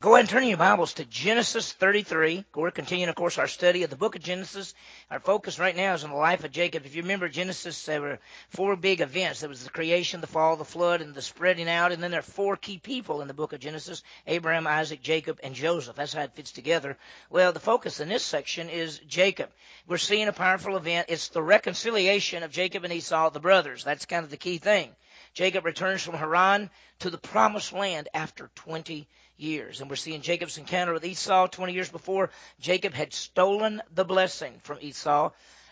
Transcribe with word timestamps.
Go 0.00 0.14
ahead 0.14 0.20
and 0.20 0.28
turn 0.28 0.46
your 0.46 0.56
Bibles 0.56 0.94
to 0.94 1.04
Genesis 1.04 1.72
33. 1.72 2.44
We're 2.54 2.70
continuing, 2.70 3.08
of 3.08 3.16
course, 3.16 3.36
our 3.36 3.48
study 3.48 3.82
of 3.82 3.90
the 3.90 3.96
book 3.96 4.14
of 4.14 4.22
Genesis. 4.22 4.72
Our 5.10 5.18
focus 5.18 5.58
right 5.58 5.74
now 5.74 5.94
is 5.94 6.04
on 6.04 6.10
the 6.10 6.16
life 6.16 6.44
of 6.44 6.52
Jacob. 6.52 6.86
If 6.86 6.94
you 6.94 7.02
remember 7.02 7.28
Genesis, 7.28 7.84
there 7.84 8.00
were 8.00 8.20
four 8.48 8.76
big 8.76 9.00
events. 9.00 9.40
There 9.40 9.48
was 9.48 9.64
the 9.64 9.70
creation, 9.70 10.20
the 10.20 10.28
fall, 10.28 10.54
the 10.54 10.64
flood, 10.64 11.00
and 11.00 11.16
the 11.16 11.20
spreading 11.20 11.68
out. 11.68 11.90
And 11.90 12.00
then 12.00 12.12
there 12.12 12.20
are 12.20 12.22
four 12.22 12.56
key 12.56 12.78
people 12.78 13.22
in 13.22 13.26
the 13.26 13.34
book 13.34 13.52
of 13.52 13.58
Genesis 13.58 14.04
Abraham, 14.28 14.68
Isaac, 14.68 15.02
Jacob, 15.02 15.40
and 15.42 15.52
Joseph. 15.52 15.96
That's 15.96 16.12
how 16.12 16.22
it 16.22 16.36
fits 16.36 16.52
together. 16.52 16.96
Well, 17.28 17.52
the 17.52 17.58
focus 17.58 17.98
in 17.98 18.08
this 18.08 18.22
section 18.22 18.70
is 18.70 19.00
Jacob. 19.00 19.50
We're 19.88 19.98
seeing 19.98 20.28
a 20.28 20.32
powerful 20.32 20.76
event. 20.76 21.06
It's 21.08 21.30
the 21.30 21.42
reconciliation 21.42 22.44
of 22.44 22.52
Jacob 22.52 22.84
and 22.84 22.92
Esau, 22.92 23.30
the 23.30 23.40
brothers. 23.40 23.82
That's 23.82 24.06
kind 24.06 24.22
of 24.22 24.30
the 24.30 24.36
key 24.36 24.58
thing. 24.58 24.94
Jacob 25.34 25.64
returns 25.64 26.04
from 26.04 26.14
Haran 26.14 26.70
to 27.00 27.10
the 27.10 27.18
promised 27.18 27.72
land 27.72 28.08
after 28.14 28.50
20 28.54 29.08
years. 29.38 29.80
And 29.80 29.88
we're 29.88 29.96
seeing 29.96 30.22
Jacob's 30.22 30.58
encounter 30.58 30.92
with 30.92 31.04
Esau 31.04 31.46
20 31.46 31.72
years 31.72 31.88
before. 31.88 32.30
Jacob 32.60 32.92
had 32.94 33.12
stolen 33.12 33.82
the 33.94 34.04
blessing 34.04 34.60
from 34.62 34.78
Esau. 34.80 35.30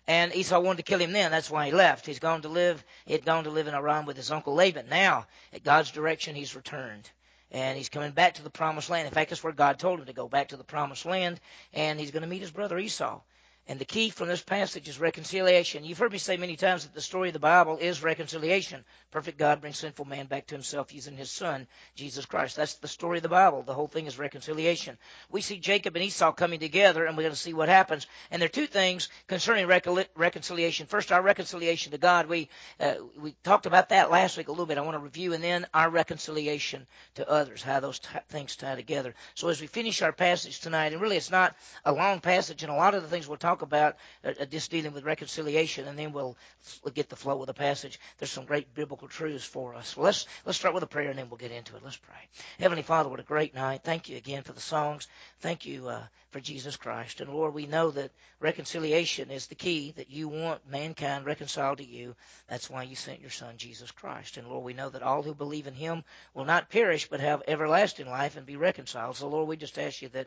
And 0.09 0.35
Esau 0.35 0.61
wanted 0.61 0.79
to 0.79 0.83
kill 0.85 1.01
him 1.01 1.13
then. 1.13 1.33
That's 1.33 1.51
why 1.51 1.67
he 1.67 1.73
left. 1.73 2.07
He's 2.07 2.21
gone 2.21 2.43
to 2.43 2.49
live, 2.49 2.85
he 3.07 3.13
had 3.13 3.25
gone 3.25 3.45
to 3.45 3.51
live 3.51 3.67
in 3.67 3.75
Aram 3.75 4.07
with 4.07 4.17
his 4.17 4.31
uncle 4.31 4.55
Laban. 4.55 4.89
Now, 4.89 5.27
at 5.53 5.65
God's 5.65 5.91
direction, 5.91 6.37
he's 6.37 6.55
returned. 6.55 7.11
And 7.51 7.77
he's 7.77 7.89
coming 7.89 8.13
back 8.13 8.35
to 8.35 8.43
the 8.43 8.51
promised 8.51 8.91
land. 8.91 9.07
In 9.07 9.15
fact, 9.15 9.31
that's 9.31 9.43
where 9.43 9.53
God 9.53 9.79
told 9.79 10.01
him 10.01 10.07
to 10.07 10.13
go, 10.13 10.29
back 10.29 10.49
to 10.49 10.57
the 10.57 10.65
promised 10.65 11.07
land. 11.07 11.41
And 11.73 11.99
he's 11.99 12.11
going 12.11 12.23
to 12.23 12.29
meet 12.29 12.41
his 12.41 12.51
brother 12.51 12.79
Esau. 12.79 13.21
And 13.69 13.81
the 13.81 13.85
key 13.85 14.11
from 14.11 14.29
this 14.29 14.43
passage 14.43 14.89
is 14.89 15.01
reconciliation. 15.01 15.83
You've 15.83 15.99
heard 15.99 16.13
me 16.13 16.19
say 16.19 16.37
many 16.37 16.55
times 16.55 16.85
that 16.85 16.95
the 16.95 17.01
story 17.01 17.31
of 17.31 17.33
the 17.33 17.41
Bible 17.41 17.79
is 17.79 18.01
reconciliation. 18.01 18.85
Perfect 19.11 19.39
God 19.39 19.61
brings 19.61 19.79
sinful 19.79 20.05
man 20.05 20.27
back 20.27 20.47
to 20.47 20.55
himself 20.55 20.95
using 20.95 21.17
his 21.17 21.33
son, 21.33 21.67
Jesus 21.97 22.27
Christ. 22.27 22.55
That's 22.55 22.75
the 22.75 22.87
story 22.87 23.19
of 23.19 23.25
the 23.25 23.29
Bible. 23.29 23.63
The 23.63 23.75
whole 23.75 23.89
thing 23.89 24.07
is 24.07 24.21
reconciliation. 24.21 24.97
We 25.31 25.41
see 25.41 25.59
Jacob 25.59 25.97
and 25.97 26.05
Esau 26.05 26.31
coming 26.31 26.61
together, 26.61 27.07
and 27.07 27.17
we're 27.17 27.25
going 27.25 27.35
to 27.35 27.41
see 27.41 27.55
what 27.55 27.69
happens. 27.69 28.07
And 28.31 28.41
there 28.41 28.47
are 28.47 28.51
two 28.51 28.69
things 28.69 29.09
concerning 29.27 29.67
reconciliation. 29.67 30.87
First, 30.87 31.11
our 31.11 31.23
reconciliation 31.23 31.91
to 31.91 31.99
God. 31.99 32.27
We, 32.27 32.49
uh, 32.79 32.95
we 33.19 33.35
talked 33.43 33.67
about 33.67 33.89
that 33.89 34.13
last 34.13 34.37
week 34.37 34.47
a 34.47 34.53
little 34.53 34.67
bit. 34.67 34.79
I 34.79 34.83
want 34.83 34.95
to 34.95 35.01
review, 35.01 35.33
and 35.33 35.43
then 35.43 35.67
our 35.75 35.91
reconciliation 35.91 36.87
to 37.17 37.29
others, 37.29 37.63
how 37.63 37.81
those 37.81 37.99
t- 37.99 38.09
things 38.29 38.55
tie 38.55 38.77
together. 38.77 39.13
So 39.35 39.49
as 39.49 39.61
we 39.61 39.67
finish 39.67 40.03
our 40.03 40.13
passage 40.13 40.61
tonight, 40.61 40.93
and 40.93 41.03
really 41.03 41.17
it's 41.17 41.33
not 41.33 41.57
a 41.85 41.93
long 41.93 42.21
passage, 42.21 42.63
and 42.63 42.71
a 42.71 42.77
lot 42.77 42.95
of 42.95 43.03
the 43.03 43.09
things 43.09 43.27
we'll 43.27 43.39
talk 43.39 43.56
talk 43.57 43.63
about 43.63 43.97
uh, 44.25 44.33
uh, 44.41 44.45
dealing 44.69 44.93
with 44.93 45.05
reconciliation, 45.05 45.89
and 45.89 45.99
then 45.99 46.13
we'll, 46.13 46.37
we'll 46.85 46.93
get 46.93 47.09
the 47.09 47.17
flow 47.17 47.41
of 47.41 47.47
the 47.47 47.55
passage. 47.55 47.99
There's 48.19 48.31
some 48.31 48.45
great 48.45 48.75
biblical 48.75 49.09
truths 49.09 49.45
for 49.45 49.75
us. 49.75 49.97
Well, 49.97 50.05
let's 50.05 50.27
let's 50.45 50.59
start 50.59 50.75
with 50.75 50.83
a 50.83 50.87
prayer, 50.87 51.09
and 51.09 51.19
then 51.19 51.29
we'll 51.31 51.39
get 51.39 51.53
into 51.53 51.77
it. 51.77 51.83
Let's 51.83 51.97
pray. 51.97 52.29
Heavenly 52.59 52.83
Father, 52.83 53.09
what 53.09 53.21
a 53.21 53.25
great 53.25 53.55
night! 53.55 53.81
Thank 53.83 54.09
you 54.09 54.17
again 54.17 54.43
for 54.43 54.53
the 54.53 54.61
songs. 54.61 55.09
Thank 55.41 55.65
you 55.65 55.89
uh, 55.89 56.03
for 56.31 56.41
Jesus 56.41 56.77
Christ, 56.77 57.21
and 57.21 57.33
Lord, 57.33 57.55
we 57.55 57.67
know 57.67 57.91
that 57.93 58.11
reconciliation 58.41 59.31
is 59.31 59.47
the 59.47 59.55
key. 59.55 59.93
That 59.97 60.11
you 60.11 60.29
want 60.29 60.69
mankind 60.71 61.25
reconciled 61.25 61.79
to 61.79 61.85
you. 61.85 62.15
That's 62.49 62.69
why 62.69 62.83
you 62.83 62.97
sent 62.97 63.21
your 63.21 63.31
Son 63.31 63.55
Jesus 63.57 63.91
Christ, 63.91 64.37
and 64.37 64.49
Lord, 64.49 64.65
we 64.65 64.75
know 64.75 64.91
that 64.91 65.03
all 65.03 65.23
who 65.23 65.35
believe 65.35 65.67
in 65.67 65.75
Him 65.75 66.05
will 66.35 66.45
not 66.45 66.69
perish 66.69 67.09
but 67.09 67.21
have 67.21 67.43
everlasting 67.49 68.07
life 68.07 68.37
and 68.37 68.45
be 68.45 68.57
reconciled. 68.57 69.17
So, 69.17 69.29
Lord, 69.29 69.49
we 69.49 69.57
just 69.57 69.79
ask 69.79 70.03
you 70.03 70.09
that 70.11 70.27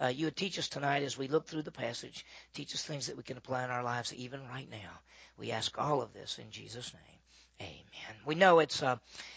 uh, 0.00 0.06
you 0.06 0.26
would 0.26 0.36
teach 0.36 0.58
us 0.58 0.68
tonight 0.68 1.02
as 1.02 1.18
we 1.18 1.28
look 1.28 1.46
through 1.46 1.62
the 1.62 1.70
passage. 1.70 2.24
Teach 2.54 2.69
us 2.74 2.82
things 2.82 3.06
that 3.06 3.16
we 3.16 3.22
can 3.22 3.36
apply 3.36 3.64
in 3.64 3.70
our 3.70 3.82
lives 3.82 4.14
even 4.14 4.40
right 4.48 4.68
now. 4.70 5.00
We 5.38 5.52
ask 5.52 5.78
all 5.78 6.02
of 6.02 6.12
this 6.12 6.38
in 6.38 6.50
Jesus' 6.50 6.92
name. 6.92 7.19
Amen. 7.60 8.16
We 8.24 8.34
know 8.34 8.60
it's 8.60 8.82
uh, 8.82 8.96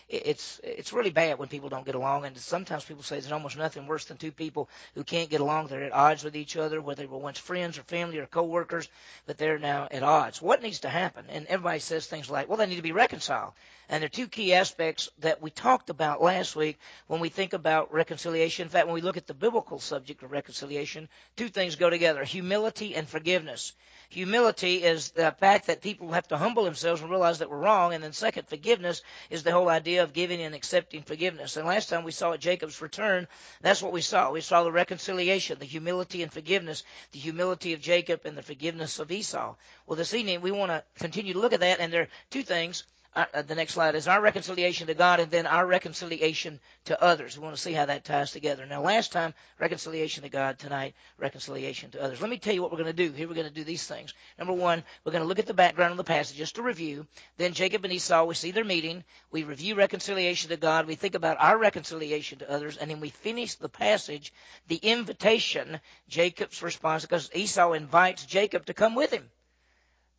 it's 0.09 0.59
it's 0.63 0.93
really 0.93 1.09
bad 1.09 1.39
when 1.39 1.49
people 1.49 1.69
don't 1.69 1.85
get 1.85 1.95
along, 1.95 2.25
and 2.25 2.37
sometimes 2.37 2.85
people 2.85 3.03
say 3.03 3.19
there's 3.19 3.31
almost 3.31 3.57
nothing 3.57 3.87
worse 3.87 4.05
than 4.05 4.17
two 4.17 4.31
people 4.31 4.69
who 4.95 5.03
can't 5.03 5.29
get 5.29 5.41
along. 5.41 5.67
They're 5.67 5.83
at 5.83 5.93
odds 5.93 6.23
with 6.23 6.35
each 6.35 6.55
other, 6.55 6.81
whether 6.81 7.01
they 7.01 7.07
were 7.07 7.17
once 7.17 7.39
friends 7.39 7.77
or 7.77 7.83
family 7.83 8.19
or 8.19 8.25
coworkers, 8.25 8.87
but 9.25 9.37
they're 9.37 9.59
now 9.59 9.87
at 9.91 10.03
odds. 10.03 10.41
What 10.41 10.61
needs 10.61 10.81
to 10.81 10.89
happen? 10.89 11.25
And 11.29 11.47
everybody 11.47 11.79
says 11.79 12.07
things 12.07 12.29
like, 12.29 12.47
"Well, 12.47 12.57
they 12.57 12.65
need 12.65 12.77
to 12.77 12.81
be 12.81 12.91
reconciled." 12.91 13.53
And 13.89 14.01
there 14.01 14.05
are 14.07 14.09
two 14.09 14.27
key 14.27 14.53
aspects 14.53 15.09
that 15.19 15.41
we 15.41 15.51
talked 15.51 15.89
about 15.89 16.21
last 16.21 16.55
week 16.55 16.79
when 17.07 17.19
we 17.19 17.29
think 17.29 17.53
about 17.53 17.93
reconciliation. 17.93 18.63
In 18.63 18.69
fact, 18.69 18.87
when 18.87 18.95
we 18.95 19.01
look 19.01 19.17
at 19.17 19.27
the 19.27 19.33
biblical 19.33 19.79
subject 19.79 20.23
of 20.23 20.31
reconciliation, 20.31 21.09
two 21.35 21.49
things 21.49 21.75
go 21.75 21.89
together: 21.89 22.23
humility 22.23 22.95
and 22.95 23.07
forgiveness. 23.07 23.73
Humility 24.13 24.83
is 24.83 25.09
the 25.09 25.31
fact 25.39 25.65
that 25.65 25.81
people 25.81 26.11
have 26.11 26.27
to 26.27 26.37
humble 26.37 26.65
themselves 26.65 27.01
and 27.01 27.09
realize 27.09 27.39
that 27.39 27.49
we're 27.49 27.57
wrong. 27.57 27.95
And 27.95 28.03
then 28.03 28.13
second, 28.13 28.47
forgiveness 28.47 29.01
is 29.31 29.41
the 29.41 29.51
whole 29.51 29.69
idea 29.69 30.03
of 30.03 30.13
giving 30.13 30.39
and 30.39 30.53
accepting 30.53 31.01
forgiveness. 31.01 31.57
And 31.57 31.65
last 31.65 31.89
time 31.89 32.03
we 32.03 32.11
saw 32.11 32.33
at 32.33 32.39
Jacob's 32.39 32.79
return, 32.79 33.27
that's 33.61 33.81
what 33.81 33.91
we 33.91 34.01
saw. 34.01 34.31
We 34.31 34.41
saw 34.41 34.63
the 34.63 34.71
reconciliation, 34.71 35.57
the 35.57 35.65
humility 35.65 36.21
and 36.21 36.31
forgiveness, 36.31 36.83
the 37.11 37.17
humility 37.17 37.73
of 37.73 37.81
Jacob 37.81 38.21
and 38.25 38.37
the 38.37 38.43
forgiveness 38.43 38.99
of 38.99 39.11
Esau. 39.11 39.55
Well, 39.87 39.97
this 39.97 40.13
evening 40.13 40.41
we 40.41 40.51
want 40.51 40.69
to 40.69 40.83
continue 40.99 41.33
to 41.33 41.39
look 41.39 41.53
at 41.53 41.61
that. 41.61 41.79
And 41.79 41.91
there 41.91 42.03
are 42.03 42.09
two 42.29 42.43
things 42.43 42.83
uh, 43.15 43.41
the 43.43 43.55
next 43.55 43.73
slide 43.73 43.95
is 43.95 44.07
our 44.07 44.19
reconciliation 44.19 44.87
to 44.87 44.93
God 44.93 45.19
and 45.19 45.29
then 45.29 45.45
our 45.45 45.65
reconciliation 45.65 46.59
to 46.85 47.01
others. 47.01 47.37
We 47.37 47.43
want 47.43 47.55
to 47.55 47.61
see 47.61 47.73
how 47.73 47.85
that 47.85 48.05
ties 48.05 48.31
together. 48.31 48.65
Now, 48.65 48.81
last 48.81 49.11
time, 49.11 49.33
reconciliation 49.59 50.23
to 50.23 50.29
God. 50.29 50.57
Tonight, 50.57 50.95
reconciliation 51.17 51.91
to 51.91 52.01
others. 52.01 52.21
Let 52.21 52.29
me 52.29 52.37
tell 52.37 52.53
you 52.53 52.61
what 52.61 52.71
we're 52.71 52.77
going 52.77 52.95
to 52.95 53.07
do. 53.07 53.11
Here 53.11 53.27
we're 53.27 53.35
going 53.35 53.47
to 53.47 53.53
do 53.53 53.63
these 53.63 53.85
things. 53.85 54.13
Number 54.39 54.53
one, 54.53 54.83
we're 55.03 55.11
going 55.11 55.21
to 55.21 55.27
look 55.27 55.39
at 55.39 55.45
the 55.45 55.53
background 55.53 55.91
of 55.91 55.97
the 55.97 56.03
passage 56.03 56.37
just 56.37 56.55
to 56.55 56.63
review. 56.63 57.05
Then 57.37 57.53
Jacob 57.53 57.83
and 57.83 57.93
Esau, 57.93 58.23
we 58.25 58.33
see 58.33 58.51
their 58.51 58.63
meeting. 58.63 59.03
We 59.31 59.43
review 59.43 59.75
reconciliation 59.75 60.49
to 60.49 60.57
God. 60.57 60.87
We 60.87 60.95
think 60.95 61.15
about 61.15 61.37
our 61.39 61.57
reconciliation 61.57 62.39
to 62.39 62.51
others. 62.51 62.77
And 62.77 62.89
then 62.89 62.99
we 62.99 63.09
finish 63.09 63.55
the 63.55 63.69
passage, 63.69 64.33
the 64.67 64.77
invitation, 64.77 65.79
Jacob's 66.07 66.63
response, 66.63 67.03
because 67.03 67.29
Esau 67.33 67.73
invites 67.73 68.25
Jacob 68.25 68.65
to 68.65 68.73
come 68.73 68.95
with 68.95 69.11
him 69.11 69.29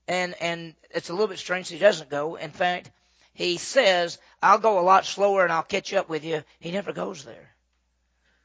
and 0.08 0.34
and 0.40 0.74
it's 0.90 1.08
a 1.08 1.12
little 1.12 1.28
bit 1.28 1.38
strange 1.38 1.68
he 1.68 1.78
doesn't 1.78 2.10
go. 2.10 2.36
In 2.36 2.50
fact, 2.50 2.90
he 3.32 3.56
says, 3.56 4.18
"I'll 4.42 4.58
go 4.58 4.78
a 4.78 4.82
lot 4.82 5.06
slower 5.06 5.44
and 5.44 5.52
I'll 5.52 5.62
catch 5.62 5.92
up 5.92 6.08
with 6.08 6.24
you." 6.24 6.44
He 6.60 6.70
never 6.70 6.92
goes 6.92 7.24
there. 7.24 7.54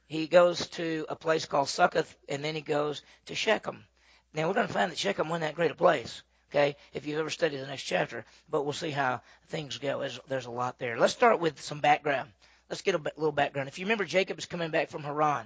He 0.07 0.27
goes 0.27 0.67
to 0.69 1.05
a 1.07 1.15
place 1.15 1.45
called 1.45 1.69
Succoth, 1.69 2.15
and 2.27 2.43
then 2.43 2.55
he 2.55 2.61
goes 2.61 3.03
to 3.27 3.35
Shechem. 3.35 3.85
Now 4.33 4.47
we're 4.47 4.55
going 4.55 4.67
to 4.67 4.73
find 4.73 4.91
that 4.91 4.97
Shechem 4.97 5.29
wasn't 5.29 5.43
that 5.43 5.55
great 5.55 5.71
a 5.71 5.75
place. 5.75 6.23
Okay, 6.49 6.75
if 6.93 7.05
you've 7.05 7.19
ever 7.19 7.29
studied 7.29 7.57
the 7.57 7.67
next 7.67 7.83
chapter, 7.83 8.25
but 8.49 8.63
we'll 8.63 8.73
see 8.73 8.89
how 8.89 9.21
things 9.49 9.77
go. 9.77 9.99
There's, 9.99 10.19
there's 10.27 10.47
a 10.47 10.51
lot 10.51 10.79
there. 10.79 10.97
Let's 10.97 11.13
start 11.13 11.39
with 11.39 11.61
some 11.61 11.79
background. 11.79 12.31
Let's 12.69 12.81
get 12.81 12.95
a 12.95 13.01
little 13.17 13.31
background. 13.31 13.67
If 13.67 13.77
you 13.77 13.85
remember, 13.85 14.05
Jacob 14.05 14.39
is 14.39 14.47
coming 14.47 14.71
back 14.71 14.89
from 14.89 15.03
Haran. 15.03 15.45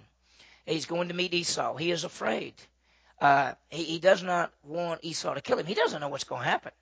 He's 0.66 0.86
going 0.86 1.10
to 1.10 1.14
meet 1.14 1.34
Esau. 1.34 1.76
He 1.76 1.92
is 1.92 2.06
afraid. 2.06 2.54
Uh, 3.24 3.54
he, 3.70 3.84
he 3.86 4.00
does 4.00 4.22
not 4.22 4.52
want 4.66 5.00
Esau 5.02 5.34
to 5.34 5.40
kill 5.40 5.58
him. 5.58 5.66
He 5.66 5.76
doesn't 5.76 6.02
know 6.02 6.10
what's 6.10 6.26
going 6.26 6.44
to 6.44 6.50
happen. 6.50 6.74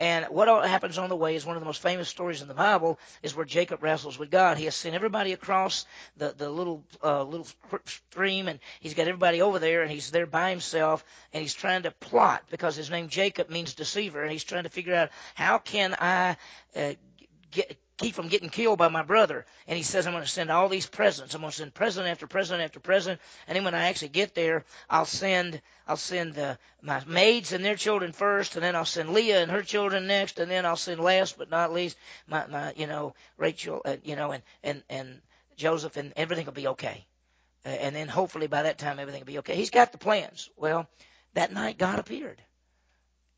And 0.00 0.24
what 0.30 0.48
happens 0.66 0.96
on 0.96 1.10
the 1.10 1.14
way 1.14 1.36
is 1.36 1.44
one 1.44 1.56
of 1.56 1.62
the 1.62 1.66
most 1.66 1.82
famous 1.82 2.08
stories 2.08 2.40
in 2.42 2.48
the 2.48 2.54
Bible 2.54 2.98
is 3.22 3.36
where 3.36 3.44
Jacob 3.44 3.82
wrestles 3.82 4.18
with 4.18 4.30
God. 4.30 4.56
He 4.56 4.64
has 4.64 4.74
sent 4.74 4.94
everybody 4.94 5.32
across 5.32 5.84
the, 6.16 6.34
the 6.36 6.48
little, 6.48 6.82
uh, 7.04 7.22
little 7.22 7.46
stream 7.84 8.48
and 8.48 8.58
he's 8.80 8.94
got 8.94 9.06
everybody 9.06 9.42
over 9.42 9.58
there 9.58 9.82
and 9.82 9.90
he's 9.90 10.10
there 10.10 10.26
by 10.26 10.50
himself 10.50 11.04
and 11.32 11.42
he's 11.42 11.54
trying 11.54 11.82
to 11.82 11.90
plot 11.92 12.42
because 12.50 12.74
his 12.74 12.90
name 12.90 13.08
Jacob 13.08 13.50
means 13.50 13.74
deceiver 13.74 14.22
and 14.22 14.32
he's 14.32 14.42
trying 14.42 14.64
to 14.64 14.70
figure 14.70 14.94
out 14.94 15.10
how 15.34 15.58
can 15.58 15.94
I, 16.00 16.36
uh, 16.74 16.94
get, 17.52 17.76
keep 17.96 18.14
from 18.14 18.28
getting 18.28 18.48
killed 18.48 18.78
by 18.78 18.88
my 18.88 19.02
brother. 19.02 19.46
And 19.66 19.76
he 19.76 19.82
says, 19.82 20.06
I'm 20.06 20.12
going 20.12 20.24
to 20.24 20.30
send 20.30 20.50
all 20.50 20.68
these 20.68 20.86
presents. 20.86 21.34
I'm 21.34 21.40
going 21.40 21.50
to 21.50 21.56
send 21.56 21.74
present 21.74 22.06
after 22.06 22.26
present 22.26 22.60
after 22.60 22.80
present. 22.80 23.20
And 23.46 23.56
then 23.56 23.64
when 23.64 23.74
I 23.74 23.88
actually 23.88 24.08
get 24.08 24.34
there, 24.34 24.64
I'll 24.90 25.04
send, 25.04 25.60
I'll 25.86 25.96
send 25.96 26.34
the, 26.34 26.58
my 26.82 27.02
maids 27.06 27.52
and 27.52 27.64
their 27.64 27.76
children 27.76 28.12
first, 28.12 28.56
and 28.56 28.64
then 28.64 28.74
I'll 28.74 28.84
send 28.84 29.10
Leah 29.10 29.42
and 29.42 29.50
her 29.50 29.62
children 29.62 30.06
next, 30.06 30.38
and 30.40 30.50
then 30.50 30.66
I'll 30.66 30.76
send 30.76 31.00
last 31.00 31.38
but 31.38 31.50
not 31.50 31.72
least 31.72 31.96
my, 32.26 32.46
my, 32.46 32.72
you 32.76 32.86
know, 32.86 33.14
Rachel, 33.36 33.82
uh, 33.84 33.96
you 34.02 34.16
know, 34.16 34.32
and, 34.32 34.42
and, 34.62 34.82
and 34.90 35.20
Joseph, 35.56 35.96
and 35.96 36.12
everything 36.16 36.46
will 36.46 36.52
be 36.52 36.68
okay. 36.68 37.06
Uh, 37.64 37.68
and 37.68 37.94
then 37.94 38.08
hopefully 38.08 38.48
by 38.48 38.64
that 38.64 38.78
time 38.78 38.98
everything 38.98 39.20
will 39.20 39.26
be 39.26 39.38
okay. 39.38 39.54
He's 39.54 39.70
got 39.70 39.92
the 39.92 39.98
plans. 39.98 40.50
Well, 40.56 40.88
that 41.34 41.52
night 41.52 41.78
God 41.78 41.98
appeared 41.98 42.42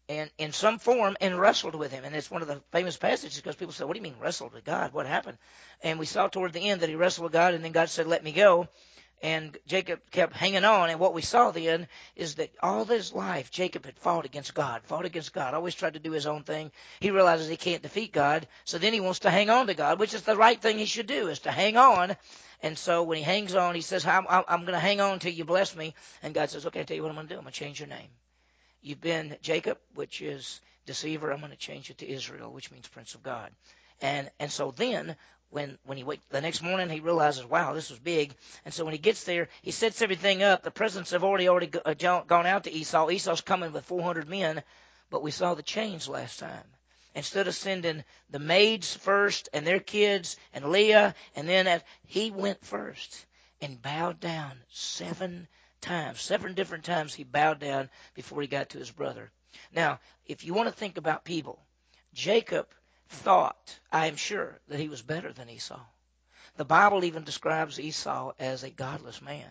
and 0.08 0.30
in 0.38 0.52
some 0.52 0.78
form 0.78 1.16
and 1.20 1.38
wrestled 1.38 1.74
with 1.74 1.90
him. 1.90 2.04
And 2.04 2.14
it's 2.14 2.30
one 2.30 2.42
of 2.42 2.48
the 2.48 2.62
famous 2.70 2.96
passages 2.96 3.36
because 3.36 3.56
people 3.56 3.72
say, 3.72 3.84
What 3.84 3.94
do 3.94 3.98
you 3.98 4.04
mean 4.04 4.16
wrestled 4.20 4.52
with 4.52 4.64
God? 4.64 4.92
What 4.92 5.06
happened? 5.06 5.38
And 5.82 5.98
we 5.98 6.06
saw 6.06 6.28
toward 6.28 6.52
the 6.52 6.68
end 6.68 6.82
that 6.82 6.88
he 6.88 6.94
wrestled 6.94 7.24
with 7.24 7.32
God 7.32 7.54
and 7.54 7.64
then 7.64 7.72
God 7.72 7.88
said, 7.88 8.06
Let 8.06 8.24
me 8.24 8.32
go. 8.32 8.68
And 9.22 9.56
Jacob 9.66 10.00
kept 10.10 10.34
hanging 10.34 10.64
on. 10.66 10.90
And 10.90 11.00
what 11.00 11.14
we 11.14 11.22
saw 11.22 11.50
then 11.50 11.88
is 12.16 12.34
that 12.34 12.50
all 12.62 12.84
his 12.84 13.14
life, 13.14 13.50
Jacob 13.50 13.86
had 13.86 13.98
fought 13.98 14.26
against 14.26 14.52
God, 14.52 14.82
fought 14.84 15.06
against 15.06 15.32
God, 15.32 15.54
always 15.54 15.74
tried 15.74 15.94
to 15.94 15.98
do 15.98 16.12
his 16.12 16.26
own 16.26 16.42
thing. 16.42 16.70
He 17.00 17.10
realizes 17.10 17.48
he 17.48 17.56
can't 17.56 17.82
defeat 17.82 18.12
God. 18.12 18.46
So 18.64 18.76
then 18.76 18.92
he 18.92 19.00
wants 19.00 19.20
to 19.20 19.30
hang 19.30 19.48
on 19.48 19.68
to 19.68 19.74
God, 19.74 19.98
which 19.98 20.12
is 20.12 20.22
the 20.22 20.36
right 20.36 20.60
thing 20.60 20.78
he 20.78 20.84
should 20.84 21.06
do, 21.06 21.28
is 21.28 21.40
to 21.40 21.50
hang 21.50 21.78
on. 21.78 22.14
And 22.62 22.76
so 22.76 23.04
when 23.04 23.16
he 23.16 23.24
hangs 23.24 23.54
on, 23.54 23.74
he 23.74 23.80
says, 23.80 24.06
I'm, 24.06 24.26
I'm 24.28 24.60
going 24.60 24.74
to 24.74 24.78
hang 24.78 25.00
on 25.00 25.18
till 25.18 25.32
you 25.32 25.46
bless 25.46 25.74
me. 25.74 25.94
And 26.22 26.34
God 26.34 26.50
says, 26.50 26.66
Okay, 26.66 26.80
I'll 26.80 26.86
tell 26.86 26.96
you 26.96 27.02
what 27.02 27.08
I'm 27.08 27.16
going 27.16 27.28
to 27.28 27.34
do. 27.34 27.38
I'm 27.38 27.44
going 27.44 27.52
to 27.52 27.58
change 27.58 27.80
your 27.80 27.88
name. 27.88 28.08
You've 28.86 29.00
been 29.00 29.36
Jacob, 29.42 29.78
which 29.96 30.22
is 30.22 30.60
deceiver. 30.86 31.32
I'm 31.32 31.40
going 31.40 31.50
to 31.50 31.58
change 31.58 31.90
it 31.90 31.98
to 31.98 32.08
Israel, 32.08 32.52
which 32.52 32.70
means 32.70 32.86
prince 32.86 33.16
of 33.16 33.22
God. 33.24 33.50
And 34.00 34.30
and 34.38 34.48
so 34.48 34.70
then 34.70 35.16
when 35.50 35.76
when 35.86 35.98
he 35.98 36.04
wake 36.04 36.20
the 36.28 36.40
next 36.40 36.62
morning 36.62 36.88
he 36.88 37.00
realizes 37.00 37.44
wow 37.44 37.72
this 37.72 37.90
was 37.90 37.98
big 37.98 38.32
and 38.64 38.72
so 38.72 38.84
when 38.84 38.92
he 38.92 38.98
gets 38.98 39.24
there 39.24 39.48
he 39.62 39.72
sets 39.72 40.02
everything 40.02 40.44
up 40.44 40.62
the 40.62 40.70
presents 40.70 41.10
have 41.10 41.24
already 41.24 41.48
already 41.48 41.70
uh, 41.84 41.94
gone 41.94 42.46
out 42.46 42.64
to 42.64 42.72
esau 42.72 43.10
esau's 43.10 43.40
coming 43.40 43.72
with 43.72 43.84
400 43.84 44.28
men 44.28 44.62
but 45.10 45.22
we 45.22 45.30
saw 45.30 45.54
the 45.54 45.62
change 45.62 46.08
last 46.08 46.40
time 46.40 46.64
instead 47.14 47.48
of 47.48 47.54
sending 47.54 48.04
the 48.30 48.38
maids 48.38 48.94
first 48.94 49.48
and 49.52 49.66
their 49.66 49.80
kids 49.80 50.36
and 50.52 50.70
leah 50.70 51.14
and 51.36 51.48
then 51.48 51.80
he 52.06 52.30
went 52.30 52.64
first 52.64 53.24
and 53.60 53.80
bowed 53.80 54.20
down 54.20 54.52
seven 54.68 55.48
times 55.86 56.20
seven 56.20 56.54
different 56.54 56.84
times 56.84 57.14
he 57.14 57.24
bowed 57.24 57.58
down 57.58 57.88
before 58.14 58.40
he 58.42 58.48
got 58.48 58.68
to 58.68 58.78
his 58.78 58.90
brother 58.90 59.30
now 59.74 59.98
if 60.26 60.44
you 60.44 60.52
want 60.52 60.68
to 60.68 60.74
think 60.74 60.98
about 60.98 61.24
people 61.24 61.58
jacob 62.12 62.66
thought, 63.08 63.78
I 63.92 64.06
am 64.06 64.16
sure, 64.16 64.58
that 64.68 64.80
he 64.80 64.88
was 64.88 65.02
better 65.02 65.32
than 65.32 65.48
Esau. 65.48 65.80
The 66.56 66.64
Bible 66.64 67.04
even 67.04 67.24
describes 67.24 67.78
Esau 67.78 68.32
as 68.38 68.62
a 68.62 68.70
godless 68.70 69.22
man. 69.22 69.50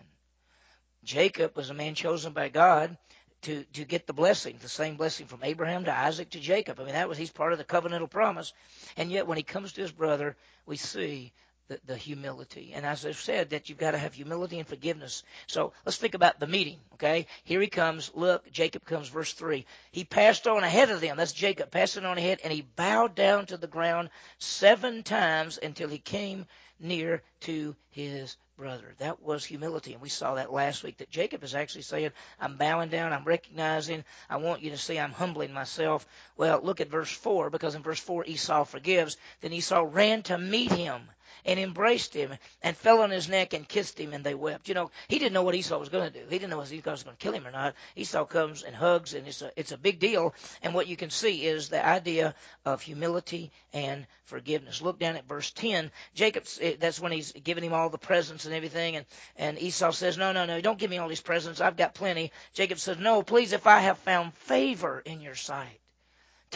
Jacob 1.04 1.56
was 1.56 1.70
a 1.70 1.74
man 1.74 1.94
chosen 1.94 2.32
by 2.32 2.48
God 2.48 2.96
to, 3.42 3.64
to 3.74 3.84
get 3.84 4.06
the 4.06 4.12
blessing, 4.12 4.58
the 4.60 4.68
same 4.68 4.96
blessing 4.96 5.26
from 5.26 5.44
Abraham 5.44 5.84
to 5.84 5.96
Isaac 5.96 6.30
to 6.30 6.40
Jacob. 6.40 6.80
I 6.80 6.84
mean, 6.84 6.94
that 6.94 7.08
was 7.08 7.16
he's 7.16 7.30
part 7.30 7.52
of 7.52 7.58
the 7.58 7.64
covenantal 7.64 8.10
promise. 8.10 8.52
And 8.96 9.10
yet, 9.10 9.26
when 9.26 9.36
he 9.36 9.44
comes 9.44 9.72
to 9.72 9.82
his 9.82 9.92
brother, 9.92 10.36
we 10.66 10.76
see 10.76 11.32
the, 11.68 11.80
the 11.86 11.96
humility. 11.96 12.72
And 12.74 12.86
as 12.86 13.04
I've 13.04 13.18
said, 13.18 13.50
that 13.50 13.68
you've 13.68 13.78
got 13.78 13.92
to 13.92 13.98
have 13.98 14.14
humility 14.14 14.58
and 14.58 14.68
forgiveness. 14.68 15.22
So 15.46 15.72
let's 15.84 15.98
think 15.98 16.14
about 16.14 16.38
the 16.38 16.46
meeting, 16.46 16.78
okay? 16.94 17.26
Here 17.44 17.60
he 17.60 17.66
comes. 17.66 18.10
Look, 18.14 18.50
Jacob 18.52 18.84
comes, 18.84 19.08
verse 19.08 19.32
3. 19.32 19.66
He 19.90 20.04
passed 20.04 20.46
on 20.46 20.62
ahead 20.64 20.90
of 20.90 21.00
them. 21.00 21.16
That's 21.16 21.32
Jacob 21.32 21.70
passing 21.70 22.04
on 22.04 22.18
ahead, 22.18 22.40
and 22.44 22.52
he 22.52 22.62
bowed 22.62 23.14
down 23.14 23.46
to 23.46 23.56
the 23.56 23.66
ground 23.66 24.10
seven 24.38 25.02
times 25.02 25.58
until 25.62 25.88
he 25.88 25.98
came 25.98 26.46
near 26.78 27.22
to 27.40 27.74
his 27.90 28.36
brother. 28.56 28.94
That 28.98 29.22
was 29.22 29.44
humility, 29.44 29.92
and 29.92 30.02
we 30.02 30.08
saw 30.08 30.34
that 30.34 30.52
last 30.52 30.82
week. 30.82 30.98
That 30.98 31.10
Jacob 31.10 31.42
is 31.44 31.54
actually 31.54 31.82
saying, 31.82 32.10
I'm 32.40 32.56
bowing 32.56 32.88
down, 32.88 33.12
I'm 33.12 33.24
recognizing, 33.24 34.04
I 34.30 34.36
want 34.38 34.62
you 34.62 34.70
to 34.70 34.78
see 34.78 34.98
I'm 34.98 35.12
humbling 35.12 35.52
myself. 35.52 36.06
Well, 36.36 36.60
look 36.62 36.80
at 36.80 36.88
verse 36.88 37.10
4, 37.10 37.50
because 37.50 37.74
in 37.74 37.82
verse 37.82 38.00
4 38.00 38.24
Esau 38.24 38.64
forgives. 38.64 39.16
Then 39.40 39.52
Esau 39.52 39.86
ran 39.90 40.22
to 40.24 40.38
meet 40.38 40.72
him 40.72 41.02
and 41.46 41.60
embraced 41.60 42.12
him 42.12 42.34
and 42.60 42.76
fell 42.76 43.00
on 43.00 43.10
his 43.10 43.28
neck 43.28 43.54
and 43.54 43.68
kissed 43.68 43.98
him 43.98 44.12
and 44.12 44.24
they 44.24 44.34
wept. 44.34 44.68
You 44.68 44.74
know, 44.74 44.90
he 45.08 45.18
didn't 45.18 45.32
know 45.32 45.44
what 45.44 45.54
Esau 45.54 45.78
was 45.78 45.88
going 45.88 46.12
to 46.12 46.18
do. 46.18 46.24
He 46.28 46.38
didn't 46.38 46.50
know 46.50 46.60
if 46.60 46.72
Esau 46.72 46.90
was 46.90 47.04
going 47.04 47.16
to 47.16 47.22
kill 47.22 47.32
him 47.32 47.46
or 47.46 47.52
not. 47.52 47.74
Esau 47.94 48.24
comes 48.24 48.64
and 48.64 48.74
hugs 48.74 49.14
and 49.14 49.26
it's 49.26 49.42
a, 49.42 49.50
it's 49.56 49.72
a 49.72 49.78
big 49.78 50.00
deal. 50.00 50.34
And 50.62 50.74
what 50.74 50.88
you 50.88 50.96
can 50.96 51.10
see 51.10 51.46
is 51.46 51.68
the 51.68 51.84
idea 51.84 52.34
of 52.64 52.82
humility 52.82 53.52
and 53.72 54.06
forgiveness. 54.24 54.82
Look 54.82 54.98
down 54.98 55.16
at 55.16 55.28
verse 55.28 55.52
10. 55.52 55.90
Jacob, 56.14 56.44
eh, 56.60 56.74
that's 56.78 57.00
when 57.00 57.12
he's 57.12 57.32
giving 57.32 57.64
him 57.64 57.72
all 57.72 57.90
the 57.90 57.98
presents 57.98 58.44
and 58.44 58.54
everything. 58.54 58.96
And, 58.96 59.06
and 59.36 59.58
Esau 59.58 59.92
says, 59.92 60.18
no, 60.18 60.32
no, 60.32 60.46
no, 60.46 60.60
don't 60.60 60.78
give 60.78 60.90
me 60.90 60.98
all 60.98 61.08
these 61.08 61.20
presents. 61.20 61.60
I've 61.60 61.76
got 61.76 61.94
plenty. 61.94 62.32
Jacob 62.54 62.78
says, 62.78 62.98
no, 62.98 63.22
please, 63.22 63.52
if 63.52 63.66
I 63.66 63.80
have 63.80 63.98
found 63.98 64.34
favor 64.34 65.00
in 65.04 65.20
your 65.20 65.36
sight. 65.36 65.78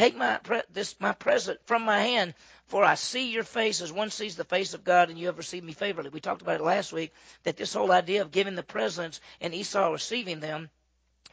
Take 0.00 0.16
my 0.16 0.40
this 0.70 0.98
my 0.98 1.12
present 1.12 1.60
from 1.66 1.82
my 1.82 2.00
hand, 2.00 2.32
for 2.68 2.82
I 2.82 2.94
see 2.94 3.32
your 3.32 3.44
face 3.44 3.82
as 3.82 3.92
one 3.92 4.08
sees 4.08 4.34
the 4.34 4.44
face 4.44 4.72
of 4.72 4.82
God, 4.82 5.10
and 5.10 5.18
you 5.18 5.26
have 5.26 5.36
received 5.36 5.66
me 5.66 5.74
favorably. 5.74 6.08
We 6.08 6.20
talked 6.20 6.40
about 6.40 6.58
it 6.58 6.64
last 6.64 6.90
week 6.90 7.12
that 7.42 7.58
this 7.58 7.74
whole 7.74 7.92
idea 7.92 8.22
of 8.22 8.30
giving 8.30 8.54
the 8.54 8.62
presents 8.62 9.20
and 9.42 9.54
Esau 9.54 9.90
receiving 9.90 10.40
them 10.40 10.70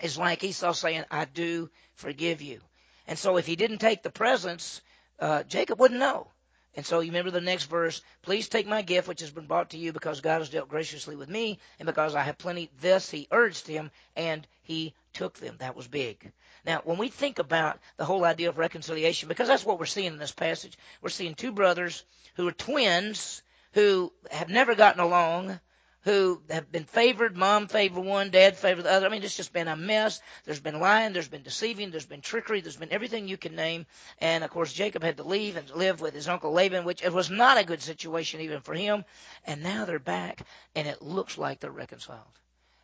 is 0.02 0.18
like 0.18 0.44
Esau 0.44 0.74
saying, 0.74 1.06
"I 1.10 1.24
do 1.24 1.72
forgive 1.94 2.42
you." 2.42 2.60
And 3.08 3.18
so, 3.18 3.38
if 3.38 3.46
he 3.46 3.56
didn't 3.56 3.78
take 3.78 4.04
the 4.04 4.10
presents, 4.10 4.82
uh, 5.18 5.44
Jacob 5.44 5.80
wouldn't 5.80 6.02
know. 6.02 6.30
And 6.78 6.86
so 6.86 7.00
you 7.00 7.10
remember 7.10 7.32
the 7.32 7.42
next 7.42 7.66
verse, 7.66 8.04
please 8.22 8.48
take 8.48 8.68
my 8.68 8.84
gift 8.84 9.08
which 9.08 9.22
has 9.22 9.32
been 9.32 9.48
brought 9.48 9.72
to 9.72 9.80
you 9.80 9.92
because 9.92 10.22
God 10.22 10.42
has 10.42 10.50
dealt 10.50 10.70
graciously 10.70 11.16
with 11.16 11.28
me 11.28 11.58
and 11.80 11.88
because 11.88 12.14
I 12.14 12.22
have 12.22 12.38
plenty. 12.38 12.70
This 12.80 13.10
he 13.10 13.28
urged 13.32 13.66
him 13.66 13.90
and 14.16 14.46
he 14.62 14.94
took 15.12 15.40
them. 15.40 15.56
That 15.58 15.76
was 15.76 15.88
big. 15.88 16.32
Now, 16.68 16.82
when 16.84 17.00
we 17.00 17.08
think 17.08 17.40
about 17.40 17.80
the 17.98 18.06
whole 18.06 18.24
idea 18.24 18.50
of 18.50 18.60
reconciliation, 18.60 19.28
because 19.28 19.48
that's 19.48 19.66
what 19.66 19.80
we're 19.80 19.88
seeing 19.88 20.14
in 20.14 20.20
this 20.20 20.32
passage, 20.32 20.78
we're 21.02 21.10
seeing 21.10 21.34
two 21.34 21.52
brothers 21.52 22.06
who 22.36 22.48
are 22.48 22.52
twins 22.52 23.42
who 23.74 24.14
have 24.30 24.50
never 24.50 24.76
gotten 24.76 25.02
along, 25.02 25.60
who 26.08 26.42
have 26.50 26.72
been 26.72 26.86
favored. 26.86 27.36
Mom 27.36 27.68
favored 27.68 28.00
one, 28.00 28.30
dad 28.30 28.56
favored 28.56 28.84
the 28.84 28.92
other. 28.92 29.06
I 29.06 29.10
mean, 29.10 29.24
it's 29.24 29.36
just 29.36 29.52
been 29.52 29.68
a 29.68 29.76
mess. 29.76 30.22
There's 30.46 30.62
been 30.62 30.80
lying, 30.80 31.12
there's 31.12 31.28
been 31.28 31.44
deceiving, 31.44 31.92
there's 31.92 32.06
been 32.06 32.22
trickery, 32.22 32.62
there's 32.62 32.78
been 32.78 32.94
everything 32.94 33.28
you 33.28 33.36
can 33.36 33.58
name. 33.58 33.86
And 34.20 34.46
of 34.46 34.50
course, 34.50 34.72
Jacob 34.72 35.04
had 35.04 35.18
to 35.18 35.24
leave 35.24 35.58
and 35.58 35.70
live 35.72 36.00
with 36.00 36.14
his 36.14 36.30
uncle 36.30 36.54
Laban, 36.54 36.86
which 36.86 37.04
it 37.04 37.12
was 37.12 37.30
not 37.30 37.58
a 37.58 37.66
good 37.66 37.82
situation 37.82 38.40
even 38.40 38.62
for 38.62 38.74
him. 38.74 39.04
And 39.44 39.62
now 39.62 39.84
they're 39.84 40.00
back, 40.00 40.44
and 40.76 40.88
it 40.88 41.02
looks 41.02 41.38
like 41.38 41.60
they're 41.60 41.72
reconciled. 41.72 42.22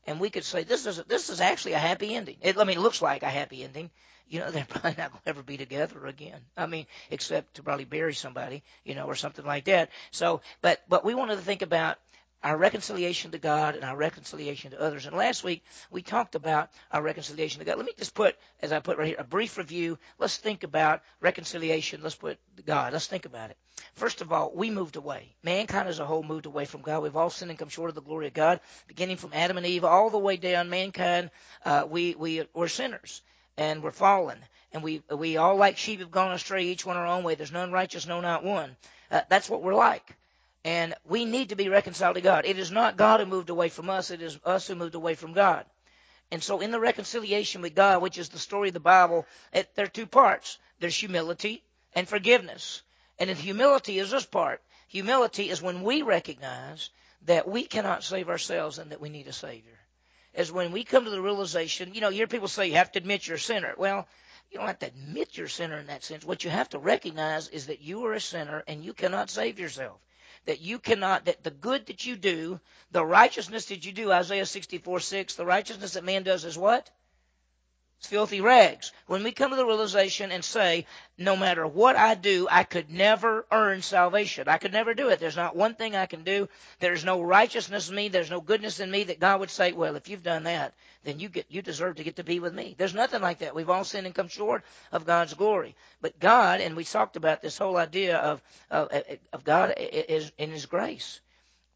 And 0.05 0.19
we 0.19 0.29
could 0.29 0.43
say 0.43 0.65
this 0.65 0.85
is 0.85 0.97
this 1.07 1.29
is 1.29 1.39
actually 1.39 1.73
a 1.73 1.79
happy 1.79 2.13
ending. 2.13 2.35
It, 2.41 2.57
I 2.57 2.65
mean, 2.65 2.77
it 2.77 2.81
looks 2.81 3.01
like 3.01 3.23
a 3.23 3.29
happy 3.29 3.63
ending. 3.63 3.89
You 4.27 4.39
know, 4.39 4.51
they're 4.51 4.65
probably 4.65 4.95
not 4.97 5.11
going 5.11 5.23
to 5.23 5.29
ever 5.29 5.43
be 5.43 5.55
together 5.55 6.07
again. 6.07 6.41
I 6.57 6.65
mean, 6.65 6.87
except 7.09 7.53
to 7.53 7.63
probably 7.63 7.85
bury 7.85 8.15
somebody, 8.15 8.63
you 8.83 8.95
know, 8.95 9.05
or 9.05 9.15
something 9.15 9.45
like 9.45 9.63
that. 9.63 9.91
So, 10.11 10.41
but 10.61 10.81
but 10.89 11.05
we 11.05 11.15
wanted 11.15 11.37
to 11.37 11.41
think 11.41 11.61
about 11.61 11.99
our 12.43 12.57
reconciliation 12.57 13.31
to 13.31 13.37
God 13.37 13.75
and 13.75 13.83
our 13.83 13.95
reconciliation 13.95 14.71
to 14.71 14.81
others. 14.81 15.05
And 15.05 15.15
last 15.15 15.43
week 15.43 15.63
we 15.89 16.01
talked 16.01 16.35
about 16.35 16.69
our 16.91 17.01
reconciliation 17.01 17.59
to 17.59 17.65
God. 17.65 17.77
Let 17.77 17.85
me 17.85 17.93
just 17.97 18.13
put, 18.13 18.35
as 18.61 18.71
I 18.71 18.79
put 18.79 18.97
right 18.97 19.07
here, 19.07 19.15
a 19.17 19.23
brief 19.23 19.57
review. 19.57 19.97
Let's 20.19 20.37
think 20.37 20.63
about 20.63 21.01
reconciliation. 21.21 22.01
Let's 22.03 22.15
put 22.15 22.37
God. 22.65 22.93
Let's 22.93 23.07
think 23.07 23.25
about 23.25 23.49
it. 23.49 23.57
First 23.95 24.21
of 24.21 24.31
all, 24.31 24.51
we 24.53 24.69
moved 24.69 24.97
away. 24.97 25.33
Mankind 25.41 25.87
as 25.87 25.99
a 25.99 26.05
whole 26.05 26.23
moved 26.23 26.45
away 26.45 26.65
from 26.65 26.81
God. 26.81 27.01
We've 27.01 27.15
all 27.15 27.29
sinned 27.29 27.51
and 27.51 27.59
come 27.59 27.69
short 27.69 27.89
of 27.89 27.95
the 27.95 28.01
glory 28.01 28.27
of 28.27 28.33
God, 28.33 28.59
beginning 28.87 29.17
from 29.17 29.31
Adam 29.33 29.57
and 29.57 29.65
Eve 29.65 29.85
all 29.85 30.09
the 30.09 30.17
way 30.17 30.37
down. 30.37 30.69
Mankind, 30.69 31.31
uh, 31.65 31.87
we 31.89 32.15
we 32.15 32.43
were 32.53 32.67
sinners 32.67 33.21
and 33.57 33.81
we're 33.81 33.91
fallen. 33.91 34.37
And 34.73 34.83
we 34.83 35.03
we 35.09 35.37
all 35.37 35.55
like 35.55 35.77
sheep 35.77 35.99
have 35.99 36.11
gone 36.11 36.33
astray, 36.33 36.65
each 36.65 36.85
one 36.85 36.97
our 36.97 37.05
own 37.05 37.23
way. 37.23 37.35
There's 37.35 37.51
none 37.51 37.71
righteous, 37.71 38.07
no, 38.07 38.21
not 38.21 38.43
one. 38.43 38.75
Uh, 39.11 39.21
that's 39.29 39.49
what 39.49 39.61
we're 39.61 39.75
like. 39.75 40.17
And 40.65 40.93
we 41.03 41.25
need 41.25 41.49
to 41.49 41.55
be 41.55 41.67
reconciled 41.67 42.15
to 42.15 42.21
God. 42.21 42.45
It 42.45 42.57
is 42.57 42.71
not 42.71 42.95
God 42.95 43.19
who 43.19 43.25
moved 43.25 43.49
away 43.49 43.67
from 43.69 43.89
us, 43.89 44.11
it 44.11 44.21
is 44.21 44.39
us 44.45 44.67
who 44.67 44.75
moved 44.75 44.95
away 44.95 45.15
from 45.15 45.33
God. 45.33 45.65
And 46.31 46.41
so 46.41 46.61
in 46.61 46.71
the 46.71 46.79
reconciliation 46.79 47.61
with 47.61 47.75
God, 47.75 48.01
which 48.01 48.17
is 48.17 48.29
the 48.29 48.39
story 48.39 48.69
of 48.69 48.73
the 48.73 48.79
Bible, 48.79 49.27
it, 49.51 49.69
there 49.75 49.85
are 49.85 49.89
two 49.89 50.07
parts. 50.07 50.57
There's 50.79 50.95
humility 50.95 51.63
and 51.93 52.07
forgiveness. 52.07 52.81
And 53.19 53.29
in 53.29 53.35
humility 53.35 53.99
is 53.99 54.09
this 54.09 54.25
part. 54.25 54.61
Humility 54.87 55.49
is 55.49 55.61
when 55.61 55.83
we 55.83 56.01
recognize 56.01 56.89
that 57.25 57.47
we 57.47 57.65
cannot 57.65 58.03
save 58.03 58.29
ourselves 58.29 58.79
and 58.79 58.91
that 58.91 59.01
we 59.01 59.09
need 59.09 59.27
a 59.27 59.33
Savior. 59.33 59.79
Is 60.33 60.51
when 60.51 60.71
we 60.71 60.83
come 60.83 61.03
to 61.03 61.11
the 61.11 61.21
realization, 61.21 61.93
you 61.93 62.01
know, 62.01 62.09
you 62.09 62.17
hear 62.17 62.27
people 62.27 62.47
say 62.47 62.67
you 62.67 62.75
have 62.75 62.91
to 62.93 62.99
admit 62.99 63.27
you're 63.27 63.35
a 63.35 63.39
sinner. 63.39 63.75
Well, 63.77 64.07
you 64.49 64.57
don't 64.57 64.67
have 64.67 64.79
to 64.79 64.87
admit 64.87 65.37
you're 65.37 65.45
a 65.47 65.49
sinner 65.49 65.77
in 65.77 65.87
that 65.87 66.03
sense. 66.03 66.25
What 66.25 66.43
you 66.43 66.49
have 66.49 66.69
to 66.69 66.79
recognize 66.79 67.49
is 67.49 67.67
that 67.67 67.81
you 67.81 68.05
are 68.05 68.13
a 68.13 68.19
sinner 68.19 68.63
and 68.65 68.83
you 68.83 68.93
cannot 68.93 69.29
save 69.29 69.59
yourself 69.59 69.99
that 70.45 70.61
you 70.61 70.79
cannot, 70.79 71.25
that 71.25 71.43
the 71.43 71.51
good 71.51 71.87
that 71.87 72.05
you 72.05 72.15
do, 72.15 72.59
the 72.91 73.05
righteousness 73.05 73.65
that 73.65 73.85
you 73.85 73.91
do, 73.91 74.11
Isaiah 74.11 74.45
64 74.45 74.99
6, 74.99 75.35
the 75.35 75.45
righteousness 75.45 75.93
that 75.93 76.03
man 76.03 76.23
does 76.23 76.45
is 76.45 76.57
what? 76.57 76.89
Filthy 78.05 78.41
rags. 78.41 78.91
When 79.07 79.23
we 79.23 79.31
come 79.31 79.51
to 79.51 79.55
the 79.55 79.65
realization 79.65 80.31
and 80.31 80.43
say, 80.43 80.85
no 81.17 81.35
matter 81.35 81.65
what 81.65 81.95
I 81.95 82.15
do, 82.15 82.47
I 82.49 82.63
could 82.63 82.89
never 82.89 83.45
earn 83.51 83.81
salvation. 83.81 84.47
I 84.47 84.57
could 84.57 84.73
never 84.73 84.93
do 84.93 85.09
it. 85.09 85.19
There's 85.19 85.35
not 85.37 85.55
one 85.55 85.75
thing 85.75 85.95
I 85.95 86.05
can 86.05 86.23
do. 86.23 86.49
There's 86.79 87.05
no 87.05 87.21
righteousness 87.21 87.89
in 87.89 87.95
me. 87.95 88.09
There's 88.09 88.29
no 88.29 88.41
goodness 88.41 88.79
in 88.79 88.91
me 88.91 89.05
that 89.05 89.19
God 89.19 89.39
would 89.39 89.49
say, 89.49 89.71
well, 89.71 89.95
if 89.95 90.09
you've 90.09 90.23
done 90.23 90.43
that, 90.43 90.73
then 91.03 91.19
you 91.19 91.29
get, 91.29 91.45
you 91.49 91.61
deserve 91.61 91.95
to 91.95 92.03
get 92.03 92.17
to 92.17 92.23
be 92.23 92.39
with 92.39 92.53
me. 92.53 92.75
There's 92.77 92.93
nothing 92.93 93.21
like 93.21 93.39
that. 93.39 93.55
We've 93.55 93.69
all 93.69 93.83
sinned 93.83 94.05
and 94.05 94.15
come 94.15 94.27
short 94.27 94.63
of 94.91 95.05
God's 95.05 95.33
glory. 95.33 95.75
But 96.01 96.19
God, 96.19 96.61
and 96.61 96.75
we 96.75 96.83
talked 96.83 97.15
about 97.15 97.41
this 97.41 97.57
whole 97.57 97.77
idea 97.77 98.17
of, 98.17 98.41
of, 98.69 98.91
of 99.31 99.43
God 99.43 99.75
is 99.77 100.31
in 100.37 100.51
His 100.51 100.65
grace 100.65 101.21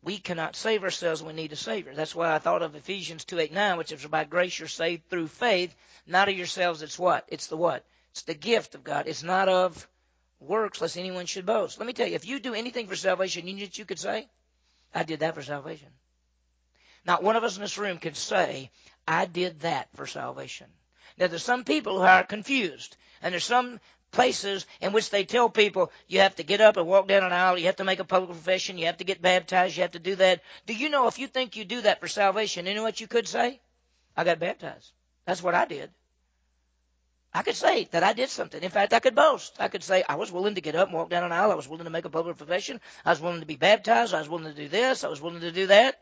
we 0.07 0.17
cannot 0.17 0.55
save 0.55 0.85
ourselves. 0.85 1.21
We 1.21 1.33
need 1.33 1.51
a 1.51 1.57
Savior. 1.57 1.93
That's 1.93 2.15
why 2.15 2.33
I 2.33 2.39
thought 2.39 2.61
of 2.61 2.75
Ephesians 2.75 3.25
2 3.25 3.39
8 3.39 3.51
9, 3.51 3.77
which 3.77 3.91
is 3.91 4.05
by 4.05 4.23
grace 4.23 4.57
you're 4.57 4.69
saved 4.69 5.09
through 5.09 5.27
faith, 5.27 5.75
not 6.07 6.29
of 6.29 6.37
yourselves. 6.37 6.81
It's 6.81 6.97
what? 6.97 7.25
It's 7.27 7.47
the 7.47 7.57
what? 7.57 7.83
It's 8.11 8.21
the 8.21 8.33
gift 8.33 8.73
of 8.73 8.85
God. 8.85 9.05
It's 9.05 9.21
not 9.21 9.49
of 9.49 9.85
works, 10.39 10.79
lest 10.79 10.97
anyone 10.97 11.25
should 11.25 11.45
boast. 11.45 11.77
Let 11.77 11.87
me 11.87 11.91
tell 11.91 12.07
you, 12.07 12.15
if 12.15 12.25
you 12.25 12.39
do 12.39 12.53
anything 12.53 12.87
for 12.87 12.95
salvation, 12.95 13.47
you 13.47 13.53
know 13.53 13.67
you 13.69 13.83
could 13.83 13.99
say? 13.99 14.29
I 14.95 15.03
did 15.03 15.19
that 15.19 15.35
for 15.35 15.43
salvation. 15.43 15.89
Not 17.05 17.21
one 17.21 17.35
of 17.35 17.43
us 17.43 17.57
in 17.57 17.61
this 17.61 17.77
room 17.77 17.97
can 17.97 18.13
say, 18.13 18.71
I 19.05 19.25
did 19.25 19.59
that 19.59 19.89
for 19.93 20.07
salvation. 20.07 20.67
Now, 21.17 21.27
there's 21.27 21.43
some 21.43 21.65
people 21.65 21.97
who 21.97 22.05
are 22.05 22.23
confused, 22.23 22.95
and 23.21 23.33
there's 23.33 23.43
some 23.43 23.81
places 24.11 24.65
in 24.81 24.93
which 24.93 25.09
they 25.09 25.25
tell 25.25 25.49
people 25.49 25.91
you 26.07 26.19
have 26.19 26.35
to 26.35 26.43
get 26.43 26.61
up 26.61 26.77
and 26.77 26.87
walk 26.87 27.07
down 27.07 27.23
an 27.23 27.33
aisle, 27.33 27.57
you 27.57 27.65
have 27.65 27.75
to 27.77 27.83
make 27.83 27.99
a 27.99 28.03
public 28.03 28.31
profession, 28.31 28.77
you 28.77 28.85
have 28.85 28.97
to 28.97 29.03
get 29.03 29.21
baptized, 29.21 29.77
you 29.77 29.81
have 29.83 29.91
to 29.91 29.99
do 29.99 30.15
that. 30.15 30.41
Do 30.65 30.73
you 30.73 30.89
know 30.89 31.07
if 31.07 31.19
you 31.19 31.27
think 31.27 31.55
you 31.55 31.65
do 31.65 31.81
that 31.81 31.99
for 31.99 32.07
salvation, 32.07 32.65
you 32.65 32.73
know 32.73 32.83
what 32.83 33.01
you 33.01 33.07
could 33.07 33.27
say? 33.27 33.59
I 34.15 34.23
got 34.23 34.39
baptized. 34.39 34.91
That's 35.25 35.43
what 35.43 35.53
I 35.53 35.65
did. 35.65 35.91
I 37.33 37.43
could 37.43 37.55
say 37.55 37.87
that 37.91 38.03
I 38.03 38.13
did 38.13 38.29
something. 38.29 38.63
In 38.63 38.71
fact, 38.71 38.93
I 38.93 38.99
could 38.99 39.13
boast. 39.13 39.57
I 39.59 39.67
could 39.67 39.83
say 39.83 40.03
I 40.07 40.15
was 40.15 40.31
willing 40.31 40.55
to 40.55 40.61
get 40.61 40.75
up 40.75 40.87
and 40.87 40.97
walk 40.97 41.09
down 41.09 41.23
an 41.23 41.31
aisle. 41.31 41.51
I 41.51 41.55
was 41.55 41.67
willing 41.67 41.83
to 41.83 41.91
make 41.91 42.05
a 42.05 42.09
public 42.09 42.37
profession. 42.37 42.79
I 43.05 43.11
was 43.11 43.21
willing 43.21 43.41
to 43.41 43.45
be 43.45 43.57
baptized. 43.57 44.13
I 44.13 44.19
was 44.19 44.29
willing 44.29 44.53
to 44.53 44.59
do 44.59 44.67
this. 44.67 45.03
I 45.03 45.07
was 45.07 45.21
willing 45.21 45.41
to 45.41 45.51
do 45.51 45.67
that. 45.67 45.99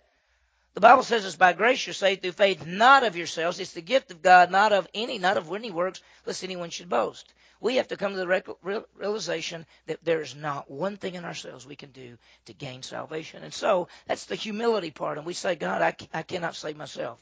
The 0.75 0.81
Bible 0.81 1.03
says 1.03 1.23
it's 1.23 1.37
by 1.37 1.53
grace 1.53 1.87
you're 1.87 1.93
saved 1.93 2.21
through 2.21 2.33
faith, 2.33 2.65
not 2.65 3.03
of 3.03 3.15
yourselves. 3.15 3.61
It's 3.61 3.71
the 3.71 3.81
gift 3.81 4.11
of 4.11 4.21
God, 4.21 4.51
not 4.51 4.73
of 4.73 4.89
any, 4.93 5.17
not 5.17 5.37
of 5.37 5.49
any 5.53 5.71
works, 5.71 6.01
lest 6.25 6.43
anyone 6.43 6.69
should 6.69 6.89
boast. 6.89 7.33
We 7.61 7.77
have 7.77 7.87
to 7.87 7.97
come 7.97 8.11
to 8.11 8.17
the 8.17 8.57
realization 8.97 9.65
that 9.85 10.03
there 10.03 10.19
is 10.19 10.35
not 10.35 10.69
one 10.69 10.97
thing 10.97 11.15
in 11.15 11.23
ourselves 11.23 11.65
we 11.65 11.77
can 11.77 11.91
do 11.91 12.17
to 12.47 12.53
gain 12.53 12.83
salvation. 12.83 13.41
And 13.41 13.53
so 13.53 13.87
that's 14.05 14.25
the 14.25 14.35
humility 14.35 14.91
part. 14.91 15.17
And 15.17 15.25
we 15.25 15.33
say, 15.33 15.55
God, 15.55 15.81
I, 15.81 15.95
I 16.13 16.23
cannot 16.23 16.57
save 16.57 16.75
myself. 16.75 17.21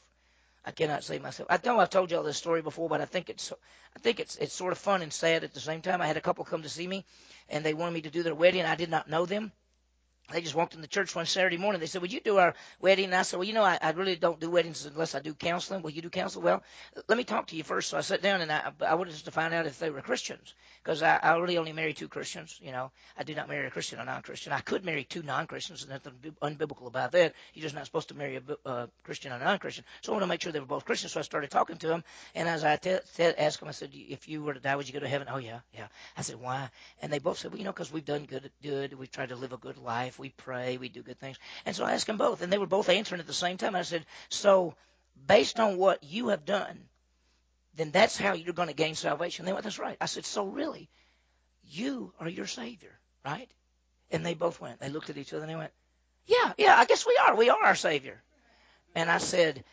I 0.66 0.72
cannot 0.72 1.04
save 1.04 1.22
myself. 1.22 1.46
I 1.48 1.60
know 1.64 1.78
I've 1.78 1.90
told 1.90 2.10
y'all 2.10 2.24
this 2.24 2.36
story 2.36 2.60
before, 2.60 2.88
but 2.88 3.00
I 3.00 3.04
think 3.04 3.30
it's 3.30 3.52
I 3.94 4.00
think 4.00 4.18
it's 4.18 4.34
it's 4.36 4.54
sort 4.54 4.72
of 4.72 4.78
fun 4.78 5.02
and 5.02 5.12
sad 5.12 5.44
at 5.44 5.54
the 5.54 5.60
same 5.60 5.82
time. 5.82 6.00
I 6.00 6.06
had 6.08 6.16
a 6.16 6.22
couple 6.22 6.44
come 6.44 6.62
to 6.62 6.68
see 6.68 6.88
me, 6.88 7.04
and 7.50 7.64
they 7.64 7.74
wanted 7.74 7.92
me 7.92 8.00
to 8.00 8.10
do 8.10 8.24
their 8.24 8.34
wedding. 8.34 8.62
And 8.62 8.68
I 8.68 8.74
did 8.74 8.90
not 8.90 9.08
know 9.08 9.26
them, 9.26 9.52
they 10.32 10.40
just 10.40 10.54
walked 10.54 10.74
in 10.74 10.80
the 10.80 10.86
church 10.86 11.14
one 11.14 11.26
Saturday 11.26 11.58
morning. 11.58 11.80
They 11.80 11.86
said, 11.86 12.00
Would 12.00 12.12
you 12.12 12.20
do 12.20 12.38
our 12.38 12.54
wedding? 12.80 13.06
And 13.06 13.14
I 13.14 13.22
said, 13.22 13.36
Well, 13.38 13.46
you 13.46 13.52
know, 13.52 13.62
I, 13.62 13.78
I 13.80 13.90
really 13.90 14.16
don't 14.16 14.40
do 14.40 14.50
weddings 14.50 14.86
unless 14.86 15.14
I 15.14 15.20
do 15.20 15.34
counseling. 15.34 15.82
Will 15.82 15.90
you 15.90 16.00
do 16.00 16.08
counseling? 16.08 16.44
Well, 16.46 16.62
let 17.08 17.18
me 17.18 17.24
talk 17.24 17.48
to 17.48 17.56
you 17.56 17.62
first. 17.62 17.90
So 17.90 17.98
I 17.98 18.00
sat 18.00 18.22
down 18.22 18.40
and 18.40 18.50
I, 18.50 18.72
I 18.86 18.94
wanted 18.94 19.16
to 19.16 19.30
find 19.30 19.52
out 19.52 19.66
if 19.66 19.78
they 19.78 19.90
were 19.90 20.00
Christians 20.00 20.54
because 20.82 21.02
I, 21.02 21.18
I 21.22 21.36
really 21.36 21.58
only 21.58 21.72
marry 21.72 21.92
two 21.92 22.08
Christians. 22.08 22.58
You 22.62 22.72
know, 22.72 22.90
I 23.18 23.24
do 23.24 23.34
not 23.34 23.48
marry 23.48 23.66
a 23.66 23.70
Christian 23.70 24.00
or 24.00 24.06
non 24.06 24.22
Christian. 24.22 24.52
I 24.52 24.60
could 24.60 24.84
marry 24.84 25.04
two 25.04 25.22
non 25.22 25.46
Christians. 25.46 25.84
There's 25.84 26.02
nothing 26.04 26.34
unbiblical 26.42 26.86
about 26.86 27.12
that. 27.12 27.34
You're 27.52 27.62
just 27.62 27.74
not 27.74 27.84
supposed 27.84 28.08
to 28.08 28.14
marry 28.14 28.36
a 28.36 28.68
uh, 28.68 28.86
Christian 29.02 29.30
or 29.32 29.38
non 29.38 29.58
Christian. 29.58 29.84
So 30.00 30.12
I 30.12 30.14
wanted 30.14 30.26
to 30.26 30.28
make 30.28 30.42
sure 30.42 30.52
they 30.52 30.60
were 30.60 30.66
both 30.66 30.86
Christians. 30.86 31.12
So 31.12 31.20
I 31.20 31.22
started 31.22 31.50
talking 31.50 31.76
to 31.76 31.86
them. 31.86 32.04
And 32.34 32.48
as 32.48 32.64
I 32.64 32.76
t- 32.76 32.96
t- 33.16 33.24
asked 33.24 33.60
them, 33.60 33.68
I 33.68 33.72
said, 33.72 33.90
If 33.92 34.26
you 34.28 34.42
were 34.42 34.54
to 34.54 34.60
die, 34.60 34.74
would 34.74 34.88
you 34.88 34.94
go 34.94 35.00
to 35.00 35.08
heaven? 35.08 35.28
Oh, 35.30 35.38
yeah, 35.38 35.60
yeah. 35.74 35.88
I 36.16 36.22
said, 36.22 36.40
Why? 36.40 36.70
And 37.02 37.12
they 37.12 37.18
both 37.18 37.38
said, 37.38 37.50
Well, 37.50 37.58
you 37.58 37.64
know, 37.64 37.72
because 37.72 37.92
we've 37.92 38.04
done 38.04 38.24
good, 38.24 38.50
good. 38.62 38.94
We've 38.94 39.10
tried 39.10 39.28
to 39.28 39.36
live 39.36 39.52
a 39.52 39.58
good 39.58 39.78
life. 39.78 40.13
We 40.18 40.30
pray. 40.30 40.76
We 40.76 40.88
do 40.88 41.02
good 41.02 41.18
things. 41.18 41.38
And 41.64 41.74
so 41.74 41.84
I 41.84 41.92
asked 41.92 42.06
them 42.06 42.18
both, 42.18 42.42
and 42.42 42.52
they 42.52 42.58
were 42.58 42.66
both 42.66 42.88
answering 42.88 43.20
at 43.20 43.26
the 43.26 43.32
same 43.32 43.56
time. 43.56 43.74
I 43.74 43.82
said, 43.82 44.06
So, 44.28 44.74
based 45.26 45.60
on 45.60 45.76
what 45.76 46.02
you 46.04 46.28
have 46.28 46.44
done, 46.44 46.78
then 47.76 47.90
that's 47.90 48.16
how 48.16 48.34
you're 48.34 48.54
going 48.54 48.68
to 48.68 48.74
gain 48.74 48.94
salvation. 48.94 49.44
They 49.44 49.52
went, 49.52 49.64
That's 49.64 49.78
right. 49.78 49.96
I 50.00 50.06
said, 50.06 50.24
So, 50.24 50.46
really, 50.46 50.88
you 51.64 52.12
are 52.20 52.28
your 52.28 52.46
Savior, 52.46 52.98
right? 53.24 53.50
And 54.10 54.24
they 54.24 54.34
both 54.34 54.60
went. 54.60 54.80
They 54.80 54.90
looked 54.90 55.10
at 55.10 55.16
each 55.16 55.32
other 55.32 55.42
and 55.42 55.50
they 55.50 55.56
went, 55.56 55.72
Yeah, 56.26 56.52
yeah, 56.58 56.76
I 56.76 56.84
guess 56.84 57.06
we 57.06 57.18
are. 57.24 57.36
We 57.36 57.50
are 57.50 57.64
our 57.64 57.74
Savior. 57.74 58.22
And 58.94 59.10
I 59.10 59.18
said, 59.18 59.64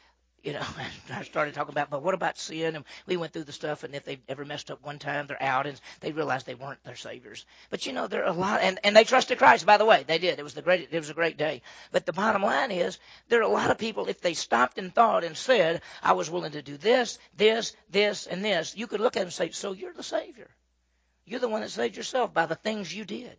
you 0.43 0.53
know, 0.53 0.65
I 1.11 1.23
started 1.23 1.53
talking 1.53 1.73
about, 1.73 1.89
but 1.89 2.03
what 2.03 2.13
about 2.13 2.37
sin? 2.37 2.75
And 2.75 2.85
we 3.05 3.17
went 3.17 3.33
through 3.33 3.43
the 3.43 3.51
stuff, 3.51 3.83
and 3.83 3.93
if 3.93 4.03
they've 4.03 4.21
ever 4.27 4.45
messed 4.45 4.71
up 4.71 4.83
one 4.83 4.99
time, 4.99 5.27
they're 5.27 5.41
out, 5.41 5.67
and 5.67 5.79
they 5.99 6.11
realized 6.11 6.45
they 6.45 6.55
weren't 6.55 6.83
their 6.83 6.95
saviors. 6.95 7.45
But 7.69 7.85
you 7.85 7.93
know, 7.93 8.07
there 8.07 8.23
are 8.23 8.29
a 8.29 8.33
lot, 8.33 8.61
and, 8.61 8.79
and 8.83 8.95
they 8.95 9.03
trusted 9.03 9.37
Christ. 9.37 9.65
By 9.65 9.77
the 9.77 9.85
way, 9.85 10.03
they 10.07 10.17
did. 10.17 10.39
It 10.39 10.43
was 10.43 10.53
the 10.53 10.61
great. 10.61 10.89
It 10.91 10.97
was 10.97 11.09
a 11.09 11.15
great 11.15 11.37
day. 11.37 11.61
But 11.91 12.05
the 12.05 12.13
bottom 12.13 12.43
line 12.43 12.71
is, 12.71 12.97
there 13.29 13.39
are 13.39 13.43
a 13.43 13.47
lot 13.47 13.71
of 13.71 13.77
people. 13.77 14.07
If 14.07 14.21
they 14.21 14.33
stopped 14.33 14.77
and 14.77 14.93
thought 14.93 15.23
and 15.23 15.37
said, 15.37 15.81
"I 16.01 16.13
was 16.13 16.29
willing 16.29 16.53
to 16.53 16.61
do 16.61 16.77
this, 16.77 17.19
this, 17.35 17.75
this, 17.89 18.27
and 18.27 18.43
this," 18.43 18.75
you 18.75 18.87
could 18.87 18.99
look 18.99 19.15
at 19.15 19.19
them 19.19 19.27
and 19.27 19.33
say, 19.33 19.51
"So 19.51 19.73
you're 19.73 19.93
the 19.93 20.03
savior. 20.03 20.49
You're 21.25 21.39
the 21.39 21.49
one 21.49 21.61
that 21.61 21.69
saved 21.69 21.97
yourself 21.97 22.33
by 22.33 22.45
the 22.45 22.55
things 22.55 22.93
you 22.93 23.05
did." 23.05 23.37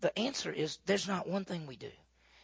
The 0.00 0.16
answer 0.18 0.52
is, 0.52 0.78
there's 0.84 1.06
not 1.06 1.28
one 1.28 1.44
thing 1.44 1.68
we 1.68 1.76
do 1.76 1.92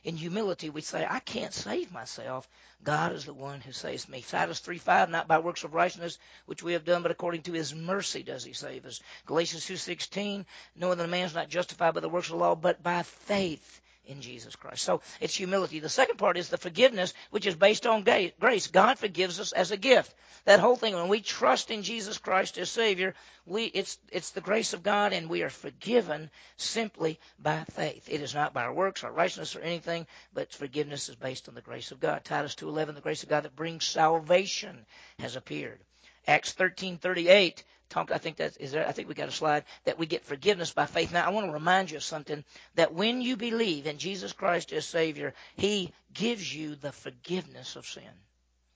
in 0.05 0.17
humility, 0.17 0.71
we 0.71 0.81
say, 0.81 1.07
I 1.09 1.21
can't 1.21 1.53
save 1.53 1.93
myself. 1.93 2.49
God 2.85 3.13
is 3.13 3.25
the 3.25 3.35
one 3.35 3.61
who 3.61 3.73
saves 3.73 4.09
me. 4.09 4.23
Titus 4.23 4.61
3 4.61 4.79
5, 4.79 5.11
not 5.11 5.27
by 5.29 5.39
works 5.39 5.65
of 5.65 5.75
righteousness 5.75 6.19
which 6.47 6.63
we 6.63 6.75
have 6.75 6.85
done, 6.85 7.03
but 7.03 7.11
according 7.11 7.43
to 7.43 7.53
his 7.53 7.75
mercy 7.75 8.23
does 8.23 8.45
he 8.45 8.53
save 8.53 8.87
us. 8.87 9.01
Galatians 9.27 9.67
two 9.67 9.77
sixteen, 9.77 10.47
knowing 10.77 10.99
that 10.99 11.05
a 11.05 11.09
man 11.09 11.27
is 11.27 11.35
not 11.35 11.49
justified 11.49 11.95
by 11.95 12.01
the 12.01 12.09
works 12.09 12.29
of 12.29 12.33
the 12.33 12.39
law, 12.39 12.55
but 12.55 12.83
by 12.83 13.03
faith 13.03 13.81
in 14.09 14.21
Jesus 14.21 14.57
Christ. 14.57 14.83
So 14.83 15.03
it's 15.21 15.37
humility. 15.37 15.79
The 15.79 15.89
second 15.89 16.17
part 16.17 16.37
is 16.37 16.49
the 16.49 16.57
forgiveness, 16.57 17.15
which 17.31 17.47
is 17.47 17.55
based 17.55 17.87
on 17.87 18.05
grace. 18.41 18.67
God 18.67 18.99
forgives 18.99 19.39
us 19.39 19.53
as 19.53 19.71
a 19.71 19.77
gift. 19.77 20.13
That 20.47 20.61
whole 20.61 20.77
thing, 20.77 20.95
when 20.95 21.09
we 21.09 21.21
trust 21.21 21.71
in 21.71 21.83
Jesus 21.83 22.19
Christ 22.19 22.59
as 22.59 22.71
Savior, 22.71 23.15
we, 23.47 23.67
it's, 23.67 23.99
it's 24.11 24.31
the 24.31 24.41
grace 24.41 24.73
of 24.73 24.83
God 24.83 25.13
and 25.13 25.29
we 25.29 25.43
are 25.43 25.51
forgiven 25.51 26.31
simply 26.57 27.21
by 27.39 27.65
faith. 27.73 28.09
It 28.09 28.23
is 28.23 28.35
not 28.35 28.55
by 28.55 28.65
our 28.65 28.73
works, 28.73 29.05
our 29.05 29.13
righteousness, 29.13 29.55
or 29.55 29.61
anything, 29.61 30.07
but 30.33 30.53
forgiveness 30.53 31.09
is 31.09 31.17
based 31.17 31.49
on 31.49 31.55
the 31.55 31.61
grace 31.61 31.93
of 31.93 32.01
God. 32.01 32.25
Titus 32.25 32.55
2.11, 32.55 32.95
the 32.95 33.01
grace 33.01 33.23
of 33.23 33.29
God 33.29 33.45
that 33.45 33.55
brings 33.55 33.85
salvation 33.85 34.87
has 35.19 35.37
appeared. 35.37 35.81
Acts 36.27 36.53
13:38 36.53 37.63
talked. 37.89 38.13
I 38.13 38.19
think 38.19 38.37
that 38.37 38.57
is 38.61 38.73
there. 38.73 38.87
I 38.87 38.93
think 38.93 39.09
we 39.09 39.15
got 39.15 39.29
a 39.29 39.33
slide 39.33 39.65
that 39.85 39.99
we 39.99 40.07
get 40.07 40.25
forgiveness 40.25 40.73
by 40.73 40.87
faith. 40.87 41.13
Now 41.13 41.27
I 41.27 41.31
want 41.31 41.47
to 41.47 41.53
remind 41.53 41.91
you 41.91 41.97
of 41.97 42.03
something 42.03 42.45
that 42.75 42.95
when 42.95 43.21
you 43.21 43.37
believe 43.37 43.87
in 43.87 43.99
Jesus 43.99 44.33
Christ 44.33 44.73
as 44.73 44.87
Savior, 44.87 45.35
He 45.57 45.93
gives 46.13 46.55
you 46.55 46.75
the 46.75 46.93
forgiveness 46.93 47.77
of 47.77 47.87
sin. 47.87 48.03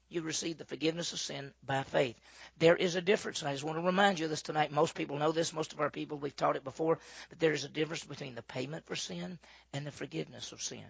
You 0.09 0.21
receive 0.21 0.59
the 0.59 0.66
forgiveness 0.66 1.14
of 1.14 1.21
sin 1.21 1.54
by 1.64 1.83
faith. 1.85 2.16
There 2.59 2.76
is 2.76 2.97
a 2.97 3.00
difference, 3.00 3.40
and 3.40 3.49
I 3.49 3.52
just 3.52 3.64
want 3.64 3.78
to 3.78 3.83
remind 3.83 4.19
you 4.19 4.26
of 4.26 4.31
this 4.31 4.42
tonight. 4.42 4.71
Most 4.71 4.95
people 4.95 5.16
know 5.16 5.33
this. 5.33 5.54
Most 5.54 5.73
of 5.73 5.81
our 5.81 5.88
people, 5.88 6.19
we've 6.19 6.37
taught 6.37 6.57
it 6.57 6.64
before, 6.64 6.99
but 7.31 7.40
there 7.40 7.52
is 7.52 7.64
a 7.64 7.69
difference 7.69 8.04
between 8.04 8.35
the 8.35 8.42
payment 8.42 8.85
for 8.85 8.95
sin 8.95 9.38
and 9.73 9.87
the 9.87 9.90
forgiveness 9.90 10.52
of 10.52 10.61
sin. 10.61 10.85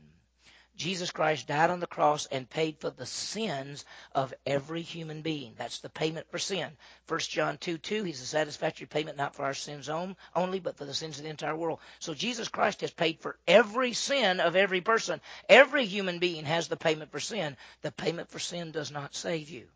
Jesus 0.77 1.11
Christ 1.11 1.47
died 1.47 1.71
on 1.71 1.81
the 1.81 1.87
cross 1.87 2.27
and 2.27 2.49
paid 2.49 2.79
for 2.79 2.89
the 2.89 3.05
sins 3.05 3.85
of 4.15 4.33
every 4.47 4.81
human 4.83 5.21
being. 5.21 5.55
That's 5.57 5.81
the 5.81 5.91
payment 5.91 6.31
for 6.31 6.39
sin. 6.39 6.77
1 7.09 7.21
John 7.21 7.59
2 7.59 7.79
2, 7.79 8.05
He's 8.05 8.23
a 8.23 8.27
satisfactory 8.27 8.87
payment 8.87 9.19
not 9.19 9.35
for 9.35 9.45
our 9.45 9.55
sins 9.55 9.89
only, 9.89 10.61
but 10.61 10.77
for 10.79 10.87
the 10.87 10.95
sins 10.95 11.19
of 11.19 11.25
the 11.25 11.31
entire 11.31 11.55
world. 11.55 11.81
So 11.99 12.15
Jesus 12.15 12.49
Christ 12.49 12.81
has 12.81 12.91
paid 12.91 13.21
for 13.21 13.39
every 13.47 13.93
sin 13.93 14.41
of 14.41 14.57
every 14.57 14.81
person. 14.81 15.21
Every 15.49 15.85
human 15.85 16.19
being 16.19 16.47
has 16.47 16.69
the 16.69 16.77
payment 16.77 17.13
for 17.13 17.21
sin. 17.21 17.57
The 17.83 17.93
payment 17.93 18.31
for 18.31 18.39
sin 18.39 18.71
does 18.71 18.91
not 18.91 19.15
save 19.15 19.51
you. 19.51 19.69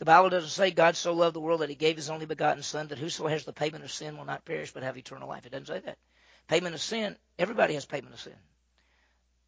The 0.00 0.04
Bible 0.04 0.30
doesn't 0.30 0.50
say 0.50 0.70
God 0.70 0.96
so 0.96 1.12
loved 1.12 1.36
the 1.36 1.40
world 1.40 1.60
that 1.60 1.68
he 1.68 1.74
gave 1.74 1.96
his 1.96 2.10
only 2.10 2.26
begotten 2.26 2.62
Son 2.62 2.88
that 2.88 2.98
whoso 2.98 3.28
has 3.28 3.44
the 3.44 3.52
payment 3.52 3.84
of 3.84 3.92
sin 3.92 4.16
will 4.16 4.24
not 4.24 4.46
perish 4.46 4.72
but 4.72 4.82
have 4.82 4.96
eternal 4.96 5.28
life. 5.28 5.46
It 5.46 5.52
doesn't 5.52 5.66
say 5.66 5.80
that. 5.80 5.98
Payment 6.48 6.74
of 6.74 6.80
sin, 6.80 7.16
everybody 7.38 7.74
has 7.74 7.84
payment 7.84 8.14
of 8.14 8.20
sin. 8.20 8.34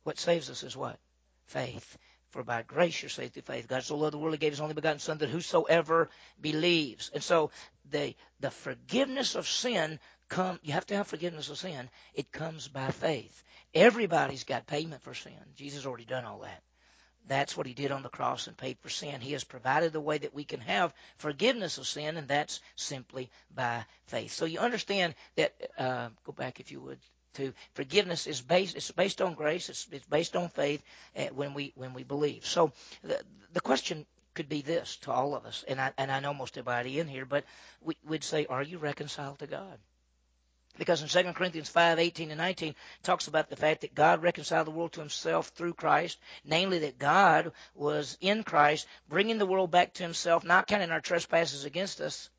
What 0.05 0.19
saves 0.19 0.51
us 0.51 0.63
is 0.63 0.77
what? 0.77 0.99
Faith. 1.47 1.99
For 2.31 2.43
by 2.43 2.63
grace 2.63 3.03
you're 3.03 3.11
saved 3.11 3.35
through 3.35 3.43
faith. 3.43 3.69
God 3.69 3.83
so 3.83 3.97
loved 3.97 4.15
the 4.15 4.19
world, 4.19 4.35
He 4.35 4.39
gave 4.39 4.53
His 4.53 4.61
only 4.61 4.75
begotten 4.75 4.99
Son, 4.99 5.19
that 5.19 5.29
whosoever 5.29 6.09
believes. 6.41 7.11
And 7.13 7.23
so 7.23 7.51
the 7.91 8.15
the 8.41 8.51
forgiveness 8.51 9.35
of 9.35 9.47
sin 9.47 10.01
come. 10.29 10.59
You 10.63 10.73
have 10.73 10.87
to 10.87 10.97
have 10.97 11.07
forgiveness 11.07 11.51
of 11.51 11.59
sin. 11.59 11.91
It 12.15 12.33
comes 12.33 12.69
by 12.69 12.91
faith. 12.91 13.45
Everybody's 13.75 14.45
got 14.45 14.67
payment 14.67 15.03
for 15.03 15.15
sin. 15.15 15.35
Jesus 15.57 15.85
already 15.85 16.07
done 16.07 16.25
all 16.25 16.41
that. 16.41 16.63
That's 17.29 17.57
what 17.57 17.67
he 17.67 17.75
did 17.75 17.93
on 17.93 18.03
the 18.03 18.09
cross 18.09 18.47
and 18.47 18.57
paid 18.57 18.79
for 18.81 18.89
sin. 18.89 19.21
He 19.21 19.33
has 19.33 19.45
provided 19.45 19.93
the 19.93 20.01
way 20.01 20.19
that 20.19 20.35
we 20.35 20.45
can 20.45 20.61
have 20.61 20.93
forgiveness 21.19 21.79
of 21.79 21.87
sin, 21.87 22.17
and 22.17 22.27
that's 22.27 22.61
simply 22.75 23.31
by 23.55 23.85
faith. 24.07 24.33
So 24.33 24.47
you 24.47 24.59
understand 24.59 25.15
that. 25.37 25.55
Uh, 25.79 26.09
go 26.25 26.33
back 26.33 26.61
if 26.61 26.73
you 26.73 26.81
would 26.81 26.99
to 27.35 27.53
forgiveness 27.75 28.27
is 28.27 28.41
based 28.41 28.77
it's 28.77 28.91
based 28.91 29.21
on 29.21 29.35
grace 29.35 29.69
it's, 29.69 29.87
it's 29.91 30.07
based 30.07 30.37
on 30.37 30.49
faith 30.49 30.83
uh, 31.17 31.27
when 31.35 31.55
we 31.55 31.73
when 31.77 31.95
we 31.95 32.03
believe. 32.03 32.47
So 32.47 32.73
the, 33.03 33.21
the 33.53 33.61
question 33.61 34.07
could 34.35 34.49
be 34.49 34.63
this 34.63 34.97
to 34.97 35.13
all 35.13 35.35
of 35.35 35.45
us 35.45 35.65
and 35.69 35.81
I 35.81 35.93
and 35.99 36.11
I 36.11 36.21
know 36.21 36.35
most 36.35 36.57
everybody 36.57 36.99
in 36.99 37.09
here 37.09 37.27
but 37.27 37.45
we, 37.81 37.97
would 38.07 38.25
say 38.25 38.47
are 38.47 38.63
you 38.63 38.79
reconciled 38.79 39.39
to 39.41 39.47
God? 39.47 39.79
Because 40.79 41.03
in 41.03 41.09
2 41.09 41.33
Corinthians 41.35 41.69
5, 41.69 41.99
18 41.99 42.31
and 42.31 42.39
19 42.39 42.75
talks 43.03 43.27
about 43.29 43.51
the 43.51 43.57
fact 43.57 43.83
that 43.83 43.95
God 43.95 44.23
reconciled 44.23 44.67
the 44.67 44.71
world 44.71 44.93
to 44.95 45.01
himself 45.01 45.49
through 45.49 45.75
Christ, 45.75 46.19
namely 46.45 46.79
that 46.81 46.99
God 46.99 47.53
was 47.75 48.17
in 48.23 48.43
Christ, 48.43 48.87
bringing 49.07 49.37
the 49.37 49.47
world 49.47 49.71
back 49.71 49.93
to 49.95 50.03
himself, 50.03 50.45
not 50.45 50.67
counting 50.67 50.91
our 50.91 51.03
trespasses 51.03 51.67
against 51.67 52.01
us, 52.01 52.31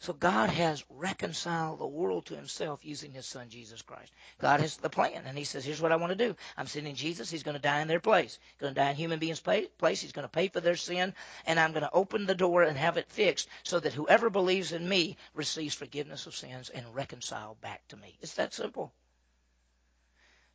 so 0.00 0.12
God 0.12 0.50
has 0.50 0.84
reconciled 0.88 1.80
the 1.80 1.86
world 1.86 2.26
to 2.26 2.36
himself 2.36 2.84
using 2.84 3.12
his 3.12 3.26
son 3.26 3.48
Jesus 3.48 3.82
Christ. 3.82 4.12
God 4.38 4.60
has 4.60 4.76
the 4.76 4.88
plan 4.88 5.24
and 5.26 5.36
he 5.36 5.42
says, 5.42 5.64
here's 5.64 5.80
what 5.80 5.90
I 5.90 5.96
want 5.96 6.16
to 6.16 6.28
do. 6.28 6.36
I'm 6.56 6.68
sending 6.68 6.94
Jesus. 6.94 7.30
He's 7.30 7.42
going 7.42 7.56
to 7.56 7.62
die 7.62 7.80
in 7.80 7.88
their 7.88 7.98
place. 7.98 8.38
He's 8.40 8.60
going 8.60 8.74
to 8.74 8.80
die 8.80 8.90
in 8.90 8.96
human 8.96 9.18
beings' 9.18 9.40
place. 9.40 10.00
He's 10.00 10.12
going 10.12 10.24
to 10.24 10.28
pay 10.28 10.48
for 10.48 10.60
their 10.60 10.76
sin 10.76 11.14
and 11.46 11.58
I'm 11.58 11.72
going 11.72 11.82
to 11.82 11.92
open 11.92 12.26
the 12.26 12.36
door 12.36 12.62
and 12.62 12.78
have 12.78 12.96
it 12.96 13.10
fixed 13.10 13.48
so 13.64 13.80
that 13.80 13.92
whoever 13.92 14.30
believes 14.30 14.70
in 14.70 14.88
me 14.88 15.16
receives 15.34 15.74
forgiveness 15.74 16.26
of 16.26 16.36
sins 16.36 16.70
and 16.70 16.94
reconciled 16.94 17.60
back 17.60 17.86
to 17.88 17.96
me. 17.96 18.16
It's 18.20 18.34
that 18.34 18.54
simple. 18.54 18.92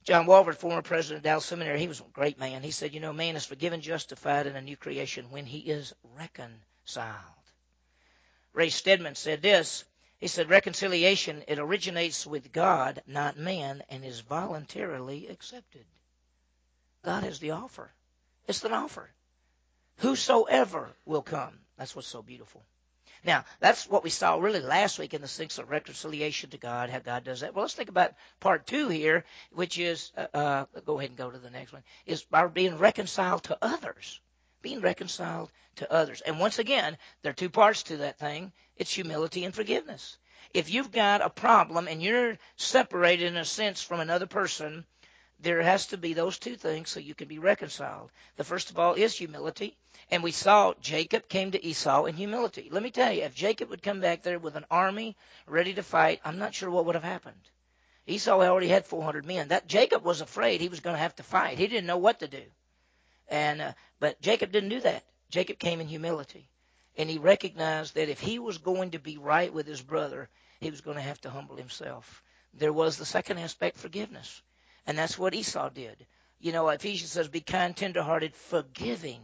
John 0.06 0.26
Walvoord, 0.26 0.56
former 0.56 0.82
president 0.82 1.20
of 1.20 1.24
Dallas 1.24 1.46
Seminary, 1.46 1.80
he 1.80 1.88
was 1.88 2.00
a 2.00 2.04
great 2.14 2.38
man. 2.38 2.62
He 2.62 2.72
said, 2.72 2.94
you 2.94 3.00
know, 3.00 3.14
man 3.14 3.36
is 3.36 3.46
forgiven, 3.46 3.82
justified, 3.82 4.48
in 4.48 4.56
a 4.56 4.62
new 4.62 4.76
creation 4.76 5.32
when 5.32 5.46
he 5.46 5.60
is 5.60 5.94
reconciled. 6.18 7.43
Ray 8.54 8.70
Stedman 8.70 9.16
said 9.16 9.42
this. 9.42 9.84
He 10.20 10.28
said, 10.28 10.50
reconciliation, 10.50 11.44
it 11.48 11.60
originates 11.60 12.26
with 12.26 12.54
God, 12.54 13.04
not 13.06 13.38
man, 13.38 13.84
and 13.90 14.06
is 14.06 14.22
voluntarily 14.22 15.28
accepted. 15.28 15.86
God 17.04 17.24
has 17.24 17.40
the 17.40 17.52
offer. 17.52 17.92
It's 18.48 18.64
an 18.64 18.72
offer. 18.72 19.10
Whosoever 19.98 20.90
will 21.06 21.24
come. 21.24 21.60
That's 21.78 21.96
what's 21.96 22.08
so 22.08 22.22
beautiful. 22.22 22.64
Now, 23.26 23.46
that's 23.60 23.90
what 23.90 24.04
we 24.04 24.10
saw 24.10 24.36
really 24.36 24.60
last 24.60 25.00
week 25.00 25.14
in 25.14 25.22
the 25.22 25.28
sense 25.28 25.58
of 25.58 25.70
reconciliation 25.70 26.50
to 26.52 26.58
God, 26.58 26.90
how 26.90 27.00
God 27.00 27.24
does 27.24 27.40
that. 27.40 27.54
Well, 27.54 27.64
let's 27.64 27.74
think 27.74 27.90
about 27.90 28.14
part 28.40 28.68
two 28.68 28.90
here, 28.90 29.24
which 29.52 29.78
is, 29.78 30.12
uh, 30.18 30.28
uh, 30.34 30.66
go 30.86 31.00
ahead 31.00 31.12
and 31.12 31.18
go 31.18 31.32
to 31.32 31.38
the 31.38 31.50
next 31.50 31.72
one, 31.72 31.84
is 32.06 32.26
our 32.34 32.50
being 32.50 32.78
reconciled 32.78 33.44
to 33.44 33.58
others. 33.62 34.20
Being 34.64 34.82
reconciled 34.82 35.52
to 35.76 35.94
others. 35.94 36.22
And 36.22 36.40
once 36.40 36.58
again, 36.58 36.98
there 37.22 37.30
are 37.30 37.36
two 37.36 37.50
parts 37.50 37.84
to 37.84 37.98
that 37.98 38.18
thing. 38.18 38.52
It's 38.78 38.94
humility 38.94 39.44
and 39.46 39.54
forgiveness. 39.54 40.18
If 40.54 40.72
you've 40.72 40.92
got 40.92 41.22
a 41.22 41.30
problem 41.30 41.88
and 41.88 42.02
you're 42.02 42.38
separated 42.56 43.28
in 43.28 43.38
a 43.38 43.46
sense 43.46 43.82
from 43.82 44.00
another 44.00 44.26
person, 44.26 44.86
there 45.40 45.62
has 45.62 45.88
to 45.88 45.98
be 45.98 46.14
those 46.14 46.40
two 46.40 46.56
things 46.56 46.90
so 46.90 47.02
you 47.02 47.14
can 47.14 47.28
be 47.28 47.40
reconciled. 47.40 48.10
The 48.38 48.46
first 48.46 48.70
of 48.70 48.80
all 48.80 48.94
is 48.94 49.18
humility. 49.18 49.76
And 50.10 50.24
we 50.24 50.32
saw 50.32 50.74
Jacob 50.80 51.28
came 51.28 51.52
to 51.52 51.66
Esau 51.66 52.06
in 52.06 52.16
humility. 52.16 52.70
Let 52.72 52.84
me 52.84 52.92
tell 52.92 53.12
you, 53.12 53.24
if 53.24 53.36
Jacob 53.36 53.70
would 53.70 53.84
come 53.84 54.00
back 54.00 54.24
there 54.24 54.40
with 54.40 54.56
an 54.56 54.66
army 54.72 55.18
ready 55.46 55.74
to 55.74 55.84
fight, 55.84 56.22
I'm 56.24 56.40
not 56.40 56.56
sure 56.56 56.72
what 56.72 56.86
would 56.86 56.96
have 56.96 57.04
happened. 57.04 57.50
Esau 58.08 58.40
already 58.40 58.70
had 58.70 58.86
400 58.86 59.26
men. 59.26 59.50
That 59.50 59.68
Jacob 59.68 60.04
was 60.04 60.22
afraid 60.22 60.62
he 60.62 60.70
was 60.70 60.80
going 60.80 60.96
to 60.96 61.02
have 61.02 61.16
to 61.18 61.24
fight. 61.24 61.58
He 61.58 61.68
didn't 61.68 61.88
know 61.88 61.98
what 61.98 62.20
to 62.20 62.28
do. 62.28 62.44
And 63.30 63.62
uh, 63.62 63.74
but 64.00 64.22
Jacob 64.22 64.52
didn't 64.52 64.70
do 64.70 64.82
that. 64.82 65.04
Jacob 65.30 65.60
came 65.60 65.80
in 65.80 65.88
humility. 65.88 66.50
And 66.98 67.10
he 67.10 67.18
recognized 67.18 67.96
that 67.96 68.10
if 68.10 68.20
he 68.20 68.38
was 68.38 68.60
going 68.60 68.92
to 68.92 69.00
be 69.00 69.18
right 69.18 69.52
with 69.52 69.66
his 69.66 69.82
brother, 69.82 70.30
he 70.60 70.70
was 70.70 70.82
going 70.82 70.98
to 70.98 71.02
have 71.04 71.20
to 71.22 71.30
humble 71.30 71.56
himself. 71.56 72.24
There 72.54 72.74
was 72.74 72.98
the 72.98 73.06
second 73.06 73.40
aspect, 73.40 73.78
forgiveness. 73.78 74.42
And 74.86 74.98
that's 74.98 75.18
what 75.18 75.34
Esau 75.34 75.70
did. 75.70 76.06
You 76.40 76.52
know, 76.52 76.70
Ephesians 76.70 77.12
says, 77.12 77.28
be 77.30 77.42
kind, 77.42 77.76
tenderhearted, 77.76 78.36
forgiving 78.36 79.22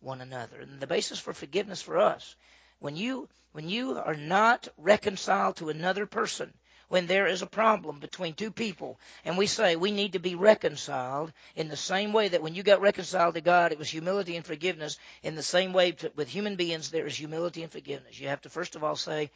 one 0.00 0.20
another. 0.20 0.60
And 0.60 0.78
the 0.78 0.86
basis 0.86 1.18
for 1.18 1.32
forgiveness 1.32 1.80
for 1.80 1.98
us, 1.98 2.36
when 2.80 2.96
you, 2.96 3.28
when 3.52 3.68
you 3.68 3.96
are 3.98 4.16
not 4.16 4.68
reconciled 4.76 5.56
to 5.56 5.70
another 5.70 6.04
person, 6.04 6.52
when 6.88 7.06
there 7.06 7.26
is 7.26 7.42
a 7.42 7.46
problem 7.46 7.98
between 7.98 8.34
two 8.34 8.50
people, 8.50 8.98
and 9.24 9.36
we 9.36 9.46
say 9.46 9.76
we 9.76 9.90
need 9.90 10.12
to 10.12 10.18
be 10.18 10.34
reconciled 10.34 11.32
in 11.54 11.68
the 11.68 11.76
same 11.76 12.12
way 12.12 12.28
that 12.28 12.42
when 12.42 12.54
you 12.54 12.62
got 12.62 12.80
reconciled 12.80 13.34
to 13.34 13.40
God, 13.40 13.72
it 13.72 13.78
was 13.78 13.90
humility 13.90 14.36
and 14.36 14.44
forgiveness. 14.44 14.98
In 15.22 15.34
the 15.34 15.42
same 15.42 15.72
way 15.72 15.92
to, 15.92 16.12
with 16.14 16.28
human 16.28 16.56
beings, 16.56 16.90
there 16.90 17.06
is 17.06 17.16
humility 17.16 17.62
and 17.62 17.72
forgiveness. 17.72 18.20
You 18.20 18.28
have 18.28 18.42
to 18.42 18.50
first 18.50 18.76
of 18.76 18.84
all 18.84 18.96
say, 18.96 19.30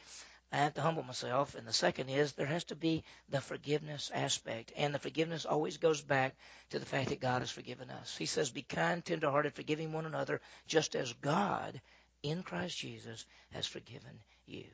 I 0.51 0.57
have 0.57 0.73
to 0.73 0.81
humble 0.81 1.03
myself. 1.03 1.55
And 1.55 1.65
the 1.65 1.73
second 1.73 2.09
is 2.09 2.33
there 2.33 2.45
has 2.45 2.65
to 2.65 2.75
be 2.75 3.03
the 3.29 3.39
forgiveness 3.39 4.11
aspect. 4.13 4.73
And 4.75 4.93
the 4.93 4.99
forgiveness 4.99 5.45
always 5.45 5.77
goes 5.77 6.01
back 6.01 6.35
to 6.71 6.79
the 6.79 6.85
fact 6.85 7.09
that 7.09 7.21
God 7.21 7.41
has 7.41 7.49
forgiven 7.49 7.89
us. 7.89 8.17
He 8.17 8.25
says, 8.25 8.49
Be 8.49 8.61
kind, 8.61 9.03
tenderhearted, 9.03 9.53
forgiving 9.53 9.93
one 9.93 10.05
another, 10.05 10.41
just 10.67 10.95
as 10.95 11.13
God 11.13 11.79
in 12.21 12.43
Christ 12.43 12.77
Jesus 12.77 13.25
has 13.51 13.65
forgiven 13.65 14.19
you. 14.45 14.65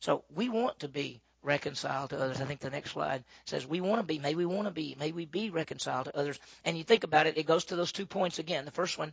So 0.00 0.24
we 0.34 0.50
want 0.50 0.80
to 0.80 0.88
be 0.88 1.22
reconciled 1.42 2.10
to 2.10 2.20
others. 2.20 2.40
I 2.40 2.44
think 2.44 2.60
the 2.60 2.70
next 2.70 2.92
slide 2.92 3.24
says 3.44 3.66
we 3.66 3.80
want 3.80 4.00
to 4.00 4.06
be, 4.06 4.18
may 4.18 4.34
we 4.34 4.46
want 4.46 4.66
to 4.66 4.72
be, 4.72 4.96
may 4.98 5.12
we 5.12 5.24
be 5.26 5.50
reconciled 5.50 6.06
to 6.06 6.16
others. 6.16 6.38
And 6.64 6.76
you 6.76 6.84
think 6.84 7.04
about 7.04 7.26
it, 7.26 7.38
it 7.38 7.46
goes 7.46 7.66
to 7.66 7.76
those 7.76 7.92
two 7.92 8.06
points 8.06 8.38
again. 8.38 8.64
The 8.64 8.70
first 8.70 8.98
one 8.98 9.12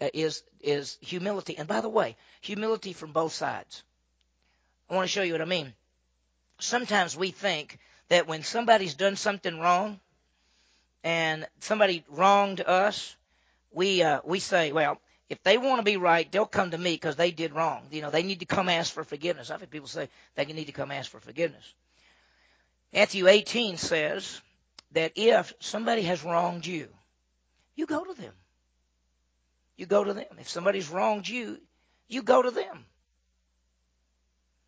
uh, 0.00 0.08
is 0.12 0.42
is 0.60 0.98
humility. 1.00 1.56
And 1.56 1.68
by 1.68 1.80
the 1.80 1.88
way, 1.88 2.16
humility 2.40 2.92
from 2.92 3.12
both 3.12 3.32
sides. 3.32 3.82
I 4.90 4.94
want 4.94 5.06
to 5.06 5.12
show 5.12 5.22
you 5.22 5.32
what 5.32 5.42
I 5.42 5.46
mean. 5.46 5.74
Sometimes 6.58 7.16
we 7.16 7.30
think 7.30 7.78
that 8.08 8.26
when 8.26 8.42
somebody's 8.42 8.94
done 8.94 9.16
something 9.16 9.60
wrong 9.60 10.00
and 11.04 11.46
somebody 11.60 12.04
wronged 12.08 12.60
us, 12.60 13.14
we 13.72 14.02
uh, 14.02 14.20
we 14.24 14.40
say, 14.40 14.72
well, 14.72 15.00
if 15.28 15.42
they 15.42 15.58
want 15.58 15.78
to 15.78 15.82
be 15.82 15.96
right, 15.96 16.30
they'll 16.30 16.46
come 16.46 16.70
to 16.70 16.78
me 16.78 16.94
because 16.94 17.16
they 17.16 17.30
did 17.30 17.52
wrong. 17.52 17.82
You 17.90 18.00
know, 18.00 18.10
they 18.10 18.22
need 18.22 18.40
to 18.40 18.46
come 18.46 18.68
ask 18.68 18.92
for 18.92 19.04
forgiveness. 19.04 19.50
I've 19.50 19.60
heard 19.60 19.70
people 19.70 19.88
say 19.88 20.08
they 20.34 20.44
need 20.46 20.66
to 20.66 20.72
come 20.72 20.90
ask 20.90 21.10
for 21.10 21.20
forgiveness. 21.20 21.74
Matthew 22.92 23.28
18 23.28 23.76
says 23.76 24.40
that 24.92 25.12
if 25.16 25.52
somebody 25.60 26.02
has 26.02 26.24
wronged 26.24 26.64
you, 26.64 26.88
you 27.76 27.84
go 27.84 28.04
to 28.04 28.14
them. 28.14 28.32
You 29.76 29.86
go 29.86 30.02
to 30.02 30.14
them. 30.14 30.24
If 30.40 30.48
somebody's 30.48 30.88
wronged 30.88 31.28
you, 31.28 31.58
you 32.08 32.22
go 32.22 32.42
to 32.42 32.50
them. 32.50 32.86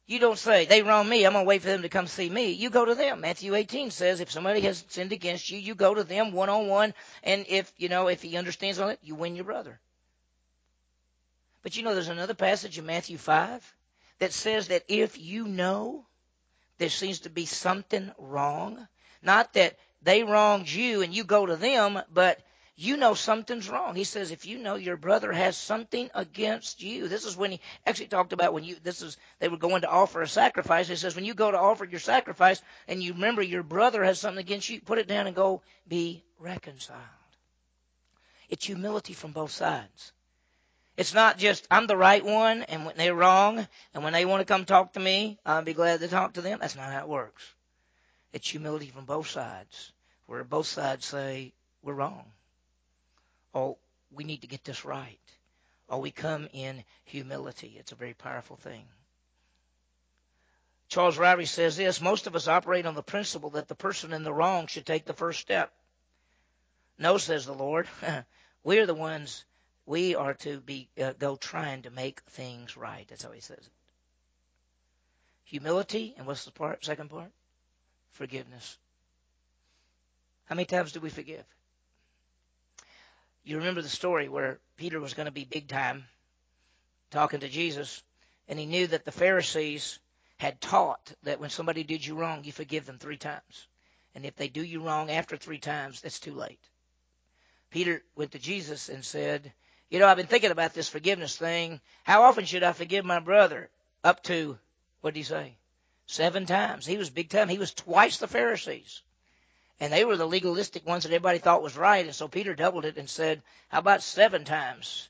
You 0.07 0.19
don't 0.19 0.39
say, 0.39 0.67
they 0.67 0.83
wronged 0.83 1.09
me, 1.09 1.25
I'm 1.25 1.33
going 1.33 1.45
to 1.45 1.49
wait 1.49 1.63
for 1.63 1.69
them 1.69 1.83
to 1.83 1.89
come 1.89 2.09
see 2.09 2.29
me. 2.29 2.51
You 2.51 2.69
go 2.69 2.85
to 2.85 2.95
them. 2.97 3.21
Matthew 3.21 3.55
18 3.55 3.93
says, 3.93 4.21
if 4.21 4.31
somebody 4.31 4.61
has 4.63 4.85
sinned 4.89 5.13
against 5.13 5.51
you, 5.51 5.59
you 5.59 5.75
go 5.75 5.95
to 5.95 6.05
them 6.05 6.33
one 6.33 6.49
on 6.49 6.67
one. 6.67 6.95
And 7.23 7.47
if, 7.49 7.73
you 7.77 7.89
know, 7.89 8.09
if 8.09 8.21
he 8.21 8.37
understands 8.37 8.81
on 8.81 8.91
it, 8.91 8.99
you 9.03 9.15
win 9.15 9.37
your 9.37 9.45
brother. 9.45 9.79
But 11.63 11.77
you 11.77 11.83
know, 11.83 11.95
there's 11.95 12.09
another 12.09 12.35
passage 12.35 12.79
in 12.79 12.87
Matthew 12.87 13.19
5 13.19 13.75
that 14.19 14.33
says 14.33 14.69
that 14.69 14.85
if 14.89 15.19
you 15.19 15.47
know 15.47 16.07
there 16.79 16.89
seems 16.89 17.21
to 17.21 17.31
be 17.31 17.47
something 17.47 18.11
wrong, 18.19 18.87
not 19.23 19.53
that 19.55 19.77
they 20.03 20.23
wronged 20.23 20.71
you 20.71 21.03
and 21.03 21.15
you 21.15 21.25
go 21.25 21.45
to 21.45 21.57
them, 21.57 22.01
but 22.13 22.41
you 22.77 22.97
know 22.97 23.13
something's 23.13 23.69
wrong. 23.69 23.95
He 23.95 24.05
says 24.05 24.31
if 24.31 24.47
you 24.47 24.57
know 24.57 24.77
your 24.77 24.97
brother 24.97 25.31
has 25.31 25.59
something 25.59 26.09
against 26.15 26.83
you, 26.83 27.09
this 27.09 27.27
is 27.27 27.37
when 27.37 27.51
he 27.51 27.61
actually 27.85 28.07
talked 28.07 28.33
about 28.33 28.55
when 28.55 28.65
you 28.65 28.77
this 28.83 29.03
is 29.03 29.19
they 29.39 29.49
were 29.49 29.59
going 29.59 29.83
to 29.83 29.91
offer 29.91 30.23
a 30.23 30.29
sacrifice. 30.29 30.89
He 30.89 30.97
says 30.97 31.15
when 31.15 31.27
you 31.27 31.35
go 31.35 31.51
to 31.51 31.59
offer 31.59 31.85
your 31.85 32.01
sacrifice 32.01 32.63
and 32.89 33.03
you 33.03 33.13
remember 33.13 33.43
your 33.43 33.63
brother 33.63 34.03
has 34.03 34.19
something 34.19 34.41
against 34.41 34.71
you, 34.71 34.81
put 34.81 34.97
it 34.97 35.09
down 35.09 35.27
and 35.27 35.37
go 35.37 35.61
be 35.87 36.25
reconciled. 36.39 37.01
It's 38.49 38.65
humility 38.65 39.13
from 39.13 39.33
both 39.33 39.51
sides. 39.51 40.13
It's 40.97 41.15
not 41.15 41.39
just 41.39 41.67
I'm 41.71 41.87
the 41.87 41.97
right 41.97 42.25
one 42.25 42.63
and 42.65 42.85
when 42.85 42.97
they're 42.97 43.15
wrong 43.15 43.67
and 43.95 44.05
when 44.05 44.13
they 44.13 44.25
want 44.25 44.41
to 44.41 44.45
come 44.45 44.65
talk 44.65 44.93
to 44.95 45.01
me, 45.01 45.39
I'll 45.47 45.63
be 45.63 45.75
glad 45.75 46.01
to 46.01 46.09
talk 46.09 46.35
to 46.35 46.43
them. 46.43 46.59
That's 46.61 46.77
not 46.77 46.93
how 46.93 47.01
it 47.01 47.09
works. 47.09 47.43
It's 48.33 48.49
humility 48.49 48.87
from 48.87 49.07
both 49.07 49.29
sides, 49.29 49.93
where 50.27 50.45
both 50.45 50.67
sides 50.67 51.07
say 51.07 51.53
we're 51.83 51.95
wrong 51.95 52.25
or 53.53 53.77
we 54.13 54.25
need 54.25 54.43
to 54.43 54.47
get 54.47 54.65
this 54.65 54.85
right. 54.85 55.19
Or 55.89 56.01
we 56.01 56.11
come 56.11 56.49
in 56.53 56.85
humility. 57.05 57.77
It's 57.79 57.93
a 57.93 57.97
very 57.97 58.15
powerful 58.15 58.57
thing. 58.57 58.85
Charles 60.89 61.19
Ryrie 61.19 61.47
says 61.47 61.77
this 61.77 62.01
most 62.01 62.27
of 62.27 62.35
us 62.35 62.49
operate 62.49 62.87
on 62.87 62.95
the 62.95 63.03
principle 63.03 63.51
that 63.51 63.69
the 63.69 63.75
person 63.75 64.13
in 64.13 64.25
the 64.25 64.33
wrong 64.33 64.67
should 64.67 64.87
take 64.87 65.05
the 65.05 65.13
first 65.13 65.41
step. 65.41 65.73
No, 66.99 67.17
says 67.17 67.47
the 67.47 67.55
Lord. 67.55 67.89
We're 68.65 68.87
the 68.87 68.95
ones, 68.95 69.45
we 69.87 70.15
are 70.15 70.35
to 70.35 70.61
be 70.61 70.89
uh, 71.03 71.13
go 71.19 71.37
trying 71.37 71.83
to 71.83 71.91
make 71.91 72.21
things 72.31 72.77
right. 72.77 73.07
That's 73.09 73.25
how 73.25 73.33
he 73.33 73.41
says 73.41 73.59
it. 73.59 73.73
Humility, 75.45 76.15
and 76.17 76.27
what's 76.27 76.45
the 76.45 76.53
part, 76.53 76.85
second 76.85 77.11
part? 77.11 77.31
Forgiveness. 78.13 78.79
How 80.45 80.55
many 80.55 80.67
times 80.67 80.93
do 80.93 81.01
we 81.01 81.11
forgive? 81.11 81.45
You 83.45 83.59
remember 83.59 83.83
the 83.83 83.89
story 83.89 84.29
where 84.29 84.59
Peter 84.77 85.01
was 85.01 85.15
going 85.15 85.27
to 85.27 85.33
be 85.33 85.45
big 85.45 85.69
time 85.69 86.05
talking 87.11 87.41
to 87.41 87.49
Jesus, 87.49 88.03
and 88.49 88.59
he 88.59 88.67
knew 88.67 88.87
that 88.87 89.05
the 89.05 89.13
Pharisees 89.13 89.99
had 90.37 90.61
taught 90.61 91.13
that 91.25 91.41
when 91.41 91.51
somebody 91.51 91.85
did 91.85 92.05
you 92.05 92.15
wrong, 92.15 92.45
you 92.45 92.53
forgive 92.53 92.87
them 92.87 92.99
three 92.99 93.17
times. 93.17 93.67
And 94.15 94.25
if 94.25 94.37
they 94.37 94.49
do 94.49 94.63
you 94.63 94.81
wrong 94.81 95.11
after 95.11 95.37
three 95.37 95.59
times, 95.59 96.03
it's 96.05 96.21
too 96.21 96.35
late. 96.35 96.63
Peter 97.71 98.03
went 98.17 98.33
to 98.33 98.39
Jesus 98.39 98.89
and 98.89 99.05
said, 99.05 99.53
You 99.91 99.99
know, 99.99 100.07
I've 100.07 100.17
been 100.17 100.29
thinking 100.29 100.53
about 100.53 100.73
this 100.73 100.89
forgiveness 100.89 101.37
thing. 101.37 101.81
How 102.05 102.23
often 102.23 102.45
should 102.45 102.63
I 102.63 102.73
forgive 102.73 103.05
my 103.05 103.19
brother? 103.19 103.69
Up 104.05 104.23
to, 104.25 104.57
what 105.01 105.15
did 105.15 105.21
he 105.21 105.25
say? 105.25 105.57
Seven 106.07 106.47
times. 106.47 106.87
He 106.87 106.97
was 106.97 107.11
big 107.11 107.29
time. 107.29 107.49
He 107.49 107.59
was 107.59 107.75
twice 107.75 108.19
the 108.19 108.29
Pharisees. 108.29 109.03
And 109.81 109.93
they 109.93 110.05
were 110.05 110.17
the 110.17 110.27
legalistic 110.27 110.87
ones 110.87 111.03
that 111.03 111.11
everybody 111.11 111.39
thought 111.39 111.63
was 111.63 111.77
right. 111.77 112.07
And 112.07 112.15
so 112.15 112.29
Peter 112.29 112.55
doubled 112.55 112.85
it 112.85 112.99
and 112.99 113.11
said, 113.11 113.43
How 113.69 113.81
about 113.81 114.03
seven 114.03 114.45
times? 114.45 115.09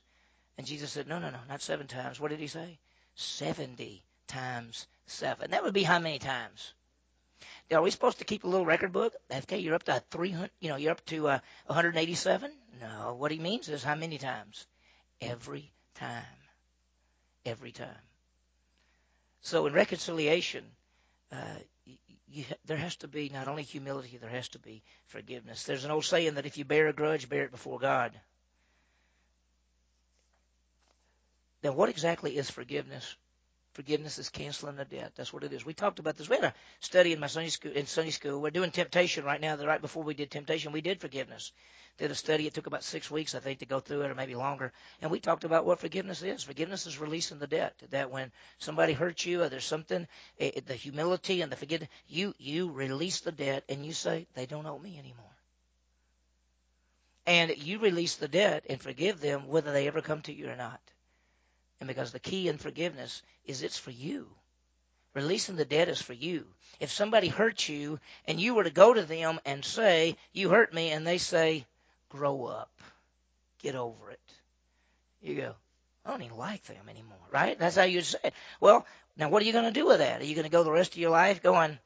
And 0.57 0.65
Jesus 0.65 0.91
said, 0.91 1.07
No, 1.07 1.19
no, 1.19 1.29
no, 1.29 1.39
not 1.47 1.61
seven 1.61 1.85
times. 1.87 2.19
What 2.19 2.31
did 2.31 2.39
he 2.39 2.47
say? 2.47 2.79
70 3.15 4.01
times 4.27 4.87
seven. 5.05 5.51
That 5.51 5.63
would 5.63 5.73
be 5.73 5.83
how 5.83 5.99
many 5.99 6.17
times? 6.17 6.73
Are 7.71 7.81
we 7.81 7.91
supposed 7.91 8.19
to 8.19 8.25
keep 8.25 8.43
a 8.43 8.47
little 8.47 8.65
record 8.65 8.91
book? 8.91 9.13
Okay, 9.31 9.59
you're 9.59 9.75
up 9.75 9.83
to 9.83 10.03
300, 10.11 10.49
you 10.59 10.69
know, 10.69 10.75
you're 10.75 10.91
up 10.91 11.05
to 11.05 11.27
uh, 11.27 11.39
187? 11.67 12.51
No, 12.81 13.15
what 13.17 13.31
he 13.31 13.39
means 13.39 13.69
is 13.69 13.83
how 13.83 13.95
many 13.95 14.17
times? 14.17 14.65
Every 15.21 15.71
time. 15.95 16.23
Every 17.45 17.71
time. 17.71 17.89
So 19.41 19.65
in 19.65 19.73
reconciliation, 19.73 20.63
uh, 21.31 21.37
you, 22.31 22.45
there 22.65 22.77
has 22.77 22.95
to 22.97 23.07
be 23.07 23.29
not 23.29 23.47
only 23.47 23.63
humility, 23.63 24.17
there 24.17 24.29
has 24.29 24.49
to 24.49 24.59
be 24.59 24.83
forgiveness. 25.07 25.63
There's 25.63 25.85
an 25.85 25.91
old 25.91 26.05
saying 26.05 26.35
that 26.35 26.45
if 26.45 26.57
you 26.57 26.65
bear 26.65 26.87
a 26.87 26.93
grudge, 26.93 27.29
bear 27.29 27.43
it 27.43 27.51
before 27.51 27.79
God. 27.79 28.11
Now, 31.63 31.73
what 31.73 31.89
exactly 31.89 32.37
is 32.37 32.49
forgiveness? 32.49 33.15
Forgiveness 33.73 34.17
is 34.19 34.29
canceling 34.29 34.79
a 34.79 34.85
debt. 34.85 35.13
That's 35.15 35.31
what 35.31 35.43
it 35.43 35.53
is. 35.53 35.65
We 35.65 35.73
talked 35.73 35.99
about 35.99 36.17
this. 36.17 36.27
We 36.27 36.35
had 36.35 36.45
a 36.45 36.53
study 36.81 37.13
in 37.13 37.19
my 37.19 37.27
Sunday 37.27 37.49
school. 37.49 37.71
In 37.71 37.85
Sunday 37.85 38.11
school, 38.11 38.41
we're 38.41 38.49
doing 38.49 38.71
temptation 38.71 39.23
right 39.23 39.39
now. 39.39 39.55
Right 39.55 39.81
before 39.81 40.03
we 40.03 40.13
did 40.13 40.29
temptation, 40.29 40.71
we 40.71 40.81
did 40.81 40.99
forgiveness. 40.99 41.53
Did 41.97 42.11
a 42.11 42.15
study. 42.15 42.47
It 42.47 42.53
took 42.53 42.67
about 42.67 42.83
six 42.83 43.11
weeks, 43.11 43.35
I 43.35 43.39
think, 43.39 43.59
to 43.59 43.65
go 43.65 43.79
through 43.79 44.01
it, 44.01 44.11
or 44.11 44.15
maybe 44.15 44.35
longer. 44.35 44.71
And 45.01 45.11
we 45.11 45.19
talked 45.19 45.43
about 45.43 45.65
what 45.65 45.79
forgiveness 45.79 46.21
is. 46.21 46.43
Forgiveness 46.43 46.87
is 46.87 46.99
releasing 46.99 47.39
the 47.39 47.47
debt. 47.47 47.75
That 47.91 48.11
when 48.11 48.31
somebody 48.59 48.93
hurts 48.93 49.25
you, 49.25 49.43
or 49.43 49.49
there's 49.49 49.65
something, 49.65 50.07
it, 50.37 50.57
eh, 50.57 50.61
the 50.65 50.75
humility 50.75 51.41
and 51.41 51.51
the 51.51 51.55
forgiveness, 51.55 51.89
you 52.07 52.33
you 52.37 52.71
release 52.71 53.21
the 53.21 53.31
debt, 53.31 53.63
and 53.69 53.85
you 53.85 53.93
say 53.93 54.27
they 54.33 54.45
don't 54.45 54.65
owe 54.65 54.79
me 54.79 54.97
anymore. 54.97 55.25
And 57.25 57.55
you 57.57 57.79
release 57.79 58.15
the 58.15 58.27
debt 58.27 58.65
and 58.69 58.81
forgive 58.81 59.19
them, 59.21 59.47
whether 59.47 59.71
they 59.71 59.87
ever 59.87 60.01
come 60.01 60.21
to 60.23 60.33
you 60.33 60.49
or 60.49 60.55
not. 60.55 60.81
And 61.79 61.87
because 61.87 62.11
the 62.11 62.19
key 62.19 62.47
in 62.47 62.57
forgiveness 62.57 63.21
is 63.45 63.63
it's 63.63 63.77
for 63.77 63.91
you. 63.91 64.27
Releasing 65.13 65.55
the 65.55 65.65
debt 65.65 65.89
is 65.89 66.01
for 66.01 66.13
you. 66.13 66.45
If 66.79 66.91
somebody 66.91 67.27
hurts 67.27 67.67
you 67.67 67.99
and 68.25 68.39
you 68.39 68.53
were 68.53 68.63
to 68.63 68.69
go 68.69 68.93
to 68.93 69.03
them 69.03 69.39
and 69.45 69.63
say, 69.63 70.15
You 70.31 70.49
hurt 70.49 70.73
me, 70.73 70.91
and 70.91 71.05
they 71.05 71.17
say, 71.17 71.65
Grow 72.11 72.45
up, 72.45 72.71
get 73.61 73.75
over 73.75 74.11
it, 74.11 74.19
you 75.21 75.35
go, 75.35 75.55
I 76.05 76.11
don't 76.11 76.23
even 76.23 76.37
like 76.37 76.63
them 76.63 76.89
anymore, 76.89 77.17
right? 77.31 77.57
That's 77.57 77.75
how 77.75 77.83
you 77.83 78.01
say 78.01 78.19
it. 78.23 78.33
Well, 78.59 78.85
now 79.17 79.29
what 79.29 79.41
are 79.41 79.45
you 79.45 79.53
going 79.53 79.65
to 79.65 79.71
do 79.71 79.85
with 79.85 79.99
that? 79.99 80.21
Are 80.21 80.25
you 80.25 80.35
going 80.35 80.45
to 80.45 80.51
go 80.51 80.63
the 80.63 80.71
rest 80.71 80.93
of 80.93 80.97
your 80.97 81.11
life 81.11 81.43
going, 81.43 81.77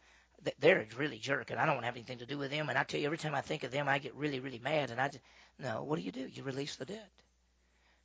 They're 0.59 0.87
really 0.97 1.17
jerking. 1.17 1.57
I 1.57 1.65
don't 1.65 1.75
want 1.75 1.83
to 1.83 1.87
have 1.87 1.95
anything 1.95 2.19
to 2.19 2.25
do 2.25 2.37
with 2.37 2.51
them. 2.51 2.69
And 2.69 2.77
I 2.77 2.83
tell 2.83 2.99
you, 2.99 3.05
every 3.05 3.17
time 3.17 3.35
I 3.35 3.41
think 3.41 3.63
of 3.63 3.71
them, 3.71 3.87
I 3.89 3.99
get 3.99 4.15
really, 4.15 4.39
really 4.39 4.61
mad. 4.63 4.91
And 4.91 5.01
I 5.01 5.09
just, 5.09 5.23
no, 5.59 5.83
what 5.83 5.97
do 5.97 6.01
you 6.03 6.11
do? 6.11 6.27
You 6.31 6.43
release 6.43 6.75
the 6.75 6.85
debt. 6.85 7.09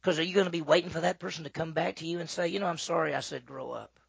Because 0.01 0.19
are 0.19 0.25
you 0.25 0.35
going 0.35 0.47
to 0.47 0.51
be 0.51 0.63
waiting 0.63 0.91
for 0.91 1.01
that 1.01 1.21
person 1.21 1.45
to 1.45 1.51
come 1.51 1.73
back 1.73 1.97
to 1.97 2.07
you 2.07 2.19
and 2.19 2.29
say, 2.29 2.49
You 2.49 2.59
know, 2.59 2.67
I'm 2.67 2.79
sorry 2.79 3.15
I 3.15 3.21
said 3.21 3.47
grow 3.47 3.71
up? 3.71 4.01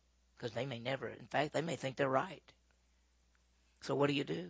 because 0.42 0.56
they 0.56 0.66
may 0.66 0.80
never, 0.80 1.08
in 1.08 1.28
fact, 1.28 1.54
they 1.54 1.62
may 1.62 1.76
think 1.76 1.96
they're 1.96 2.10
right. 2.10 2.42
So 3.82 3.94
what 3.94 4.08
do 4.08 4.14
you 4.14 4.24
do? 4.24 4.50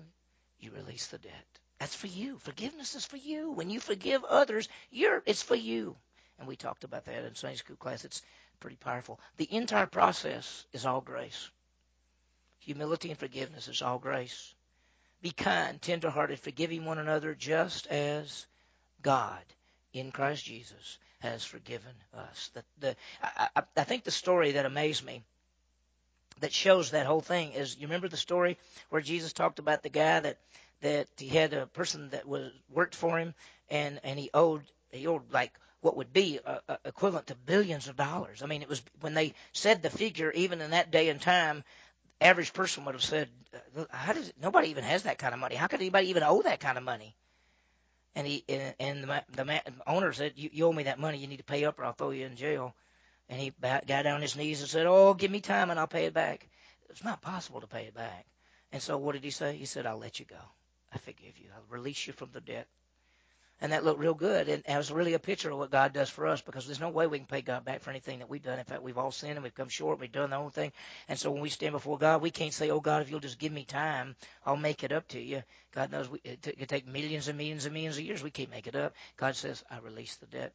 You 0.57 0.71
release 0.71 1.07
the 1.07 1.17
debt. 1.17 1.59
That's 1.81 1.95
for 1.95 2.05
you. 2.05 2.37
Forgiveness 2.37 2.93
is 2.93 3.05
for 3.05 3.17
you. 3.17 3.49
When 3.49 3.71
you 3.71 3.79
forgive 3.79 4.23
others, 4.23 4.69
you're 4.91 5.23
it's 5.25 5.41
for 5.41 5.55
you. 5.55 5.95
And 6.37 6.47
we 6.47 6.55
talked 6.55 6.83
about 6.83 7.05
that 7.05 7.25
in 7.25 7.33
Sunday 7.33 7.55
school 7.55 7.75
class. 7.75 8.05
It's 8.05 8.21
pretty 8.59 8.75
powerful. 8.75 9.19
The 9.37 9.51
entire 9.51 9.87
process 9.87 10.67
is 10.73 10.85
all 10.85 11.01
grace. 11.01 11.49
Humility 12.59 13.09
and 13.09 13.17
forgiveness 13.17 13.67
is 13.67 13.81
all 13.81 13.97
grace. 13.97 14.53
Be 15.23 15.31
kind, 15.31 15.81
tenderhearted, 15.81 16.39
forgiving 16.39 16.85
one 16.85 16.99
another 16.99 17.33
just 17.33 17.87
as 17.87 18.45
God 19.01 19.41
in 19.91 20.11
Christ 20.11 20.45
Jesus 20.45 20.99
has 21.21 21.43
forgiven 21.43 21.95
us. 22.13 22.51
The, 22.53 22.63
the, 22.79 22.95
I, 23.23 23.63
I 23.75 23.83
think 23.85 24.03
the 24.03 24.11
story 24.11 24.51
that 24.51 24.67
amazed 24.67 25.03
me 25.03 25.23
that 26.41 26.53
shows 26.53 26.91
that 26.91 27.07
whole 27.07 27.21
thing 27.21 27.53
is 27.53 27.75
you 27.75 27.87
remember 27.87 28.07
the 28.07 28.17
story 28.17 28.59
where 28.89 29.01
Jesus 29.01 29.33
talked 29.33 29.57
about 29.57 29.81
the 29.81 29.89
guy 29.89 30.19
that 30.19 30.37
that 30.81 31.07
he 31.17 31.27
had 31.27 31.53
a 31.53 31.67
person 31.67 32.09
that 32.09 32.27
was 32.27 32.51
worked 32.69 32.95
for 32.95 33.17
him 33.17 33.33
and 33.69 33.99
and 34.03 34.19
he 34.19 34.29
owed 34.33 34.63
he 34.91 35.07
owed 35.07 35.31
like 35.31 35.53
what 35.81 35.97
would 35.97 36.13
be 36.13 36.39
uh, 36.45 36.59
uh, 36.69 36.77
equivalent 36.85 37.27
to 37.27 37.35
billions 37.35 37.87
of 37.87 37.95
dollars. 37.95 38.43
I 38.43 38.45
mean, 38.45 38.61
it 38.61 38.69
was 38.69 38.83
when 38.99 39.15
they 39.15 39.33
said 39.51 39.81
the 39.81 39.89
figure, 39.89 40.31
even 40.31 40.61
in 40.61 40.71
that 40.71 40.91
day 40.91 41.09
and 41.09 41.19
time, 41.19 41.63
average 42.19 42.53
person 42.53 42.85
would 42.85 42.93
have 42.93 43.03
said, 43.03 43.29
uh, 43.75 43.85
"How 43.89 44.13
does 44.13 44.31
nobody 44.39 44.69
even 44.69 44.83
has 44.83 45.03
that 45.03 45.17
kind 45.17 45.33
of 45.33 45.39
money? 45.39 45.55
How 45.55 45.67
could 45.67 45.79
anybody 45.79 46.09
even 46.09 46.23
owe 46.23 46.43
that 46.43 46.59
kind 46.59 46.77
of 46.77 46.83
money?" 46.83 47.15
And 48.13 48.27
he 48.27 48.43
and, 48.77 49.03
the 49.03 49.61
owner 49.87 50.13
said, 50.13 50.33
you, 50.35 50.49
"You 50.53 50.67
owe 50.67 50.73
me 50.73 50.83
that 50.83 50.99
money. 50.99 51.17
You 51.17 51.27
need 51.27 51.37
to 51.37 51.43
pay 51.43 51.65
up, 51.65 51.79
or 51.79 51.85
I'll 51.85 51.93
throw 51.93 52.11
you 52.11 52.25
in 52.25 52.35
jail." 52.35 52.75
And 53.31 53.39
he 53.39 53.53
got 53.61 53.87
down 53.87 54.07
on 54.07 54.21
his 54.21 54.35
knees 54.35 54.59
and 54.59 54.69
said, 54.69 54.85
Oh, 54.85 55.13
give 55.13 55.31
me 55.31 55.39
time 55.39 55.69
and 55.69 55.79
I'll 55.79 55.87
pay 55.87 56.03
it 56.03 56.13
back. 56.13 56.49
It's 56.89 57.03
not 57.03 57.21
possible 57.21 57.61
to 57.61 57.67
pay 57.67 57.85
it 57.85 57.95
back. 57.95 58.25
And 58.73 58.81
so 58.81 58.97
what 58.97 59.13
did 59.13 59.23
he 59.23 59.31
say? 59.31 59.55
He 59.55 59.65
said, 59.65 59.85
I'll 59.85 59.97
let 59.97 60.19
you 60.19 60.25
go. 60.25 60.35
I 60.91 60.97
forgive 60.97 61.37
you. 61.37 61.47
I'll 61.55 61.63
release 61.69 62.07
you 62.07 62.13
from 62.13 62.29
the 62.33 62.41
debt. 62.41 62.67
And 63.63 63.73
that 63.73 63.85
looked 63.85 63.99
real 63.99 64.15
good. 64.15 64.49
And 64.49 64.63
it 64.67 64.75
was 64.75 64.91
really 64.91 65.13
a 65.13 65.19
picture 65.19 65.51
of 65.51 65.59
what 65.59 65.69
God 65.69 65.93
does 65.93 66.09
for 66.09 66.25
us 66.25 66.41
because 66.41 66.65
there's 66.65 66.79
no 66.79 66.89
way 66.89 67.05
we 67.05 67.19
can 67.19 67.27
pay 67.27 67.41
God 67.41 67.63
back 67.63 67.81
for 67.81 67.91
anything 67.91 68.17
that 68.19 68.29
we've 68.29 68.41
done. 68.41 68.57
In 68.57 68.65
fact, 68.65 68.81
we've 68.81 68.97
all 68.97 69.11
sinned 69.11 69.33
and 69.33 69.43
we've 69.43 69.53
come 69.53 69.69
short. 69.69 69.99
We've 69.99 70.11
done 70.11 70.31
the 70.31 70.37
whole 70.37 70.49
thing. 70.49 70.71
And 71.07 71.17
so 71.17 71.29
when 71.29 71.41
we 71.41 71.49
stand 71.49 71.73
before 71.73 71.99
God, 71.99 72.23
we 72.23 72.31
can't 72.31 72.53
say, 72.53 72.71
Oh, 72.71 72.79
God, 72.79 73.03
if 73.03 73.11
you'll 73.11 73.19
just 73.19 73.37
give 73.37 73.51
me 73.51 73.63
time, 73.63 74.15
I'll 74.47 74.57
make 74.57 74.83
it 74.83 74.91
up 74.91 75.07
to 75.09 75.21
you. 75.21 75.43
God 75.75 75.91
knows 75.91 76.09
we, 76.09 76.19
it 76.23 76.41
could 76.41 76.69
take 76.69 76.87
millions 76.87 77.27
and 77.27 77.37
millions 77.37 77.65
and 77.65 77.73
millions 77.75 77.97
of 77.97 78.03
years. 78.03 78.23
We 78.23 78.31
can't 78.31 78.49
make 78.49 78.65
it 78.65 78.75
up. 78.75 78.95
God 79.15 79.35
says, 79.35 79.63
I 79.69 79.77
release 79.77 80.15
the 80.15 80.25
debt. 80.25 80.53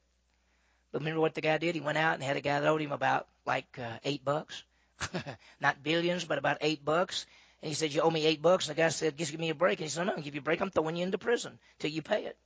But 0.90 1.00
remember 1.00 1.20
what 1.20 1.34
the 1.34 1.40
guy 1.40 1.58
did? 1.58 1.76
He 1.76 1.80
went 1.80 1.98
out 1.98 2.14
and 2.14 2.24
had 2.24 2.36
a 2.36 2.40
guy 2.40 2.58
that 2.58 2.68
owed 2.68 2.82
him 2.82 2.92
about 2.92 3.28
like 3.44 3.78
uh, 3.78 3.98
eight 4.04 4.24
bucks. 4.24 4.64
Not 5.60 5.82
billions, 5.82 6.24
but 6.24 6.38
about 6.38 6.58
eight 6.60 6.84
bucks. 6.84 7.26
And 7.66 7.72
he 7.72 7.74
said, 7.74 7.92
You 7.92 8.02
owe 8.02 8.10
me 8.10 8.24
eight 8.24 8.40
bucks. 8.40 8.68
And 8.68 8.76
the 8.76 8.80
guy 8.80 8.90
said, 8.90 9.18
Just 9.18 9.32
give 9.32 9.40
me 9.40 9.50
a 9.50 9.54
break. 9.56 9.80
And 9.80 9.86
he 9.86 9.90
said, 9.90 10.06
No, 10.06 10.12
no, 10.12 10.18
I'll 10.18 10.22
give 10.22 10.36
you 10.36 10.40
a 10.40 10.44
break. 10.44 10.60
I'm 10.60 10.70
throwing 10.70 10.94
you 10.94 11.02
into 11.02 11.18
prison 11.18 11.58
till 11.80 11.90
you 11.90 12.00
pay 12.00 12.26
it. 12.26 12.36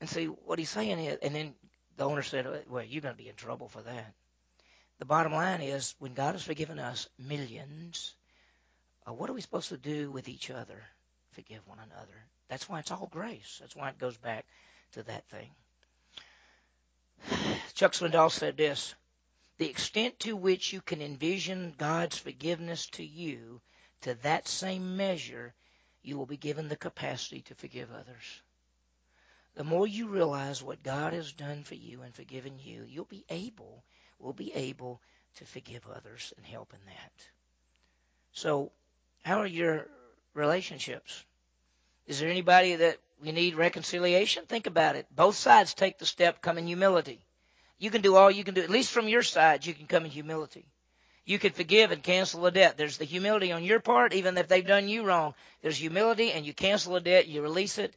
And 0.00 0.08
see, 0.08 0.24
what 0.24 0.58
he's 0.58 0.70
saying 0.70 0.98
is, 0.98 1.18
and 1.20 1.34
then 1.34 1.52
the 1.98 2.04
owner 2.06 2.22
said, 2.22 2.46
Well, 2.70 2.82
you're 2.82 3.02
going 3.02 3.14
to 3.14 3.22
be 3.22 3.28
in 3.28 3.34
trouble 3.34 3.68
for 3.68 3.82
that. 3.82 4.14
The 4.98 5.04
bottom 5.04 5.34
line 5.34 5.60
is, 5.60 5.94
when 5.98 6.14
God 6.14 6.32
has 6.36 6.42
forgiven 6.42 6.78
us 6.78 7.06
millions, 7.18 8.14
uh, 9.06 9.12
what 9.12 9.28
are 9.28 9.34
we 9.34 9.42
supposed 9.42 9.68
to 9.68 9.76
do 9.76 10.10
with 10.10 10.30
each 10.30 10.48
other? 10.48 10.82
Forgive 11.32 11.60
one 11.68 11.80
another. 11.80 12.16
That's 12.48 12.66
why 12.66 12.78
it's 12.78 12.90
all 12.90 13.10
grace. 13.12 13.58
That's 13.60 13.76
why 13.76 13.90
it 13.90 13.98
goes 13.98 14.16
back 14.16 14.46
to 14.92 15.02
that 15.02 15.24
thing. 15.28 15.50
Chuck 17.74 17.92
Swindoll 17.92 18.30
said 18.30 18.56
this 18.56 18.94
The 19.60 19.68
extent 19.68 20.18
to 20.20 20.34
which 20.34 20.72
you 20.72 20.80
can 20.80 21.02
envision 21.02 21.74
God's 21.76 22.16
forgiveness 22.16 22.86
to 22.92 23.04
you, 23.04 23.60
to 24.00 24.14
that 24.22 24.48
same 24.48 24.96
measure, 24.96 25.52
you 26.02 26.16
will 26.16 26.24
be 26.24 26.38
given 26.38 26.68
the 26.68 26.76
capacity 26.76 27.42
to 27.42 27.54
forgive 27.54 27.92
others. 27.92 28.40
The 29.56 29.64
more 29.64 29.86
you 29.86 30.08
realize 30.08 30.62
what 30.62 30.82
God 30.82 31.12
has 31.12 31.32
done 31.32 31.62
for 31.62 31.74
you 31.74 32.00
and 32.00 32.14
forgiven 32.14 32.58
you, 32.58 32.86
you'll 32.88 33.04
be 33.04 33.26
able, 33.28 33.84
will 34.18 34.32
be 34.32 34.50
able 34.54 35.02
to 35.34 35.44
forgive 35.44 35.86
others 35.86 36.32
and 36.38 36.46
help 36.46 36.72
in 36.72 36.80
that. 36.86 37.12
So, 38.32 38.72
how 39.24 39.40
are 39.40 39.46
your 39.46 39.88
relationships? 40.32 41.22
Is 42.06 42.18
there 42.18 42.30
anybody 42.30 42.76
that 42.76 42.96
you 43.22 43.34
need 43.34 43.56
reconciliation? 43.56 44.46
Think 44.46 44.66
about 44.66 44.96
it. 44.96 45.06
Both 45.14 45.36
sides 45.36 45.74
take 45.74 45.98
the 45.98 46.06
step, 46.06 46.40
come 46.40 46.56
in 46.56 46.66
humility. 46.66 47.20
You 47.80 47.90
can 47.90 48.02
do 48.02 48.14
all 48.14 48.30
you 48.30 48.44
can 48.44 48.54
do. 48.54 48.62
At 48.62 48.70
least 48.70 48.92
from 48.92 49.08
your 49.08 49.22
side, 49.22 49.64
you 49.64 49.72
can 49.72 49.86
come 49.86 50.04
in 50.04 50.10
humility. 50.10 50.66
You 51.24 51.38
can 51.38 51.52
forgive 51.52 51.92
and 51.92 52.02
cancel 52.02 52.44
a 52.44 52.50
debt. 52.50 52.76
There's 52.76 52.98
the 52.98 53.06
humility 53.06 53.52
on 53.52 53.64
your 53.64 53.80
part, 53.80 54.12
even 54.12 54.36
if 54.36 54.48
they've 54.48 54.66
done 54.66 54.88
you 54.88 55.02
wrong. 55.02 55.34
There's 55.62 55.78
humility, 55.78 56.30
and 56.32 56.44
you 56.44 56.52
cancel 56.52 56.94
a 56.96 57.00
debt, 57.00 57.26
you 57.26 57.40
release 57.40 57.78
it, 57.78 57.96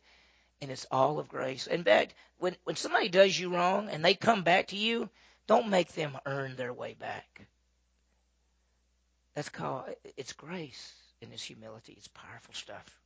and 0.62 0.72
it's 0.72 0.88
all 0.90 1.20
of 1.20 1.28
grace. 1.28 1.68
In 1.68 1.84
fact, 1.84 2.14
when, 2.40 2.56
when 2.64 2.78
somebody 2.78 3.10
does 3.10 3.38
you 3.38 3.54
wrong 3.54 3.90
and 3.90 4.04
they 4.04 4.14
come 4.14 4.44
back 4.44 4.68
to 4.68 4.78
you, 4.78 5.10
don't 5.48 5.70
make 5.70 5.92
them 5.94 6.18
earn 6.26 6.56
their 6.56 6.72
way 6.72 6.94
back. 6.94 7.46
That's 9.36 9.50
called, 9.50 9.86
it's 10.16 10.32
grace 10.32 10.94
and 11.22 11.34
it's 11.34 11.44
humility. 11.44 11.94
It's 11.98 12.08
powerful 12.08 12.54
stuff. 12.54 13.03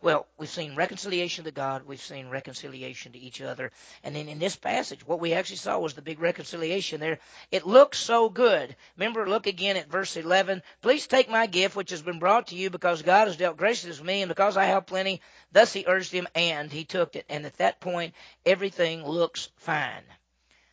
Well, 0.00 0.28
we've 0.38 0.48
seen 0.48 0.76
reconciliation 0.76 1.44
to 1.44 1.50
God, 1.50 1.82
we've 1.84 2.00
seen 2.00 2.28
reconciliation 2.28 3.12
to 3.12 3.18
each 3.18 3.40
other. 3.40 3.72
And 4.04 4.14
then 4.14 4.28
in 4.28 4.38
this 4.38 4.54
passage, 4.54 5.04
what 5.04 5.18
we 5.18 5.32
actually 5.32 5.56
saw 5.56 5.80
was 5.80 5.94
the 5.94 6.02
big 6.02 6.20
reconciliation 6.20 7.00
there. 7.00 7.18
It 7.50 7.66
looks 7.66 7.98
so 7.98 8.28
good. 8.28 8.76
Remember, 8.96 9.28
look 9.28 9.48
again 9.48 9.76
at 9.76 9.90
verse 9.90 10.16
11. 10.16 10.62
Please 10.82 11.08
take 11.08 11.28
my 11.28 11.46
gift, 11.46 11.74
which 11.74 11.90
has 11.90 12.02
been 12.02 12.20
brought 12.20 12.48
to 12.48 12.54
you, 12.54 12.70
because 12.70 13.02
God 13.02 13.26
has 13.26 13.36
dealt 13.36 13.56
graciously 13.56 13.90
with 13.90 14.04
me, 14.04 14.22
and 14.22 14.28
because 14.28 14.56
I 14.56 14.66
have 14.66 14.86
plenty. 14.86 15.20
Thus 15.50 15.72
he 15.72 15.84
urged 15.88 16.12
him, 16.12 16.28
and 16.32 16.70
he 16.70 16.84
took 16.84 17.16
it. 17.16 17.26
And 17.28 17.44
at 17.44 17.58
that 17.58 17.80
point, 17.80 18.14
everything 18.46 19.04
looks 19.04 19.48
fine. 19.56 20.04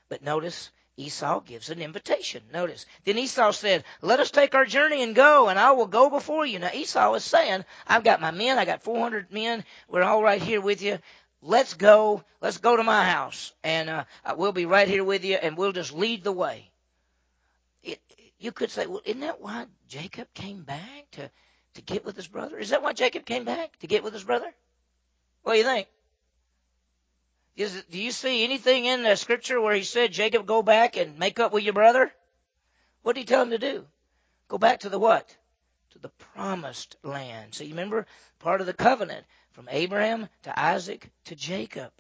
But 0.08 0.22
notice, 0.22 0.70
Esau 0.98 1.42
gives 1.42 1.70
an 1.70 1.82
invitation. 1.82 2.42
Notice. 2.54 2.86
Then 3.04 3.18
Esau 3.18 3.52
said, 3.52 3.84
Let 4.02 4.20
us 4.20 4.32
take 4.32 4.56
our 4.56 4.66
journey 4.66 5.04
and 5.04 5.14
go, 5.14 5.50
and 5.50 5.60
I 5.60 5.72
will 5.72 5.88
go 5.88 6.10
before 6.10 6.46
you. 6.46 6.60
Now 6.60 6.72
Esau 6.74 7.14
is 7.16 7.24
saying, 7.24 7.66
I've 7.86 8.04
got 8.04 8.22
my 8.22 8.32
men, 8.32 8.58
I 8.58 8.66
got 8.66 8.84
400 8.84 9.32
men, 9.32 9.66
we're 9.90 10.04
all 10.04 10.24
right 10.24 10.42
here 10.42 10.62
with 10.62 10.82
you. 10.82 11.00
Let's 11.42 11.74
go, 11.74 12.24
let's 12.42 12.58
go 12.58 12.78
to 12.78 12.84
my 12.84 13.04
house, 13.04 13.54
and 13.64 13.90
uh, 13.90 14.06
we'll 14.38 14.52
be 14.52 14.66
right 14.66 14.88
here 14.88 15.04
with 15.04 15.26
you, 15.26 15.36
and 15.36 15.58
we'll 15.58 15.74
just 15.74 15.94
lead 15.94 16.24
the 16.24 16.32
way. 16.32 16.72
It, 17.84 18.02
you 18.40 18.52
could 18.52 18.72
say, 18.72 18.88
well, 18.88 19.02
isn't 19.06 19.22
that 19.22 19.42
why 19.42 19.66
Jacob 19.88 20.34
came 20.34 20.64
back 20.64 21.12
to, 21.12 21.30
to 21.76 21.82
get 21.82 22.06
with 22.06 22.16
his 22.16 22.28
brother? 22.28 22.58
Is 22.58 22.70
that 22.70 22.82
why 22.82 22.94
Jacob 22.94 23.26
came 23.26 23.44
back 23.44 23.78
to 23.80 23.88
get 23.88 24.04
with 24.04 24.14
his 24.14 24.24
brother? 24.24 24.52
What 25.44 25.54
do 25.54 25.58
you 25.60 25.66
think? 25.66 25.88
Is, 27.56 27.84
do 27.90 27.98
you 27.98 28.12
see 28.12 28.44
anything 28.44 28.86
in 28.86 29.04
the 29.04 29.16
scripture 29.16 29.62
where 29.62 29.76
he 29.76 29.84
said, 29.84 30.12
Jacob, 30.12 30.46
go 30.46 30.62
back 30.62 30.98
and 30.98 31.18
make 31.18 31.40
up 31.40 31.54
with 31.54 31.64
your 31.64 31.74
brother? 31.74 32.12
What 33.02 33.16
did 33.16 33.22
he 33.22 33.26
tell 33.26 33.44
him 33.44 33.52
to 33.52 33.58
do? 33.58 33.86
Go 34.50 34.58
back 34.58 34.82
to 34.82 34.90
the 34.90 35.00
what? 35.00 35.36
To 35.92 36.00
the 36.00 36.10
promised 36.34 36.98
land. 37.02 37.54
So 37.54 37.64
you 37.64 37.70
remember 37.70 38.08
part 38.40 38.60
of 38.60 38.68
the 38.68 38.74
covenant 38.74 39.26
from 39.52 39.70
Abraham 39.72 40.28
to 40.44 40.60
Isaac 40.60 41.10
to 41.26 41.36
Jacob. 41.36 41.92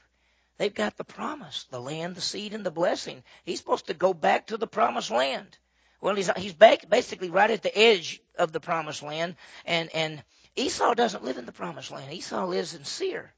They've 0.57 0.73
got 0.73 0.97
the 0.97 1.03
promise, 1.03 1.65
the 1.69 1.79
land, 1.79 2.15
the 2.15 2.21
seed, 2.21 2.53
and 2.53 2.65
the 2.65 2.71
blessing. 2.71 3.23
He's 3.43 3.59
supposed 3.59 3.87
to 3.87 3.93
go 3.93 4.13
back 4.13 4.47
to 4.47 4.57
the 4.57 4.67
promised 4.67 5.11
land. 5.11 5.57
Well, 6.01 6.15
he's 6.15 6.29
he's 6.37 6.53
back, 6.53 6.89
basically 6.89 7.29
right 7.29 7.49
at 7.49 7.63
the 7.63 7.77
edge 7.77 8.21
of 8.37 8.51
the 8.51 8.59
promised 8.59 9.03
land, 9.03 9.35
and 9.65 9.89
and 9.93 10.23
Esau 10.55 10.93
doesn't 10.93 11.23
live 11.23 11.37
in 11.37 11.45
the 11.45 11.51
promised 11.51 11.91
land. 11.91 12.13
Esau 12.13 12.45
lives 12.45 12.73
in 12.73 12.85
Seir. 12.85 13.33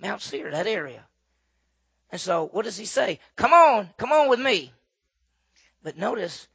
Mount 0.00 0.22
Seir, 0.22 0.50
that 0.50 0.66
area. 0.66 1.04
And 2.10 2.20
so 2.20 2.48
what 2.52 2.64
does 2.64 2.76
he 2.76 2.86
say? 2.86 3.20
Come 3.36 3.52
on, 3.52 3.90
come 3.96 4.12
on 4.12 4.28
with 4.28 4.40
me. 4.40 4.72
But 5.82 5.96
notice, 5.96 6.46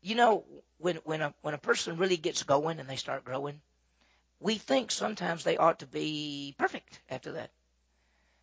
you 0.00 0.14
know, 0.14 0.44
when 0.78 0.96
when 1.04 1.22
a 1.22 1.34
when 1.42 1.54
a 1.54 1.58
person 1.58 1.96
really 1.96 2.16
gets 2.16 2.42
going 2.42 2.80
and 2.80 2.88
they 2.88 2.96
start 2.96 3.24
growing, 3.24 3.60
we 4.40 4.56
think 4.56 4.90
sometimes 4.90 5.44
they 5.44 5.56
ought 5.56 5.78
to 5.80 5.86
be 5.86 6.54
perfect 6.58 7.00
after 7.08 7.32
that. 7.32 7.50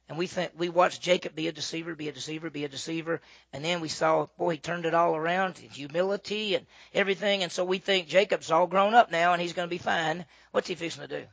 And 0.08 0.17
we 0.17 0.25
think 0.25 0.53
we 0.58 0.69
watched 0.69 1.03
Jacob 1.03 1.36
be 1.36 1.47
a 1.47 1.51
deceiver, 1.51 1.93
be 1.93 2.10
a 2.10 2.12
deceiver, 2.12 2.49
be 2.49 2.65
a 2.65 2.69
deceiver, 2.69 3.21
and 3.53 3.63
then 3.63 3.79
we 3.79 3.89
saw, 3.89 4.25
boy, 4.39 4.53
he 4.53 4.58
turned 4.58 4.88
it 4.88 4.95
all 4.95 5.15
around, 5.15 5.60
in 5.60 5.69
humility 5.69 6.55
and 6.55 6.65
everything, 6.95 7.43
and 7.43 7.51
so 7.51 7.63
we 7.63 7.77
think 7.77 8.08
Jacob's 8.08 8.49
all 8.49 8.65
grown 8.65 8.95
up 8.95 9.12
now 9.12 9.34
and 9.34 9.41
he's 9.41 9.53
going 9.53 9.67
to 9.67 9.69
be 9.69 9.77
fine. 9.77 10.25
What's 10.51 10.67
he 10.67 10.73
fixing 10.73 11.03
to 11.03 11.08
do? 11.08 11.27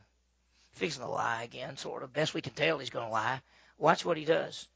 Fixing 0.73 1.01
to 1.01 1.09
lie 1.09 1.41
again, 1.41 1.77
sort 1.77 2.03
of. 2.03 2.13
Best 2.13 2.35
we 2.35 2.41
can 2.41 2.53
tell, 2.53 2.77
he's 2.77 2.91
going 2.91 3.07
to 3.07 3.11
lie. 3.11 3.41
Watch 3.77 4.03
what 4.05 4.17
he 4.17 4.25
does. 4.25 4.67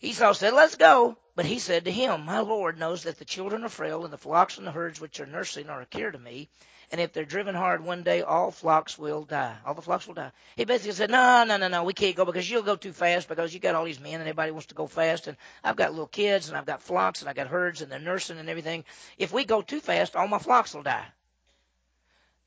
Esau 0.00 0.32
said, 0.32 0.52
Let's 0.52 0.76
go. 0.76 1.16
But 1.34 1.44
he 1.44 1.58
said 1.58 1.84
to 1.84 1.92
him, 1.92 2.24
My 2.24 2.40
Lord 2.40 2.78
knows 2.78 3.02
that 3.02 3.18
the 3.18 3.24
children 3.24 3.64
are 3.64 3.68
frail, 3.68 4.04
and 4.04 4.12
the 4.12 4.18
flocks 4.18 4.56
and 4.58 4.66
the 4.66 4.70
herds 4.70 5.00
which 5.00 5.20
are 5.20 5.26
nursing 5.26 5.68
are 5.68 5.82
a 5.82 5.86
care 5.86 6.10
to 6.10 6.18
me. 6.18 6.48
And 6.92 7.00
if 7.00 7.12
they're 7.12 7.24
driven 7.24 7.54
hard 7.54 7.84
one 7.84 8.04
day, 8.04 8.22
all 8.22 8.52
flocks 8.52 8.96
will 8.96 9.24
die. 9.24 9.56
All 9.66 9.74
the 9.74 9.82
flocks 9.82 10.06
will 10.06 10.14
die. 10.14 10.30
He 10.54 10.64
basically 10.64 10.92
said, 10.92 11.10
No, 11.10 11.44
no, 11.44 11.56
no, 11.56 11.68
no, 11.68 11.82
we 11.82 11.94
can't 11.94 12.14
go 12.14 12.24
because 12.24 12.48
you'll 12.48 12.62
go 12.62 12.76
too 12.76 12.92
fast 12.92 13.28
because 13.28 13.52
you 13.52 13.60
got 13.60 13.74
all 13.74 13.84
these 13.84 14.00
men 14.00 14.14
and 14.14 14.22
everybody 14.22 14.52
wants 14.52 14.68
to 14.68 14.74
go 14.74 14.86
fast. 14.86 15.26
And 15.26 15.36
I've 15.64 15.76
got 15.76 15.90
little 15.90 16.06
kids 16.06 16.48
and 16.48 16.56
I've 16.56 16.66
got 16.66 16.82
flocks 16.82 17.20
and 17.20 17.28
I've 17.28 17.36
got 17.36 17.48
herds 17.48 17.82
and 17.82 17.90
they're 17.90 17.98
nursing 17.98 18.38
and 18.38 18.48
everything. 18.48 18.84
If 19.18 19.32
we 19.32 19.44
go 19.44 19.62
too 19.62 19.80
fast, 19.80 20.14
all 20.14 20.28
my 20.28 20.38
flocks 20.38 20.74
will 20.74 20.84
die. 20.84 21.06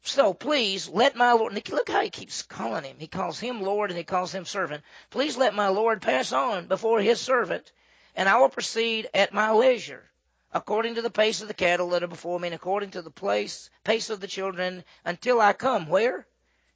So 0.02 0.34
please 0.34 0.88
let 0.88 1.16
my 1.16 1.34
Lord, 1.34 1.54
look 1.70 1.90
how 1.90 2.02
he 2.02 2.10
keeps 2.10 2.42
calling 2.42 2.86
him. 2.86 2.98
He 3.00 3.08
calls 3.08 3.40
him 3.40 3.62
Lord 3.62 3.92
and 3.92 3.98
he 3.98 4.06
calls 4.06 4.34
him 4.34 4.46
servant. 4.46 4.84
Please 5.10 5.36
let 5.36 5.54
my 5.54 5.68
Lord 5.68 6.02
pass 6.02 6.32
on 6.32 6.68
before 6.68 7.02
his 7.02 7.20
servant, 7.20 7.72
and 8.16 8.30
I 8.30 8.38
will 8.38 8.50
proceed 8.50 9.10
at 9.14 9.34
my 9.34 9.52
leisure, 9.52 10.10
according 10.54 10.96
to 10.96 11.02
the 11.02 11.10
pace 11.10 11.42
of 11.42 11.50
the 11.50 11.54
cattle 11.54 11.90
that 11.90 12.04
are 12.04 12.08
before 12.08 12.40
me, 12.40 12.48
and 12.48 12.56
according 12.56 12.92
to 12.92 13.02
the 13.02 13.12
place, 13.12 13.70
pace 13.84 14.10
of 14.10 14.22
the 14.22 14.28
children, 14.28 14.86
until 15.04 15.42
I 15.42 15.52
come. 15.52 15.88
Where? 15.88 16.26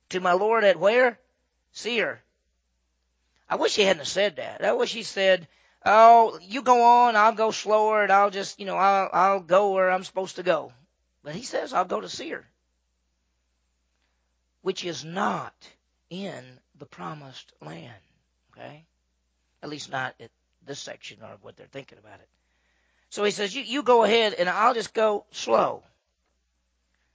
To 0.10 0.20
my 0.20 0.34
Lord 0.34 0.66
at 0.66 0.78
where? 0.78 1.18
Seir. 1.72 2.22
I 3.50 3.56
wish 3.56 3.76
he 3.76 3.84
hadn't 3.84 4.06
said 4.06 4.36
that. 4.36 4.66
I 4.66 4.74
wish 4.74 4.94
he 4.94 5.04
said, 5.04 5.48
Oh, 5.86 6.40
you 6.42 6.62
go 6.62 6.84
on, 6.84 7.16
I'll 7.16 7.34
go 7.34 7.52
slower, 7.52 8.04
and 8.04 8.12
I'll 8.12 8.32
just, 8.32 8.60
you 8.60 8.66
know, 8.66 8.78
I'll, 8.78 9.10
I'll 9.14 9.40
go 9.40 9.72
where 9.72 9.90
I'm 9.90 10.04
supposed 10.04 10.36
to 10.36 10.44
go. 10.44 10.74
But 11.24 11.36
he 11.36 11.44
says, 11.44 11.74
I'll 11.74 11.86
go 11.86 12.02
to 12.02 12.10
Seir 12.10 12.46
which 14.64 14.84
is 14.84 15.06
not 15.06 15.54
in 16.10 16.44
the 16.80 16.86
promised 16.86 17.54
land. 17.62 17.94
Okay? 18.52 18.86
At 19.62 19.70
least 19.70 19.92
not 19.92 20.16
at 20.20 20.32
this 20.66 20.80
section 20.80 21.22
of 21.22 21.44
what 21.44 21.56
they're 21.56 21.68
thinking 21.68 22.00
about 22.00 22.20
it. 22.20 22.28
So 23.10 23.24
he 23.24 23.32
says, 23.32 23.56
you, 23.56 23.62
you 23.62 23.84
go 23.84 24.04
ahead 24.04 24.34
and 24.34 24.50
I'll 24.50 24.74
just 24.74 24.94
go 24.94 25.26
slow. 25.32 25.84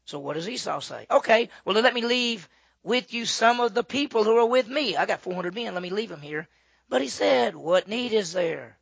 So 0.05 0.21
what 0.21 0.35
does 0.35 0.49
Esau 0.49 0.81
say? 0.81 1.07
Okay, 1.11 1.51
well 1.65 1.75
then 1.75 1.85
let 1.85 1.95
me 1.95 2.03
leave 2.03 2.49
with 2.85 3.13
you 3.13 3.27
some 3.27 3.61
of 3.61 3.75
the 3.75 3.83
people 3.83 4.25
who 4.25 4.37
are 4.37 4.47
with 4.47 4.69
me. 4.69 4.97
I 4.97 5.07
got 5.07 5.21
400 5.21 5.55
men. 5.55 5.75
Let 5.75 5.83
me 5.83 5.91
leave 5.91 6.09
them 6.09 6.21
here. 6.21 6.49
But 6.89 7.03
he 7.03 7.09
said, 7.09 7.57
what 7.57 7.89
need 7.89 8.13
is 8.13 8.33
there? 8.33 8.79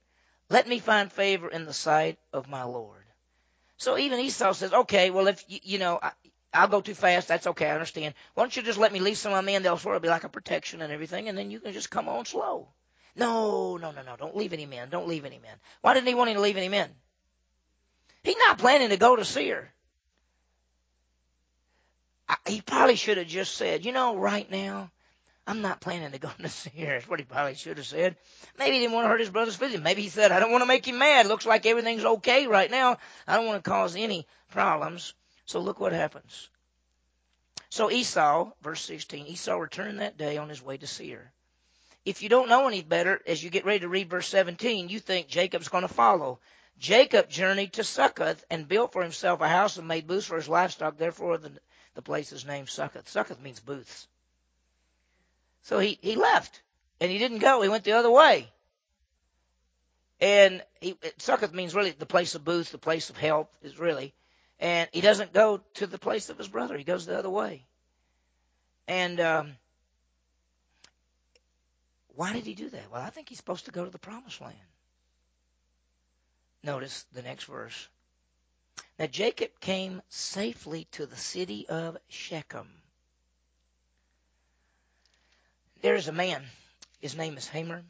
Let 0.51 0.69
me 0.69 0.79
find 0.79 1.11
favor 1.11 1.49
in 1.49 1.65
the 1.65 1.73
sight 1.73 2.19
of 2.33 2.49
my 2.49 2.65
Lord. 2.65 3.03
So 3.79 3.99
even 3.99 4.21
Esau 4.21 4.53
says, 4.53 4.73
okay, 4.73 5.11
well 5.11 5.27
if 5.27 5.45
you, 5.49 5.59
you 5.63 5.79
know, 5.79 6.01
I'll 6.53 6.69
go 6.69 6.81
too 6.81 6.95
fast. 6.95 7.29
That's 7.29 7.47
okay. 7.47 7.67
I 7.67 7.75
understand. 7.75 8.15
Why 8.35 8.43
don't 8.43 8.57
you 8.57 8.63
just 8.63 8.79
let 8.79 8.93
me 8.93 9.01
leave 9.01 9.19
some 9.19 9.33
of 9.33 9.37
my 9.37 9.53
men? 9.53 9.63
They'll 9.63 9.77
sort 9.77 9.97
of 9.97 10.03
be 10.03 10.09
like 10.09 10.25
a 10.25 10.29
protection 10.29 10.81
and 10.83 10.93
everything, 10.93 11.29
and 11.29 11.37
then 11.37 11.51
you 11.51 11.61
can 11.61 11.73
just 11.73 11.91
come 11.91 12.09
on 12.09 12.25
slow. 12.25 12.69
No, 13.15 13.77
no, 13.77 13.91
no, 13.91 14.03
no. 14.03 14.17
Don't 14.17 14.37
leave 14.37 14.53
any 14.53 14.67
men. 14.67 14.91
Don't 14.91 15.09
leave 15.09 15.25
any 15.25 15.39
men. 15.39 15.57
Why 15.81 15.95
didn't 15.95 16.07
he 16.07 16.15
want 16.15 16.31
him 16.31 16.37
to 16.37 16.43
leave 16.43 16.57
any 16.57 16.69
men? 16.69 16.91
He's 18.23 18.37
not 18.37 18.59
planning 18.59 18.91
to 18.91 18.97
go 18.97 19.17
to 19.17 19.25
Seir. 19.25 19.73
I, 22.29 22.37
he 22.47 22.61
probably 22.61 22.97
should 22.97 23.19
have 23.19 23.29
just 23.29 23.55
said, 23.55 23.85
you 23.85 23.93
know, 23.93 24.17
right 24.17 24.51
now, 24.51 24.91
I'm 25.47 25.63
not 25.63 25.81
planning 25.81 26.11
to 26.11 26.19
go 26.19 26.31
to 26.41 26.49
Seir. 26.49 26.99
That's 26.99 27.09
what 27.09 27.21
he 27.21 27.25
probably 27.25 27.55
should 27.55 27.79
have 27.79 27.87
said. 27.87 28.17
Maybe 28.59 28.75
he 28.75 28.81
didn't 28.81 28.95
want 28.95 29.05
to 29.05 29.09
hurt 29.09 29.21
his 29.21 29.31
brother's 29.31 29.57
feelings. 29.57 29.83
Maybe 29.83 30.03
he 30.03 30.09
said, 30.09 30.33
I 30.33 30.41
don't 30.41 30.51
want 30.51 30.63
to 30.63 30.67
make 30.67 30.87
him 30.87 30.99
mad. 30.99 31.27
Looks 31.27 31.47
like 31.47 31.67
everything's 31.67 32.05
okay 32.05 32.47
right 32.47 32.71
now. 32.71 32.99
I 33.27 33.37
don't 33.37 33.47
want 33.47 33.63
to 33.63 33.71
cause 33.71 33.97
any 33.97 34.27
problems. 34.51 35.15
So 35.47 35.61
look 35.61 35.81
what 35.81 35.93
happens. 35.93 36.49
So 37.71 37.91
Esau, 37.91 38.51
verse 38.63 38.85
16, 38.85 39.27
Esau 39.27 39.57
returned 39.57 40.01
that 40.01 40.19
day 40.19 40.37
on 40.39 40.49
his 40.49 40.63
way 40.63 40.77
to 40.77 40.87
Seir. 40.87 41.33
If 42.05 42.23
you 42.23 42.29
don't 42.29 42.49
know 42.49 42.69
any 42.69 42.83
better, 42.83 43.21
as 43.27 43.43
you 43.43 43.51
get 43.51 43.65
ready 43.65 43.81
to 43.81 43.89
read 43.89 44.11
verse 44.11 44.29
17, 44.29 44.89
you 44.89 45.01
think 45.01 45.29
Jacob's 45.29 45.69
going 45.69 45.83
to 45.83 45.89
follow. 45.89 46.39
Jacob 46.79 47.29
journeyed 47.29 47.73
to 47.75 47.85
Succoth 47.85 48.45
and 48.51 48.69
built 48.69 48.93
for 48.93 49.03
himself 49.03 49.41
a 49.41 49.49
house 49.49 49.77
and 49.77 49.89
made 49.89 50.07
booths 50.07 50.27
for 50.27 50.37
his 50.37 50.49
livestock. 50.49 50.99
Therefore, 50.99 51.39
the, 51.39 51.53
the 51.95 52.03
place 52.03 52.33
is 52.33 52.45
named 52.45 52.69
Succoth. 52.69 53.09
Succoth 53.09 53.41
means 53.41 53.61
booths. 53.61 54.07
So 55.63 55.79
he, 55.79 55.99
he 56.01 56.15
left 56.17 56.63
and 57.01 57.11
he 57.11 57.19
didn't 57.19 57.39
go. 57.39 57.63
He 57.63 57.69
went 57.69 57.85
the 57.85 57.93
other 57.93 58.11
way. 58.11 58.49
And 60.21 60.63
he, 60.81 60.97
Succoth 61.19 61.53
means 61.53 61.75
really 61.75 61.91
the 61.91 62.07
place 62.07 62.35
of 62.35 62.45
booths, 62.45 62.71
the 62.71 62.79
place 62.79 63.11
of 63.11 63.17
help 63.17 63.53
is 63.63 63.79
really. 63.79 64.15
And 64.59 64.89
he 64.93 65.01
doesn't 65.01 65.33
go 65.33 65.61
to 65.75 65.87
the 65.87 65.99
place 65.99 66.31
of 66.31 66.39
his 66.39 66.49
brother. 66.49 66.77
He 66.77 66.85
goes 66.85 67.07
the 67.07 67.19
other 67.19 67.31
way. 67.31 67.67
And 68.89 69.21
um, 69.21 69.57
why 72.15 72.33
did 72.33 72.47
he 72.47 72.55
do 72.55 72.71
that? 72.71 72.91
Well, 72.91 73.03
I 73.03 73.11
think 73.11 73.29
he's 73.29 73.39
supposed 73.39 73.67
to 73.67 73.73
go 73.73 73.85
to 73.85 73.91
the 73.91 73.99
promised 73.99 74.41
land. 74.41 74.57
Notice 76.63 77.05
the 77.13 77.23
next 77.23 77.45
verse. 77.45 77.89
Now 78.99 79.07
Jacob 79.07 79.51
came 79.61 80.01
safely 80.09 80.89
to 80.93 81.07
the 81.07 81.17
city 81.17 81.69
of 81.69 81.99
Shechem. 82.09 82.69
There 85.83 85.95
is 85.95 86.09
a 86.09 86.13
man. 86.13 86.43
His 87.01 87.17
name 87.17 87.37
is 87.37 87.47
Hamor. 87.49 87.83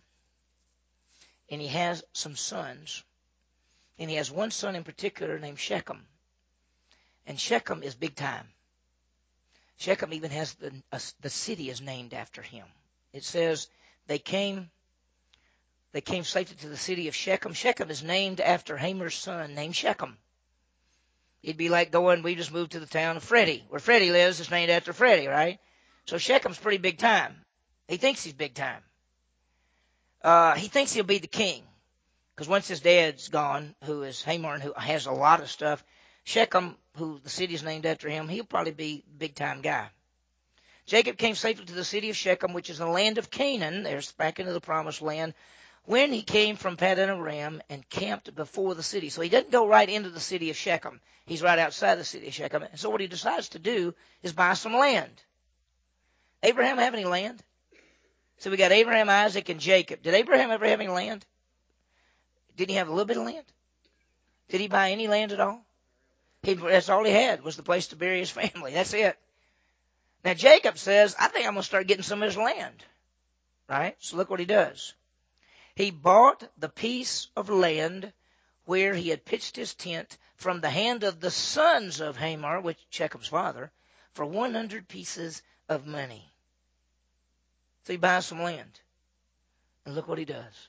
And 1.49 1.61
he 1.61 1.69
has 1.69 2.03
some 2.13 2.35
sons. 2.35 3.05
And 3.99 4.11
he 4.11 4.17
has 4.17 4.31
one 4.31 4.51
son 4.51 4.75
in 4.75 4.83
particular 4.83 5.39
named 5.39 5.61
Shechem. 5.61 6.05
And 7.27 7.39
Shechem 7.39 7.83
is 7.83 7.95
big 7.95 8.15
time. 8.15 8.47
Shechem 9.79 10.13
even 10.15 10.31
has 10.31 10.55
the, 10.55 10.73
the 11.21 11.31
city 11.31 11.69
is 11.69 11.81
named 11.81 12.15
after 12.15 12.41
him. 12.41 12.67
It 13.13 13.25
says 13.25 13.69
they 14.07 14.19
came 14.19 14.71
they 15.93 16.01
came 16.03 16.25
safely 16.25 16.57
to 16.57 16.69
the 16.69 16.77
city 16.77 17.09
of 17.09 17.15
Shechem. 17.15 17.55
Shechem 17.55 17.91
is 17.91 18.03
named 18.03 18.41
after 18.41 18.77
Hamor's 18.77 19.15
son 19.15 19.55
named 19.55 19.75
Shechem. 19.75 20.19
It'd 21.43 21.57
be 21.57 21.71
like 21.71 21.91
going, 21.91 22.23
we 22.23 22.35
just 22.35 22.53
moved 22.53 22.73
to 22.73 22.81
the 22.81 22.87
town 22.87 23.17
of 23.17 23.23
Freddie. 23.23 23.65
Where 23.69 23.81
Freddie 23.81 24.11
lives 24.11 24.41
is 24.41 24.51
named 24.51 24.71
after 24.71 24.93
Freddie, 24.93 25.29
right? 25.29 25.59
So 26.05 26.17
Shechem's 26.17 26.59
pretty 26.59 26.79
big 26.79 26.99
time. 26.99 27.35
He 27.89 27.97
thinks 27.97 28.23
he's 28.23 28.35
big 28.35 28.55
time. 28.55 28.83
Uh, 30.23 30.55
he 30.55 30.69
thinks 30.69 30.93
he'll 30.93 31.05
be 31.05 31.19
the 31.19 31.29
king. 31.29 31.63
Because 32.35 32.49
once 32.49 32.69
his 32.69 32.81
dad's 32.81 33.29
gone, 33.29 33.75
who 33.85 34.03
is 34.03 34.23
Hamor 34.23 34.55
and 34.55 34.63
who 34.63 34.75
has 34.77 35.07
a 35.07 35.13
lot 35.13 35.41
of 35.41 35.51
stuff, 35.51 35.83
Shechem, 36.25 36.77
who 36.97 37.19
the 37.23 37.31
city 37.31 37.55
is 37.55 37.63
named 37.63 37.87
after 37.87 38.09
him, 38.09 38.29
he'll 38.29 38.45
probably 38.45 38.73
be 38.73 39.05
big 39.19 39.35
time 39.35 39.61
guy. 39.61 39.89
Jacob 40.87 41.19
came 41.19 41.35
safely 41.35 41.65
to 41.65 41.75
the 41.75 41.85
city 41.85 42.11
of 42.11 42.17
Shechem, 42.17 42.53
which 42.53 42.71
is 42.71 42.79
the 42.79 42.87
land 42.87 43.19
of 43.19 43.31
Canaan. 43.31 43.83
There's 43.83 44.13
back 44.13 44.39
into 44.39 44.53
the 44.53 44.61
promised 44.61 45.03
land. 45.03 45.35
When 45.85 46.13
he 46.13 46.23
came 46.23 46.57
from 46.57 46.77
Paddan 46.77 47.09
Aram 47.09 47.61
and 47.69 47.89
camped 47.89 48.35
before 48.35 48.75
the 48.75 48.83
city. 48.83 49.09
So 49.09 49.21
he 49.21 49.29
doesn't 49.29 49.53
go 49.53 49.69
right 49.69 49.89
into 49.89 50.11
the 50.11 50.21
city 50.21 50.51
of 50.51 50.57
Shechem. 50.57 51.01
He's 51.27 51.43
right 51.43 51.59
outside 51.59 51.97
the 51.97 52.05
city 52.05 52.29
of 52.29 52.35
Shechem. 52.35 52.63
And 52.63 52.79
so 52.79 52.91
what 52.91 53.01
he 53.01 53.07
decides 53.09 53.51
to 53.51 53.59
do 53.59 53.95
is 54.23 54.33
buy 54.33 54.55
some 54.55 54.75
land. 54.75 55.13
Abraham 56.43 56.79
have 56.79 56.95
any 56.95 57.05
land? 57.05 57.43
So 58.39 58.51
we 58.51 58.57
got 58.57 58.73
Abraham, 58.73 59.09
Isaac, 59.09 59.49
and 59.49 59.61
Jacob. 59.61 60.03
Did 60.03 60.15
Abraham 60.15 60.51
ever 60.51 60.67
have 60.67 60.81
any 60.81 60.91
land? 60.91 61.25
Didn't 62.57 62.71
he 62.71 62.77
have 62.77 62.89
a 62.89 62.93
little 62.93 63.07
bit 63.07 63.17
of 63.17 63.25
land? 63.25 63.47
Did 64.49 64.61
he 64.61 64.69
buy 64.69 64.91
any 64.91 65.09
land 65.09 65.33
at 65.33 65.41
all? 65.41 65.65
He, 66.47 66.55
that's 66.55 66.89
all 66.89 67.03
he 67.03 67.11
had 67.11 67.43
was 67.43 67.57
the 67.57 67.65
place 67.65 67.89
to 67.89 67.97
bury 67.97 68.21
his 68.21 68.31
family. 68.31 68.73
That's 68.73 68.95
it. 68.95 69.19
Now 70.25 70.33
Jacob 70.35 70.79
says, 70.79 71.17
I 71.19 71.27
think 71.27 71.45
I'm 71.45 71.55
going 71.55 71.63
to 71.63 71.67
start 71.67 71.89
getting 71.89 72.05
some 72.05 72.23
of 72.23 72.29
his 72.29 72.37
land. 72.37 72.85
Right? 73.69 73.97
So 73.99 74.17
look 74.17 74.31
what 74.31 74.39
he 74.39 74.47
does. 74.47 74.95
He 75.75 75.91
bought 75.91 76.49
the 76.57 76.69
piece 76.69 77.27
of 77.35 77.51
land 77.51 78.13
where 78.65 78.95
he 78.95 79.09
had 79.09 79.25
pitched 79.25 79.57
his 79.57 79.75
tent 79.75 80.19
from 80.37 80.61
the 80.61 80.71
hand 80.71 81.03
of 81.03 81.19
the 81.19 81.33
sons 81.33 82.01
of 82.01 82.17
Hamor, 82.17 82.61
which 82.61 82.79
Jacob's 82.91 83.27
father, 83.27 83.73
for 84.13 84.25
100 84.25 84.87
pieces 84.87 85.43
of 85.69 85.85
money. 85.85 86.31
So 87.87 87.93
he 87.93 87.97
buys 87.97 88.25
some 88.25 88.41
land. 88.41 88.81
And 89.85 89.97
look 89.97 90.07
what 90.07 90.19
he 90.19 90.25
does. 90.25 90.69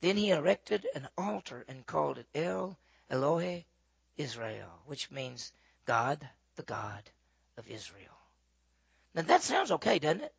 Then 0.00 0.16
he 0.16 0.30
erected 0.30 0.86
an 0.94 1.08
altar 1.18 1.66
and 1.68 1.86
called 1.86 2.16
it 2.16 2.26
El 2.34 2.78
Elohe 3.10 3.64
Israel, 4.16 4.68
which 4.86 5.10
means 5.10 5.52
God, 5.86 6.26
the 6.56 6.62
God 6.62 7.02
of 7.56 7.68
Israel. 7.68 8.16
Now 9.14 9.22
that 9.22 9.42
sounds 9.42 9.70
okay, 9.72 9.98
doesn't 9.98 10.22
it? 10.22 10.34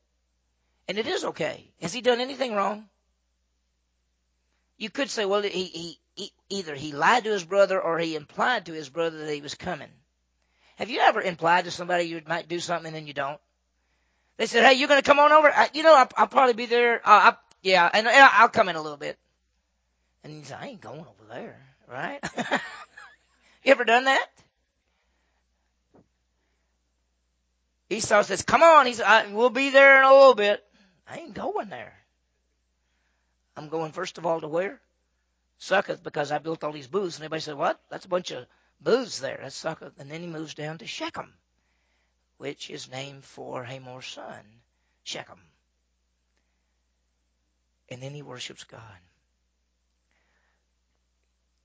And 0.88 0.98
it 0.98 1.08
is 1.08 1.24
okay. 1.26 1.72
Has 1.82 1.94
he 1.94 2.02
done 2.02 2.20
anything 2.20 2.54
wrong? 2.56 2.90
You 4.78 4.90
could 4.90 5.10
say, 5.10 5.26
well, 5.26 5.42
he, 5.42 5.50
he, 5.50 6.00
he, 6.16 6.32
either 6.50 6.76
he 6.76 6.92
lied 6.92 7.24
to 7.24 7.32
his 7.32 7.44
brother 7.44 7.80
or 7.80 8.00
he 8.00 8.16
implied 8.16 8.66
to 8.66 8.74
his 8.74 8.90
brother 8.90 9.20
that 9.20 9.34
he 9.34 9.42
was 9.42 9.56
coming. 9.56 9.90
Have 10.76 10.90
you 10.90 11.00
ever 11.00 11.22
implied 11.22 11.66
to 11.66 11.72
somebody 11.72 12.06
you 12.06 12.22
might 12.28 12.48
do 12.48 12.60
something 12.60 12.94
and 12.94 13.08
you 13.08 13.14
don't? 13.14 13.40
They 14.38 14.48
said, 14.48 14.66
"Hey, 14.66 14.74
you're 14.74 14.88
going 14.88 15.02
to 15.02 15.06
come 15.06 15.20
on 15.20 15.32
over? 15.32 15.50
I, 15.50 15.70
you 15.74 15.84
know, 15.84 15.96
I'll, 15.96 16.10
I'll 16.18 16.28
probably 16.28 16.54
be 16.54 16.66
there. 16.66 16.96
Uh, 16.98 17.32
I, 17.32 17.36
yeah, 17.62 17.90
and, 17.94 18.08
and 18.08 18.30
I'll 18.34 18.50
come 18.50 18.68
in 18.68 18.76
a 18.76 18.82
little 18.82 18.98
bit." 18.98 19.18
And 20.24 20.34
he 20.34 20.44
said, 20.44 20.58
"I 20.60 20.68
ain't 20.68 20.82
going 20.82 21.02
over 21.02 21.30
there, 21.30 21.62
right?" 21.88 22.20
you 23.64 23.72
ever 23.72 23.86
done 23.86 24.06
that? 24.06 24.28
Esau 27.90 28.24
says, 28.24 28.42
"Come 28.42 28.64
on." 28.64 29.34
"We'll 29.34 29.50
be 29.50 29.70
there 29.70 30.00
in 30.00 30.04
a 30.06 30.14
little 30.14 30.36
bit." 30.36 30.66
I 31.08 31.20
ain't 31.20 31.34
going 31.34 31.70
there. 31.70 31.94
I'm 33.56 33.70
going 33.70 33.92
first 33.92 34.18
of 34.18 34.26
all 34.26 34.42
to 34.42 34.48
where? 34.48 34.82
Succoth, 35.60 36.02
because 36.02 36.32
I 36.32 36.40
built 36.40 36.64
all 36.64 36.72
these 36.72 36.88
booths. 36.88 37.18
And 37.18 37.24
everybody 37.24 37.42
said, 37.42 37.56
"What? 37.56 37.80
That's 37.90 38.06
a 38.06 38.10
bunch 38.10 38.32
of 38.32 38.48
booths 38.82 39.20
there. 39.20 39.40
That's 39.42 39.56
Succoth." 39.56 40.00
And 40.00 40.10
then 40.10 40.22
he 40.22 40.28
moves 40.28 40.56
down 40.56 40.80
to 40.80 40.88
Shechem 40.88 41.34
which 42.44 42.70
is 42.70 42.92
named 42.92 43.24
for 43.24 43.64
Hamor's 43.64 44.08
son, 44.08 44.44
Shechem. 45.06 45.40
And 47.88 48.04
then 48.04 48.14
he 48.14 48.22
worships 48.22 48.66
God. 48.66 48.82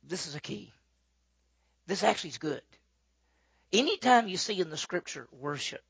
This 0.05 0.29
is 0.29 0.37
a 0.37 0.41
key. 0.41 0.73
This 1.89 2.05
actually 2.05 2.31
is 2.31 2.39
good. 2.39 2.63
Anytime 3.73 4.29
you 4.29 4.37
see 4.37 4.61
in 4.61 4.71
the 4.71 4.77
scripture 4.77 5.27
worship, 5.33 5.83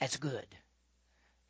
that's 0.00 0.16
good. 0.16 0.46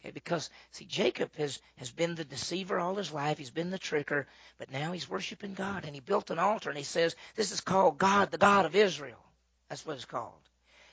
Okay, 0.01 0.11
because 0.11 0.51
see, 0.71 0.85
Jacob 0.85 1.35
has, 1.37 1.59
has 1.79 1.91
been 1.91 2.15
the 2.15 2.27
deceiver 2.27 2.79
all 2.79 2.95
his 2.95 3.11
life. 3.11 3.39
He's 3.39 3.51
been 3.51 3.71
the 3.71 3.79
tricker, 3.79 4.27
but 4.59 4.71
now 4.71 4.93
he's 4.93 5.09
worshiping 5.09 5.55
God. 5.55 5.87
And 5.87 5.95
he 5.95 6.01
built 6.01 6.31
an 6.31 6.39
altar 6.39 6.69
and 6.69 6.77
he 6.77 6.85
says, 6.85 7.17
This 7.37 7.53
is 7.53 7.63
called 7.63 7.97
God, 7.97 8.31
the 8.31 8.39
God 8.39 8.67
of 8.67 8.77
Israel. 8.77 9.19
That's 9.71 9.85
what 9.87 9.97
it's 9.97 10.05
called. 10.05 10.35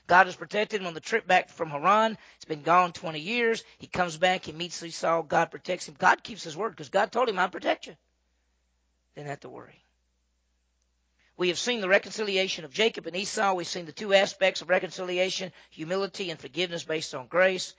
God 0.06 0.26
has 0.26 0.36
protected 0.36 0.80
him 0.80 0.86
on 0.86 0.94
the 0.94 1.00
trip 1.00 1.26
back 1.26 1.50
from 1.50 1.68
Haran. 1.68 2.16
It's 2.36 2.46
been 2.46 2.62
gone 2.62 2.92
20 2.92 3.20
years. 3.20 3.64
He 3.78 3.86
comes 3.86 4.16
back. 4.16 4.46
He 4.46 4.52
meets 4.52 4.82
Esau. 4.82 5.22
God 5.22 5.50
protects 5.50 5.88
him. 5.88 5.94
God 5.98 6.22
keeps 6.22 6.42
his 6.42 6.56
word 6.56 6.70
because 6.70 6.88
God 6.88 7.12
told 7.12 7.28
him, 7.28 7.38
I'll 7.38 7.50
protect 7.50 7.86
you. 7.86 7.96
Didn't 9.14 9.28
have 9.28 9.40
to 9.40 9.50
worry. 9.50 9.81
We 11.36 11.48
have 11.48 11.58
seen 11.58 11.80
the 11.80 11.88
reconciliation 11.88 12.64
of 12.64 12.72
Jacob 12.72 13.06
and 13.06 13.16
Esau. 13.16 13.54
We've 13.54 13.66
seen 13.66 13.86
the 13.86 13.92
two 13.92 14.14
aspects 14.14 14.60
of 14.60 14.68
reconciliation, 14.68 15.52
humility 15.70 16.30
and 16.30 16.38
forgiveness 16.38 16.84
based 16.84 17.14
on 17.14 17.26
grace. 17.26 17.74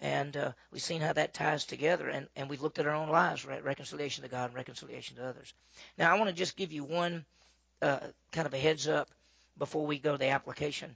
And 0.00 0.36
uh, 0.36 0.52
we've 0.70 0.82
seen 0.82 1.00
how 1.00 1.12
that 1.14 1.34
ties 1.34 1.64
together. 1.64 2.08
And, 2.08 2.28
and 2.36 2.48
we've 2.48 2.62
looked 2.62 2.78
at 2.78 2.86
our 2.86 2.94
own 2.94 3.08
lives, 3.08 3.44
right? 3.44 3.64
reconciliation 3.64 4.22
to 4.22 4.30
God 4.30 4.46
and 4.46 4.54
reconciliation 4.54 5.16
to 5.16 5.26
others. 5.26 5.52
Now, 5.96 6.14
I 6.14 6.18
want 6.18 6.30
to 6.30 6.36
just 6.36 6.56
give 6.56 6.72
you 6.72 6.84
one 6.84 7.24
uh, 7.82 7.98
kind 8.32 8.46
of 8.46 8.54
a 8.54 8.58
heads 8.58 8.86
up 8.86 9.08
before 9.58 9.86
we 9.86 9.98
go 9.98 10.12
to 10.12 10.18
the 10.18 10.28
application 10.28 10.94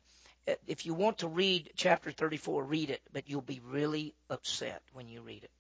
if 0.67 0.87
you 0.87 0.95
want 0.95 1.19
to 1.19 1.29
read 1.29 1.71
chapter 1.77 2.11
34, 2.11 2.65
read 2.65 2.91
it, 2.91 3.01
but 3.13 3.29
you'll 3.29 3.41
be 3.41 3.61
really 3.65 4.15
upset 4.29 4.83
when 4.93 5.09
you 5.09 5.21
read 5.23 5.45
it. 5.45 5.51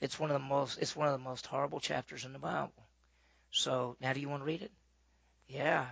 It's 0.00 0.18
one 0.18 0.30
of 0.30 0.34
the 0.34 0.46
most 0.46 0.78
it's 0.78 0.96
one 0.96 1.06
of 1.06 1.12
the 1.12 1.24
most 1.24 1.46
horrible 1.46 1.78
chapters 1.78 2.24
in 2.24 2.32
the 2.32 2.38
Bible. 2.38 2.72
So 3.52 3.96
now 4.00 4.12
do 4.12 4.20
you 4.20 4.28
want 4.28 4.42
to 4.42 4.46
read 4.46 4.62
it? 4.62 4.72
Yeah. 5.52 5.86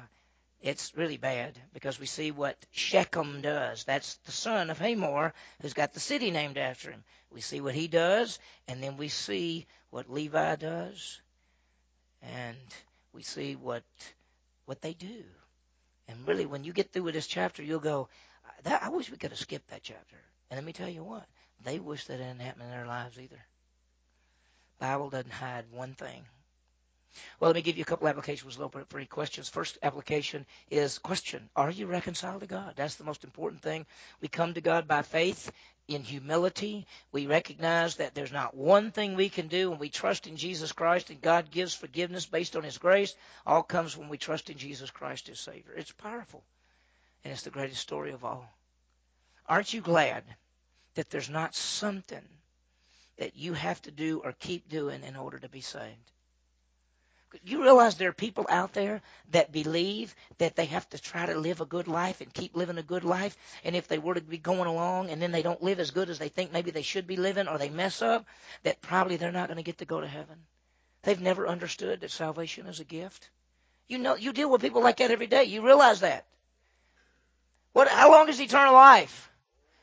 It's 0.62 0.96
really 0.96 1.16
bad 1.16 1.58
because 1.72 1.98
we 1.98 2.06
see 2.06 2.30
what 2.30 2.56
Shechem 2.70 3.40
does. 3.40 3.84
That's 3.84 4.16
the 4.26 4.32
son 4.32 4.70
of 4.70 4.78
Hamor 4.78 5.32
who's 5.62 5.72
got 5.72 5.94
the 5.94 6.00
city 6.00 6.30
named 6.30 6.58
after 6.58 6.90
him. 6.90 7.02
We 7.30 7.40
see 7.40 7.60
what 7.60 7.74
he 7.74 7.88
does, 7.88 8.38
and 8.68 8.82
then 8.82 8.96
we 8.96 9.08
see 9.08 9.66
what 9.90 10.10
Levi 10.10 10.56
does, 10.56 11.20
and 12.22 12.56
we 13.14 13.22
see 13.22 13.54
what 13.54 13.84
what 14.66 14.82
they 14.82 14.92
do. 14.92 15.24
And 16.08 16.26
really, 16.26 16.44
when 16.46 16.64
you 16.64 16.72
get 16.72 16.92
through 16.92 17.04
with 17.04 17.14
this 17.14 17.26
chapter, 17.26 17.62
you'll 17.62 17.80
go, 17.80 18.08
I 18.64 18.88
wish 18.88 19.10
we 19.10 19.16
could 19.16 19.30
have 19.30 19.38
skipped 19.38 19.70
that 19.70 19.82
chapter. 19.82 20.16
And 20.50 20.58
let 20.58 20.64
me 20.64 20.72
tell 20.72 20.88
you 20.88 21.04
what, 21.04 21.24
they 21.64 21.78
wish 21.78 22.04
that 22.06 22.18
didn't 22.18 22.40
happen 22.40 22.62
in 22.62 22.70
their 22.70 22.86
lives 22.86 23.18
either. 23.18 23.40
The 24.78 24.86
Bible 24.86 25.10
doesn't 25.10 25.30
hide 25.32 25.64
one 25.70 25.94
thing. 25.94 26.24
Well, 27.38 27.50
let 27.50 27.56
me 27.56 27.62
give 27.62 27.76
you 27.76 27.82
a 27.82 27.86
couple 27.86 28.08
applications. 28.08 28.56
We'll 28.56 28.66
open 28.66 28.82
up 28.82 28.90
for 28.90 28.98
any 28.98 29.06
questions. 29.06 29.48
First 29.48 29.78
application 29.82 30.46
is 30.70 30.98
question: 30.98 31.48
Are 31.56 31.70
you 31.70 31.86
reconciled 31.86 32.40
to 32.40 32.46
God? 32.46 32.74
That's 32.76 32.96
the 32.96 33.04
most 33.04 33.24
important 33.24 33.62
thing. 33.62 33.86
We 34.20 34.28
come 34.28 34.54
to 34.54 34.60
God 34.60 34.86
by 34.86 35.02
faith, 35.02 35.50
in 35.94 36.02
humility. 36.02 36.86
We 37.12 37.26
recognize 37.26 37.96
that 37.96 38.14
there's 38.14 38.32
not 38.32 38.54
one 38.54 38.92
thing 38.92 39.14
we 39.14 39.28
can 39.28 39.48
do 39.48 39.72
and 39.72 39.80
we 39.80 39.88
trust 39.88 40.26
in 40.26 40.36
Jesus 40.36 40.72
Christ 40.72 41.10
and 41.10 41.20
God 41.20 41.50
gives 41.50 41.74
forgiveness 41.74 42.26
based 42.26 42.56
on 42.56 42.62
His 42.62 42.78
grace. 42.78 43.14
All 43.46 43.62
comes 43.62 43.96
when 43.96 44.08
we 44.08 44.18
trust 44.18 44.50
in 44.50 44.58
Jesus 44.58 44.90
Christ 44.90 45.28
as 45.28 45.40
Savior. 45.40 45.74
It's 45.76 45.92
powerful. 45.92 46.44
And 47.24 47.32
it's 47.32 47.42
the 47.42 47.50
greatest 47.50 47.80
story 47.80 48.12
of 48.12 48.24
all. 48.24 48.48
Aren't 49.46 49.74
you 49.74 49.80
glad 49.80 50.24
that 50.94 51.10
there's 51.10 51.28
not 51.28 51.54
something 51.54 52.24
that 53.18 53.36
you 53.36 53.52
have 53.52 53.82
to 53.82 53.90
do 53.90 54.20
or 54.24 54.32
keep 54.32 54.68
doing 54.68 55.02
in 55.02 55.16
order 55.16 55.38
to 55.38 55.48
be 55.48 55.60
saved? 55.60 56.12
You 57.44 57.62
realize 57.62 57.96
there 57.96 58.08
are 58.08 58.12
people 58.12 58.46
out 58.48 58.72
there 58.72 59.02
that 59.30 59.52
believe 59.52 60.14
that 60.38 60.56
they 60.56 60.64
have 60.66 60.88
to 60.90 60.98
try 60.98 61.26
to 61.26 61.38
live 61.38 61.60
a 61.60 61.66
good 61.66 61.86
life 61.86 62.20
and 62.20 62.32
keep 62.32 62.56
living 62.56 62.78
a 62.78 62.82
good 62.82 63.04
life. 63.04 63.36
And 63.62 63.76
if 63.76 63.86
they 63.86 63.98
were 63.98 64.14
to 64.14 64.20
be 64.20 64.38
going 64.38 64.66
along 64.66 65.10
and 65.10 65.22
then 65.22 65.30
they 65.30 65.42
don't 65.42 65.62
live 65.62 65.78
as 65.78 65.92
good 65.92 66.10
as 66.10 66.18
they 66.18 66.28
think 66.28 66.52
maybe 66.52 66.70
they 66.70 66.82
should 66.82 67.06
be 67.06 67.16
living 67.16 67.46
or 67.46 67.58
they 67.58 67.68
mess 67.68 68.02
up, 68.02 68.26
that 68.64 68.80
probably 68.82 69.16
they're 69.16 69.32
not 69.32 69.48
going 69.48 69.58
to 69.58 69.62
get 69.62 69.78
to 69.78 69.84
go 69.84 70.00
to 70.00 70.08
heaven. 70.08 70.38
They've 71.02 71.20
never 71.20 71.46
understood 71.46 72.00
that 72.00 72.10
salvation 72.10 72.66
is 72.66 72.80
a 72.80 72.84
gift. 72.84 73.30
You 73.86 73.98
know, 73.98 74.16
you 74.16 74.32
deal 74.32 74.50
with 74.50 74.60
people 74.60 74.82
like 74.82 74.98
that 74.98 75.10
every 75.10 75.26
day. 75.26 75.44
You 75.44 75.64
realize 75.64 76.00
that. 76.00 76.26
What, 77.72 77.88
how 77.88 78.10
long 78.10 78.28
is 78.28 78.40
eternal 78.40 78.74
life? 78.74 79.30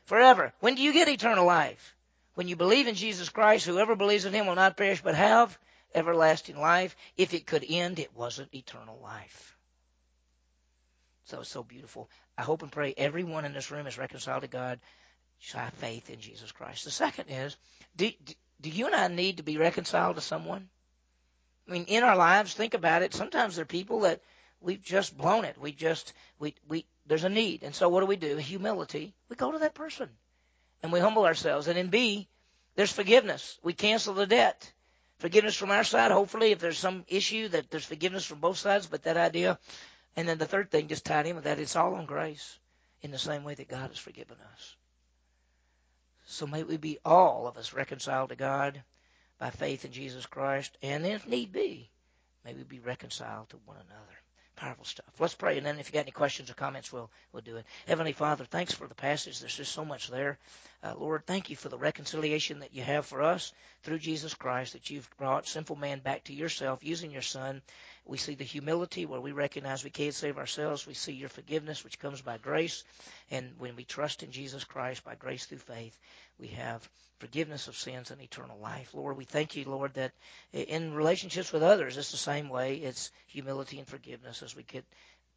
Forever. 0.05 0.53
When 0.59 0.75
do 0.75 0.81
you 0.81 0.93
get 0.93 1.07
eternal 1.07 1.45
life? 1.45 1.95
When 2.35 2.47
you 2.47 2.55
believe 2.55 2.87
in 2.87 2.95
Jesus 2.95 3.29
Christ, 3.29 3.65
whoever 3.65 3.95
believes 3.95 4.25
in 4.25 4.33
him 4.33 4.47
will 4.47 4.55
not 4.55 4.77
perish 4.77 5.01
but 5.01 5.15
have 5.15 5.57
everlasting 5.97 6.59
life. 6.59 6.95
If 7.17 7.33
it 7.33 7.47
could 7.47 7.65
end, 7.67 7.99
it 7.99 8.15
wasn't 8.15 8.53
eternal 8.53 8.99
life. 9.01 9.57
So 11.25 11.41
it's 11.41 11.49
so 11.49 11.63
beautiful. 11.63 12.09
I 12.37 12.43
hope 12.43 12.61
and 12.61 12.71
pray 12.71 12.93
everyone 12.95 13.43
in 13.43 13.53
this 13.53 13.71
room 13.71 13.87
is 13.87 13.97
reconciled 13.97 14.43
to 14.43 14.47
God 14.47 14.79
by 15.53 15.69
faith 15.71 16.09
in 16.09 16.19
Jesus 16.19 16.51
Christ. 16.51 16.85
The 16.85 16.91
second 16.91 17.29
is, 17.29 17.57
do, 17.95 18.11
do 18.61 18.69
you 18.69 18.85
and 18.85 18.95
I 18.95 19.07
need 19.07 19.37
to 19.37 19.43
be 19.43 19.57
reconciled 19.57 20.15
to 20.15 20.21
someone? 20.21 20.69
I 21.67 21.71
mean, 21.71 21.85
in 21.85 22.03
our 22.03 22.15
lives, 22.15 22.53
think 22.53 22.73
about 22.73 23.01
it. 23.01 23.13
Sometimes 23.13 23.55
there 23.55 23.63
are 23.63 23.65
people 23.65 24.01
that 24.01 24.21
we've 24.61 24.81
just 24.81 25.17
blown 25.17 25.43
it. 25.43 25.57
We 25.57 25.73
just, 25.73 26.13
we, 26.39 26.55
we, 26.67 26.85
there's 27.07 27.25
a 27.25 27.29
need. 27.29 27.63
And 27.63 27.75
so 27.75 27.89
what 27.89 27.99
do 27.99 28.05
we 28.05 28.15
do? 28.15 28.37
Humility. 28.37 29.13
We 29.29 29.35
go 29.35 29.51
to 29.51 29.59
that 29.59 29.73
person 29.73 30.09
and 30.81 30.91
we 30.91 30.99
humble 30.99 31.25
ourselves. 31.25 31.67
And 31.67 31.77
in 31.77 31.89
B, 31.89 32.29
there's 32.75 32.91
forgiveness. 32.91 33.59
We 33.63 33.73
cancel 33.73 34.13
the 34.13 34.27
debt 34.27 34.71
forgiveness 35.19 35.55
from 35.55 35.71
our 35.71 35.83
side, 35.83 36.11
hopefully, 36.11 36.51
if 36.51 36.59
there's 36.59 36.77
some 36.77 37.05
issue, 37.07 37.47
that 37.49 37.69
there's 37.69 37.85
forgiveness 37.85 38.25
from 38.25 38.39
both 38.39 38.57
sides, 38.57 38.87
but 38.87 39.03
that 39.03 39.17
idea. 39.17 39.59
And 40.15 40.27
then 40.27 40.37
the 40.37 40.45
third 40.45 40.71
thing, 40.71 40.87
just 40.87 41.05
tied 41.05 41.27
in 41.27 41.35
with 41.35 41.45
that, 41.45 41.59
it's 41.59 41.75
all 41.75 41.95
on 41.95 42.05
grace 42.05 42.57
in 43.01 43.11
the 43.11 43.17
same 43.17 43.43
way 43.43 43.53
that 43.53 43.67
God 43.67 43.89
has 43.89 43.97
forgiven 43.97 44.37
us. 44.53 44.75
So 46.25 46.45
may 46.45 46.63
we 46.63 46.77
be 46.77 46.99
all 47.05 47.47
of 47.47 47.57
us 47.57 47.73
reconciled 47.73 48.29
to 48.29 48.35
God 48.35 48.83
by 49.39 49.49
faith 49.49 49.85
in 49.85 49.91
Jesus 49.91 50.25
Christ, 50.25 50.77
and 50.81 51.05
if 51.05 51.27
need 51.27 51.51
be, 51.51 51.89
may 52.43 52.53
we 52.53 52.63
be 52.63 52.79
reconciled 52.79 53.49
to 53.49 53.57
one 53.65 53.77
another. 53.77 54.26
Powerful 54.57 54.85
stuff. 54.85 55.05
Let's 55.19 55.35
pray, 55.35 55.57
and 55.57 55.65
then 55.65 55.77
if 55.77 55.87
you 55.87 55.93
got 55.93 55.99
any 55.99 56.11
questions 56.11 56.49
or 56.49 56.55
comments, 56.55 56.91
we'll 56.91 57.11
we'll 57.31 57.43
do 57.43 57.57
it. 57.57 57.65
Heavenly 57.87 58.11
Father, 58.11 58.43
thanks 58.43 58.73
for 58.73 58.87
the 58.87 58.95
passage. 58.95 59.39
There's 59.39 59.55
just 59.55 59.71
so 59.71 59.85
much 59.85 60.09
there. 60.09 60.39
Uh, 60.83 60.95
Lord, 60.97 61.27
thank 61.27 61.51
you 61.51 61.55
for 61.55 61.69
the 61.69 61.77
reconciliation 61.77 62.59
that 62.59 62.73
you 62.73 62.81
have 62.81 63.05
for 63.05 63.21
us 63.21 63.53
through 63.83 63.99
Jesus 63.99 64.33
Christ, 64.33 64.73
that 64.73 64.89
you've 64.89 65.09
brought 65.17 65.47
sinful 65.47 65.75
man 65.75 65.99
back 65.99 66.23
to 66.23 66.33
yourself 66.33 66.83
using 66.83 67.11
your 67.11 67.21
Son. 67.21 67.61
We 68.07 68.17
see 68.17 68.35
the 68.35 68.43
humility 68.43 69.05
where 69.05 69.19
we 69.19 69.33
recognize 69.33 69.83
we 69.83 69.89
can't 69.89 70.13
save 70.13 70.37
ourselves. 70.37 70.87
We 70.87 70.93
see 70.93 71.11
your 71.11 71.29
forgiveness, 71.29 71.83
which 71.83 71.99
comes 71.99 72.21
by 72.21 72.37
grace. 72.37 72.83
And 73.29 73.53
when 73.57 73.75
we 73.75 73.83
trust 73.83 74.23
in 74.23 74.31
Jesus 74.31 74.63
Christ 74.63 75.03
by 75.03 75.15
grace 75.15 75.45
through 75.45 75.57
faith, 75.57 75.97
we 76.39 76.47
have 76.49 76.87
forgiveness 77.19 77.67
of 77.67 77.75
sins 77.75 78.11
and 78.11 78.21
eternal 78.21 78.57
life. 78.59 78.93
Lord, 78.93 79.17
we 79.17 79.25
thank 79.25 79.55
you, 79.55 79.65
Lord, 79.65 79.93
that 79.95 80.13
in 80.53 80.93
relationships 80.93 81.51
with 81.51 81.63
others, 81.63 81.97
it's 81.97 82.11
the 82.11 82.17
same 82.17 82.47
way. 82.47 82.75
It's 82.75 83.11
humility 83.27 83.79
and 83.79 83.87
forgiveness 83.87 84.41
as 84.41 84.55
we 84.55 84.63
get 84.63 84.85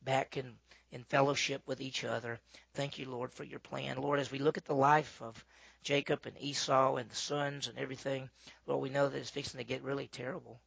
back 0.04 0.36
in, 0.36 0.52
in 0.92 1.02
fellowship 1.04 1.62
with 1.66 1.80
each 1.80 2.04
other. 2.04 2.38
Thank 2.74 2.98
you, 2.98 3.10
Lord, 3.10 3.32
for 3.32 3.44
your 3.44 3.58
plan. 3.58 4.00
Lord, 4.00 4.20
as 4.20 4.30
we 4.30 4.38
look 4.38 4.58
at 4.58 4.64
the 4.64 4.74
life 4.74 5.20
of 5.20 5.44
Jacob 5.82 6.26
and 6.26 6.36
Esau 6.40 6.96
and 6.96 7.10
the 7.10 7.16
sons 7.16 7.66
and 7.66 7.78
everything, 7.78 8.28
Lord, 8.66 8.82
we 8.82 8.90
know 8.90 9.08
that 9.08 9.18
it's 9.18 9.30
fixing 9.30 9.58
to 9.58 9.64
get 9.64 9.82
really 9.82 10.06
terrible. 10.06 10.60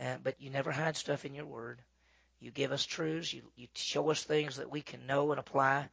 Uh, 0.00 0.16
but 0.22 0.40
you 0.40 0.50
never 0.50 0.70
hide 0.70 0.96
stuff 0.96 1.24
in 1.24 1.34
your 1.34 1.46
word. 1.46 1.80
You 2.40 2.50
give 2.50 2.72
us 2.72 2.84
truths. 2.84 3.32
You, 3.32 3.42
you 3.56 3.66
show 3.74 4.10
us 4.10 4.22
things 4.22 4.56
that 4.56 4.70
we 4.70 4.82
can 4.82 5.06
know 5.06 5.30
and 5.30 5.40
apply. 5.40 5.88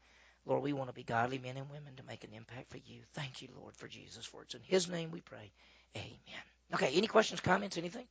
Lord, 0.46 0.62
we 0.62 0.74
want 0.74 0.90
to 0.90 0.94
be 0.94 1.04
godly 1.04 1.38
men 1.38 1.56
and 1.56 1.70
women 1.70 1.96
to 1.98 2.04
make 2.04 2.26
an 2.26 2.32
impact 2.34 2.70
for 2.70 2.78
you. 2.78 3.00
Thank 3.14 3.42
you, 3.42 3.48
Lord, 3.58 3.76
for 3.76 3.88
Jesus. 3.88 4.26
For 4.26 4.42
it's 4.42 4.56
in 4.56 4.62
His 4.64 4.90
name 4.90 5.12
we 5.12 5.22
pray. 5.22 5.52
Amen. 5.96 6.44
Okay, 6.74 6.92
any 6.96 7.08
questions, 7.08 7.40
comments, 7.40 7.78
anything? 7.78 8.06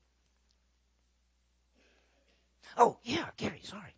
Oh, 2.78 2.96
yeah, 3.02 3.26
Gary, 3.36 3.60
sorry. 3.64 3.94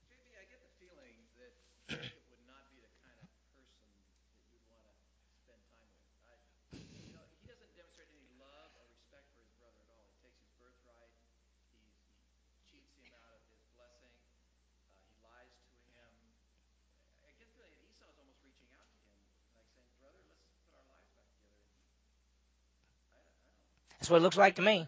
That's 24.04 24.10
what 24.10 24.18
it 24.18 24.24
looks 24.24 24.36
like 24.36 24.56
to 24.56 24.62
me. 24.62 24.86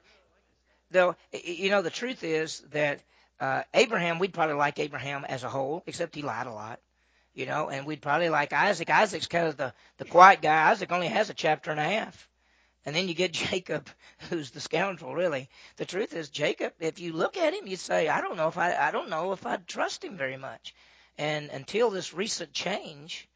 Though, 0.91 1.17
you 1.33 1.71
know, 1.71 1.81
the 1.81 1.89
truth 1.89 2.23
is 2.23 2.61
that 2.73 3.01
uh, 3.41 3.63
Abraham, 3.73 4.19
we'd 4.19 4.35
probably 4.35 4.57
like 4.57 4.79
Abraham 4.79 5.25
as 5.25 5.43
a 5.43 5.49
whole, 5.49 5.83
except 5.87 6.15
he 6.15 6.21
lied 6.21 6.47
a 6.47 6.53
lot, 6.53 6.81
you 7.33 7.47
know, 7.47 7.71
and 7.71 7.87
we'd 7.87 8.03
probably 8.03 8.29
like 8.29 8.53
Isaac. 8.53 8.91
Isaac's 8.91 9.27
kind 9.27 9.47
of 9.47 9.57
the, 9.57 9.73
the 9.97 10.05
quiet 10.05 10.43
guy. 10.43 10.69
Isaac 10.71 10.93
only 10.93 11.07
has 11.07 11.31
a 11.31 11.35
chapter 11.35 11.71
and 11.71 11.81
a 11.81 11.83
half. 11.83 12.29
And 12.85 12.95
then 12.95 13.09
you 13.09 13.15
get 13.15 13.33
Jacob, 13.51 13.89
who's 14.29 14.51
the 14.51 14.61
scoundrel, 14.61 15.15
really. 15.15 15.49
The 15.79 15.87
truth 15.87 16.13
is, 16.13 16.29
Jacob, 16.29 16.75
if 16.79 17.01
you 17.01 17.15
look 17.15 17.39
at 17.39 17.55
him, 17.55 17.67
you 17.67 17.77
say, 17.77 18.09
I 18.09 18.21
don't 18.21 18.37
know 18.37 18.49
if 18.49 18.59
I, 18.59 18.75
I 18.77 18.91
don't 18.91 19.09
know 19.09 19.33
if 19.33 19.47
I'd 19.47 19.67
trust 19.67 20.05
him 20.05 20.19
very 20.19 20.37
much. 20.37 20.75
And 21.17 21.49
until 21.49 21.89
this 21.89 22.13
recent 22.13 22.53
change, 22.53 23.27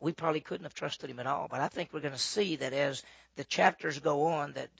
we 0.00 0.10
probably 0.10 0.40
couldn't 0.40 0.64
have 0.64 0.74
trusted 0.74 1.08
him 1.08 1.20
at 1.20 1.28
all. 1.28 1.46
But 1.48 1.60
I 1.60 1.68
think 1.68 1.90
we're 1.92 2.00
going 2.00 2.14
to 2.14 2.18
see 2.18 2.56
that 2.56 2.72
as 2.72 3.04
the 3.36 3.44
chapters 3.44 4.00
go 4.00 4.26
on, 4.26 4.54
that 4.54 4.70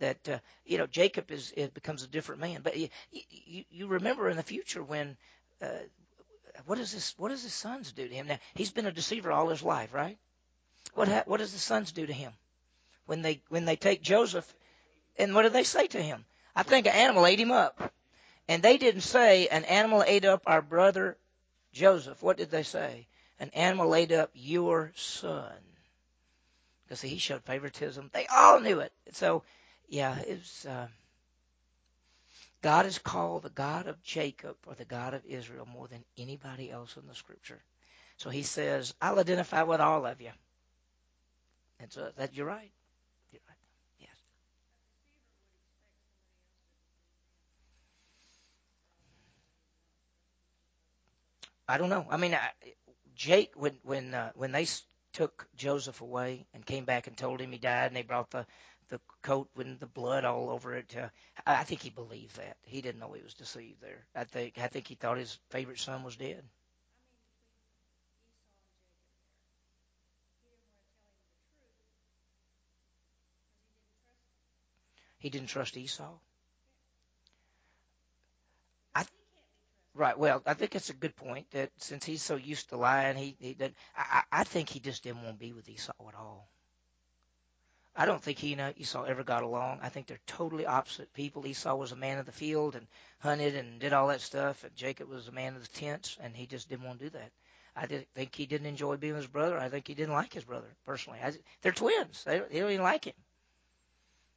that 0.00 0.28
uh, 0.28 0.38
you 0.64 0.78
know 0.78 0.86
Jacob 0.86 1.30
is 1.30 1.52
it 1.56 1.74
becomes 1.74 2.02
a 2.02 2.08
different 2.08 2.40
man. 2.40 2.60
But 2.62 2.76
you, 2.76 2.88
you, 3.10 3.64
you 3.70 3.86
remember 3.86 4.28
in 4.28 4.36
the 4.36 4.42
future 4.42 4.82
when 4.82 5.16
uh, 5.62 5.68
what 6.66 6.78
does 6.78 6.92
this 6.92 7.14
what 7.18 7.30
does 7.30 7.42
his 7.42 7.54
sons 7.54 7.92
do 7.92 8.08
to 8.08 8.14
him? 8.14 8.26
Now 8.26 8.38
he's 8.54 8.70
been 8.70 8.86
a 8.86 8.92
deceiver 8.92 9.32
all 9.32 9.48
his 9.48 9.62
life, 9.62 9.92
right? 9.92 10.18
What 10.94 11.08
ha- 11.08 11.24
what 11.26 11.38
does 11.38 11.52
the 11.52 11.58
sons 11.58 11.92
do 11.92 12.06
to 12.06 12.12
him 12.12 12.32
when 13.06 13.22
they 13.22 13.42
when 13.48 13.64
they 13.64 13.76
take 13.76 14.02
Joseph? 14.02 14.52
And 15.16 15.34
what 15.34 15.42
do 15.42 15.48
they 15.48 15.64
say 15.64 15.86
to 15.88 16.02
him? 16.02 16.24
I 16.54 16.62
think 16.62 16.86
an 16.86 16.92
animal 16.94 17.26
ate 17.26 17.40
him 17.40 17.52
up. 17.52 17.92
And 18.48 18.62
they 18.62 18.78
didn't 18.78 19.02
say 19.02 19.48
an 19.48 19.64
animal 19.64 20.02
ate 20.06 20.24
up 20.24 20.42
our 20.46 20.62
brother 20.62 21.18
Joseph. 21.72 22.22
What 22.22 22.36
did 22.36 22.50
they 22.50 22.62
say? 22.62 23.06
An 23.38 23.50
animal 23.50 23.94
ate 23.94 24.12
up 24.12 24.30
your 24.34 24.92
son. 24.96 25.52
Because 26.84 27.02
he 27.02 27.18
showed 27.18 27.44
favoritism. 27.44 28.10
They 28.12 28.26
all 28.26 28.60
knew 28.60 28.80
it. 28.80 28.92
So 29.12 29.42
yeah, 29.88 30.16
it's 30.18 30.66
uh, 30.66 30.88
God 32.62 32.86
is 32.86 32.98
called 32.98 33.42
the 33.42 33.50
God 33.50 33.86
of 33.86 34.02
Jacob 34.02 34.56
or 34.66 34.74
the 34.74 34.84
God 34.84 35.14
of 35.14 35.24
Israel 35.26 35.66
more 35.66 35.88
than 35.88 36.04
anybody 36.16 36.70
else 36.70 36.96
in 36.96 37.06
the 37.06 37.14
Scripture. 37.14 37.60
So 38.16 38.30
He 38.30 38.42
says, 38.42 38.94
"I'll 39.00 39.18
identify 39.18 39.62
with 39.62 39.80
all 39.80 40.06
of 40.06 40.20
you." 40.20 40.30
And 41.80 41.92
so 41.92 42.10
that 42.16 42.34
you're 42.34 42.46
right. 42.46 42.72
You're 43.32 43.42
right. 43.48 43.58
Yes. 44.00 44.16
I 51.68 51.78
don't 51.78 51.90
know. 51.90 52.06
I 52.10 52.16
mean, 52.16 52.34
I, 52.34 52.50
Jake, 53.14 53.52
when 53.56 53.74
when 53.82 54.14
uh, 54.14 54.32
when 54.34 54.52
they 54.52 54.66
took 55.12 55.48
Joseph 55.56 56.00
away 56.00 56.46
and 56.54 56.64
came 56.64 56.84
back 56.84 57.06
and 57.06 57.16
told 57.16 57.40
him 57.40 57.52
he 57.52 57.58
died, 57.58 57.86
and 57.86 57.96
they 57.96 58.02
brought 58.02 58.30
the 58.30 58.46
the 58.88 59.00
coat 59.22 59.48
with 59.54 59.80
the 59.80 59.86
blood 59.86 60.24
all 60.24 60.50
over 60.50 60.74
it. 60.74 60.94
Uh, 60.96 61.08
I 61.46 61.64
think 61.64 61.82
he 61.82 61.90
believed 61.90 62.36
that. 62.36 62.56
He 62.62 62.80
didn't 62.80 63.00
know 63.00 63.12
he 63.12 63.22
was 63.22 63.34
deceived 63.34 63.80
there. 63.82 64.06
I 64.14 64.24
think 64.24 64.58
I 64.58 64.68
think 64.68 64.86
he 64.88 64.94
thought 64.94 65.18
his 65.18 65.38
favorite 65.50 65.78
son 65.78 66.02
was 66.04 66.16
dead. 66.16 66.44
He 75.18 75.30
didn't 75.30 75.48
trust 75.48 75.76
Esau. 75.76 76.18
I, 78.94 79.04
right. 79.94 80.18
Well, 80.18 80.42
I 80.46 80.54
think 80.54 80.74
it's 80.74 80.90
a 80.90 80.94
good 80.94 81.16
point 81.16 81.50
that 81.52 81.70
since 81.78 82.04
he's 82.04 82.22
so 82.22 82.36
used 82.36 82.70
to 82.70 82.76
lying, 82.76 83.16
he, 83.16 83.36
he 83.40 83.54
that 83.54 83.72
I, 83.96 84.22
I 84.32 84.44
think 84.44 84.68
he 84.68 84.80
just 84.80 85.02
didn't 85.02 85.22
want 85.22 85.34
to 85.36 85.44
be 85.44 85.52
with 85.52 85.68
Esau 85.68 85.92
at 86.08 86.14
all. 86.14 86.48
I 88.00 88.06
don't 88.06 88.22
think 88.22 88.38
he 88.38 88.52
and 88.52 88.78
Esau 88.78 89.02
ever 89.02 89.24
got 89.24 89.42
along. 89.42 89.80
I 89.82 89.88
think 89.88 90.06
they're 90.06 90.20
totally 90.24 90.64
opposite 90.64 91.12
people. 91.12 91.44
Esau 91.44 91.74
was 91.74 91.90
a 91.90 91.96
man 91.96 92.18
of 92.18 92.26
the 92.26 92.32
field 92.32 92.76
and 92.76 92.86
hunted 93.18 93.56
and 93.56 93.80
did 93.80 93.92
all 93.92 94.06
that 94.06 94.20
stuff, 94.20 94.62
and 94.62 94.72
Jacob 94.76 95.08
was 95.08 95.26
a 95.26 95.32
man 95.32 95.56
of 95.56 95.62
the 95.62 95.80
tents, 95.80 96.16
and 96.20 96.36
he 96.36 96.46
just 96.46 96.68
didn't 96.68 96.84
want 96.84 97.00
to 97.00 97.06
do 97.06 97.10
that. 97.10 97.32
I 97.74 97.86
think 97.86 98.36
he 98.36 98.46
didn't 98.46 98.68
enjoy 98.68 98.98
being 98.98 99.16
his 99.16 99.26
brother. 99.26 99.58
I 99.58 99.68
think 99.68 99.88
he 99.88 99.94
didn't 99.94 100.14
like 100.14 100.32
his 100.32 100.44
brother 100.44 100.68
personally. 100.86 101.18
I, 101.22 101.32
they're 101.60 101.72
twins. 101.72 102.22
They, 102.22 102.38
they 102.38 102.60
don't 102.60 102.70
even 102.70 102.84
like 102.84 103.04
him. 103.04 103.14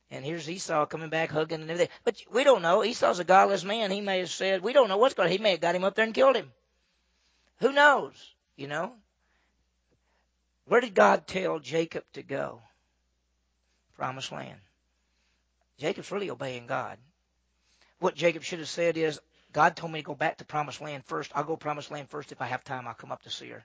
And 0.09 0.25
here's 0.25 0.49
Esau 0.49 0.87
coming 0.87 1.09
back 1.09 1.29
hugging 1.29 1.61
and 1.61 1.69
everything. 1.69 1.93
But 2.03 2.19
we 2.31 2.43
don't 2.43 2.63
know. 2.63 2.83
Esau's 2.83 3.19
a 3.19 3.23
godless 3.23 3.63
man. 3.63 3.91
He 3.91 4.01
may 4.01 4.19
have 4.19 4.31
said, 4.31 4.63
we 4.63 4.73
don't 4.73 4.89
know 4.89 4.97
what's 4.97 5.13
going. 5.13 5.29
He 5.29 5.37
may 5.37 5.51
have 5.51 5.61
got 5.61 5.75
him 5.75 5.83
up 5.83 5.93
there 5.93 6.05
and 6.05 6.15
killed 6.15 6.35
him. 6.35 6.51
Who 7.59 7.71
knows? 7.71 8.13
You 8.55 8.67
know? 8.67 8.93
Where 10.65 10.81
did 10.81 10.95
God 10.95 11.27
tell 11.27 11.59
Jacob 11.59 12.05
to 12.13 12.23
go? 12.23 12.61
Promised 14.01 14.31
land. 14.31 14.59
Jacob's 15.77 16.11
really 16.11 16.31
obeying 16.31 16.65
God. 16.65 16.97
What 17.99 18.15
Jacob 18.15 18.41
should 18.41 18.57
have 18.57 18.67
said 18.67 18.97
is, 18.97 19.19
God 19.53 19.75
told 19.75 19.91
me 19.91 19.99
to 19.99 20.03
go 20.03 20.15
back 20.15 20.39
to 20.39 20.43
promised 20.43 20.81
land 20.81 21.05
first. 21.05 21.31
I'll 21.35 21.43
go 21.43 21.55
promised 21.55 21.91
land 21.91 22.09
first. 22.09 22.31
If 22.31 22.41
I 22.41 22.47
have 22.47 22.63
time, 22.63 22.87
I'll 22.87 22.95
come 22.95 23.11
up 23.11 23.21
to 23.21 23.29
Seir. 23.29 23.63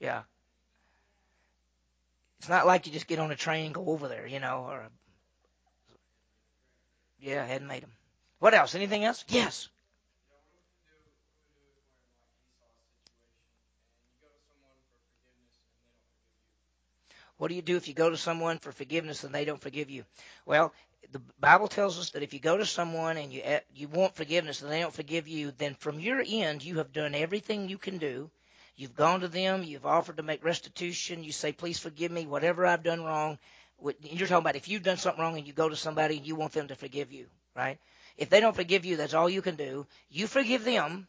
Yeah. 0.00 0.22
It's 2.40 2.48
not 2.48 2.66
like 2.66 2.88
you 2.88 2.92
just 2.92 3.06
get 3.06 3.20
on 3.20 3.30
a 3.30 3.36
train 3.36 3.66
and 3.66 3.74
go 3.74 3.86
over 3.86 4.08
there, 4.08 4.26
you 4.26 4.40
know, 4.40 4.66
or 4.68 4.88
yeah, 7.20 7.46
hadn't 7.46 7.68
made 7.68 7.84
them. 7.84 7.92
What 8.40 8.54
else? 8.54 8.74
Anything 8.74 9.04
else? 9.04 9.24
Yes. 9.28 9.68
What 17.42 17.48
do 17.48 17.56
you 17.56 17.62
do 17.62 17.76
if 17.76 17.88
you 17.88 17.94
go 17.94 18.08
to 18.08 18.16
someone 18.16 18.60
for 18.60 18.70
forgiveness 18.70 19.24
and 19.24 19.34
they 19.34 19.44
don't 19.44 19.60
forgive 19.60 19.90
you? 19.90 20.04
Well, 20.46 20.72
the 21.10 21.20
Bible 21.40 21.66
tells 21.66 21.98
us 21.98 22.10
that 22.10 22.22
if 22.22 22.32
you 22.32 22.38
go 22.38 22.56
to 22.56 22.64
someone 22.64 23.16
and 23.16 23.32
you 23.32 23.40
eh, 23.42 23.58
you 23.74 23.88
want 23.88 24.14
forgiveness 24.14 24.62
and 24.62 24.70
they 24.70 24.78
don't 24.78 24.94
forgive 24.94 25.26
you, 25.26 25.50
then 25.58 25.74
from 25.74 25.98
your 25.98 26.22
end 26.24 26.62
you 26.62 26.78
have 26.78 26.92
done 26.92 27.16
everything 27.16 27.68
you 27.68 27.78
can 27.78 27.98
do. 27.98 28.30
You've 28.76 28.94
gone 28.94 29.18
to 29.22 29.26
them, 29.26 29.64
you've 29.64 29.86
offered 29.86 30.18
to 30.18 30.22
make 30.22 30.44
restitution. 30.44 31.24
You 31.24 31.32
say, 31.32 31.50
"Please 31.50 31.80
forgive 31.80 32.12
me, 32.12 32.26
whatever 32.26 32.64
I've 32.64 32.84
done 32.84 33.02
wrong." 33.02 33.40
You're 33.80 34.28
talking 34.28 34.36
about 34.36 34.54
if 34.54 34.68
you've 34.68 34.84
done 34.84 34.98
something 34.98 35.20
wrong 35.20 35.36
and 35.36 35.44
you 35.44 35.52
go 35.52 35.68
to 35.68 35.74
somebody 35.74 36.18
and 36.18 36.26
you 36.28 36.36
want 36.36 36.52
them 36.52 36.68
to 36.68 36.76
forgive 36.76 37.10
you, 37.10 37.26
right? 37.56 37.80
If 38.16 38.30
they 38.30 38.38
don't 38.38 38.54
forgive 38.54 38.84
you, 38.84 38.98
that's 38.98 39.14
all 39.14 39.28
you 39.28 39.42
can 39.42 39.56
do. 39.56 39.88
You 40.10 40.28
forgive 40.28 40.62
them, 40.62 41.08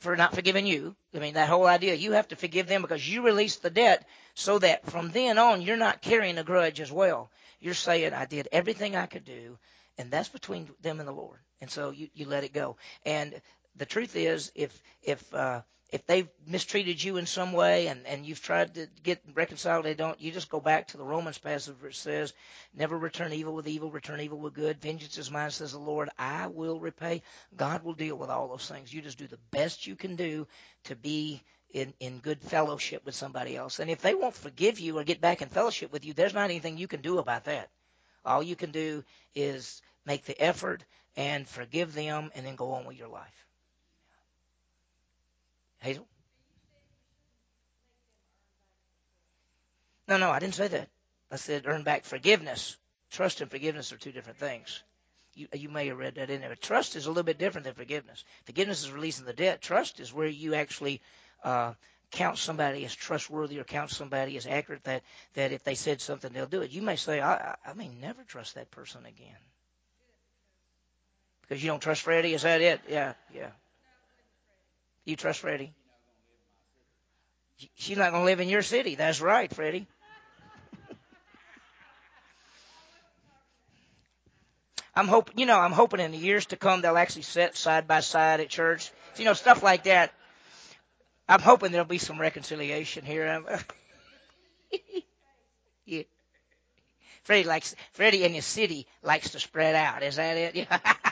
for 0.00 0.16
not 0.16 0.34
forgiving 0.34 0.66
you. 0.66 0.96
I 1.14 1.18
mean, 1.18 1.34
that 1.34 1.48
whole 1.48 1.66
idea, 1.66 1.94
you 1.94 2.12
have 2.12 2.28
to 2.28 2.36
forgive 2.36 2.66
them 2.66 2.82
because 2.82 3.06
you 3.08 3.22
released 3.22 3.62
the 3.62 3.70
debt 3.70 4.06
so 4.34 4.58
that 4.58 4.90
from 4.90 5.10
then 5.10 5.38
on, 5.38 5.62
you're 5.62 5.76
not 5.76 6.02
carrying 6.02 6.38
a 6.38 6.44
grudge 6.44 6.80
as 6.80 6.90
well. 6.90 7.30
You're 7.60 7.74
saying, 7.74 8.14
I 8.14 8.24
did 8.24 8.48
everything 8.50 8.96
I 8.96 9.06
could 9.06 9.24
do, 9.24 9.58
and 9.98 10.10
that's 10.10 10.30
between 10.30 10.68
them 10.80 10.98
and 10.98 11.08
the 11.08 11.12
Lord. 11.12 11.38
And 11.60 11.70
so 11.70 11.90
you, 11.90 12.08
you 12.14 12.26
let 12.26 12.44
it 12.44 12.54
go. 12.54 12.76
And 13.04 13.40
the 13.76 13.84
truth 13.84 14.16
is, 14.16 14.50
if, 14.54 14.82
if, 15.02 15.34
uh, 15.34 15.60
if 15.92 16.06
they've 16.06 16.28
mistreated 16.46 17.02
you 17.02 17.16
in 17.16 17.26
some 17.26 17.52
way 17.52 17.88
and, 17.88 18.06
and 18.06 18.24
you've 18.24 18.42
tried 18.42 18.74
to 18.74 18.86
get 19.02 19.20
reconciled, 19.34 19.84
they 19.84 19.94
don't, 19.94 20.20
you 20.20 20.30
just 20.30 20.50
go 20.50 20.60
back 20.60 20.88
to 20.88 20.96
the 20.96 21.04
Romans 21.04 21.38
passage 21.38 21.74
it 21.84 21.94
says, 21.94 22.32
never 22.74 22.96
return 22.96 23.32
evil 23.32 23.54
with 23.54 23.66
evil, 23.66 23.90
return 23.90 24.20
evil 24.20 24.38
with 24.38 24.54
good. 24.54 24.80
Vengeance 24.80 25.18
is 25.18 25.30
mine, 25.30 25.50
says 25.50 25.72
the 25.72 25.78
Lord. 25.78 26.08
I 26.18 26.46
will 26.46 26.78
repay. 26.78 27.22
God 27.56 27.82
will 27.82 27.94
deal 27.94 28.16
with 28.16 28.30
all 28.30 28.48
those 28.48 28.68
things. 28.68 28.92
You 28.92 29.02
just 29.02 29.18
do 29.18 29.26
the 29.26 29.38
best 29.50 29.86
you 29.86 29.96
can 29.96 30.16
do 30.16 30.46
to 30.84 30.94
be 30.94 31.42
in, 31.72 31.92
in 32.00 32.18
good 32.18 32.40
fellowship 32.40 33.04
with 33.04 33.14
somebody 33.14 33.56
else. 33.56 33.80
And 33.80 33.90
if 33.90 34.00
they 34.00 34.14
won't 34.14 34.34
forgive 34.34 34.78
you 34.78 34.98
or 34.98 35.04
get 35.04 35.20
back 35.20 35.42
in 35.42 35.48
fellowship 35.48 35.92
with 35.92 36.04
you, 36.04 36.14
there's 36.14 36.34
not 36.34 36.50
anything 36.50 36.78
you 36.78 36.88
can 36.88 37.00
do 37.00 37.18
about 37.18 37.44
that. 37.44 37.68
All 38.24 38.42
you 38.42 38.56
can 38.56 38.70
do 38.70 39.02
is 39.34 39.82
make 40.06 40.24
the 40.24 40.40
effort 40.40 40.84
and 41.16 41.48
forgive 41.48 41.94
them 41.94 42.30
and 42.34 42.46
then 42.46 42.54
go 42.54 42.72
on 42.72 42.84
with 42.84 42.98
your 42.98 43.08
life. 43.08 43.46
Hazel? 45.80 46.06
No, 50.08 50.16
no, 50.16 50.30
I 50.30 50.38
didn't 50.38 50.54
say 50.54 50.68
that. 50.68 50.88
I 51.30 51.36
said 51.36 51.66
earn 51.66 51.82
back 51.84 52.04
forgiveness. 52.04 52.76
Trust 53.10 53.40
and 53.40 53.50
forgiveness 53.50 53.92
are 53.92 53.96
two 53.96 54.12
different 54.12 54.38
things. 54.38 54.82
You, 55.34 55.46
you 55.52 55.68
may 55.68 55.86
have 55.86 55.98
read 55.98 56.16
that 56.16 56.30
in 56.30 56.40
there. 56.40 56.54
Trust 56.56 56.96
is 56.96 57.06
a 57.06 57.10
little 57.10 57.22
bit 57.22 57.38
different 57.38 57.64
than 57.64 57.74
forgiveness. 57.74 58.24
Forgiveness 58.44 58.82
is 58.82 58.90
releasing 58.90 59.24
the 59.24 59.32
debt. 59.32 59.62
Trust 59.62 60.00
is 60.00 60.12
where 60.12 60.26
you 60.26 60.54
actually 60.54 61.00
uh, 61.44 61.74
count 62.10 62.38
somebody 62.38 62.84
as 62.84 62.94
trustworthy 62.94 63.58
or 63.58 63.64
count 63.64 63.90
somebody 63.90 64.36
as 64.36 64.46
accurate 64.46 64.82
that 64.84 65.02
that 65.34 65.52
if 65.52 65.62
they 65.62 65.76
said 65.76 66.00
something 66.00 66.32
they'll 66.32 66.46
do 66.46 66.62
it. 66.62 66.72
You 66.72 66.82
may 66.82 66.96
say, 66.96 67.20
I, 67.20 67.56
I 67.64 67.72
may 67.74 67.88
never 67.88 68.22
trust 68.24 68.56
that 68.56 68.70
person 68.70 69.06
again 69.06 69.36
because 71.42 71.62
you 71.62 71.68
don't 71.68 71.80
trust 71.80 72.02
Freddie. 72.02 72.34
Is 72.34 72.42
that 72.42 72.60
it? 72.60 72.80
Yeah, 72.88 73.14
yeah. 73.32 73.50
You 75.04 75.16
trust 75.16 75.40
Freddie? 75.40 75.72
She's 77.76 77.96
not 77.96 78.10
going 78.10 78.22
to 78.22 78.26
live 78.26 78.40
in 78.40 78.48
your 78.48 78.62
city. 78.62 78.94
That's 78.94 79.20
right, 79.20 79.52
Freddie. 79.52 79.86
I'm 84.94 85.08
hoping, 85.08 85.38
you 85.38 85.46
know, 85.46 85.58
I'm 85.58 85.72
hoping 85.72 86.00
in 86.00 86.10
the 86.10 86.18
years 86.18 86.46
to 86.46 86.56
come 86.56 86.82
they'll 86.82 86.96
actually 86.96 87.22
sit 87.22 87.56
side 87.56 87.86
by 87.86 88.00
side 88.00 88.40
at 88.40 88.48
church. 88.48 88.90
You 89.16 89.24
know, 89.24 89.34
stuff 89.34 89.62
like 89.62 89.84
that. 89.84 90.12
I'm 91.28 91.40
hoping 91.40 91.70
there'll 91.70 91.86
be 91.86 91.98
some 91.98 92.20
reconciliation 92.20 93.04
here. 93.04 93.42
yeah. 95.86 96.02
Freddie 97.22 97.44
likes 97.44 97.76
Freddie 97.92 98.24
in 98.24 98.34
his 98.34 98.44
city 98.44 98.86
likes 99.02 99.30
to 99.30 99.38
spread 99.40 99.74
out. 99.74 100.02
Is 100.02 100.16
that 100.16 100.36
it? 100.36 100.56
Yeah. 100.56 100.78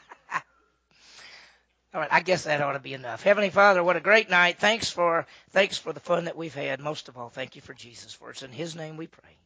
All 1.95 2.01
right, 2.01 2.13
I 2.13 2.21
guess 2.21 2.45
that 2.45 2.61
ought 2.61 2.73
to 2.75 2.79
be 2.81 2.95
enough. 2.95 3.23
Heavenly 3.23 3.51
Father, 3.51 3.83
what 3.83 3.97
a 3.97 4.01
great 4.01 4.31
night. 4.31 4.59
Thanks 4.59 4.91
for 4.91 5.27
thanks 5.51 5.79
for 5.79 5.93
the 5.93 6.01
fun 6.01 6.27
that 6.27 6.37
we've 6.37 6.55
had. 6.55 6.81
Most 6.81 7.09
of 7.09 7.17
all, 7.19 7.31
thank 7.31 7.57
you 7.57 7.63
for 7.63 7.75
Jesus 7.75 8.13
for 8.15 8.31
us. 8.31 8.43
In 8.43 8.53
his 8.53 8.77
name 8.77 8.97
we 8.97 9.07
pray. 9.09 9.37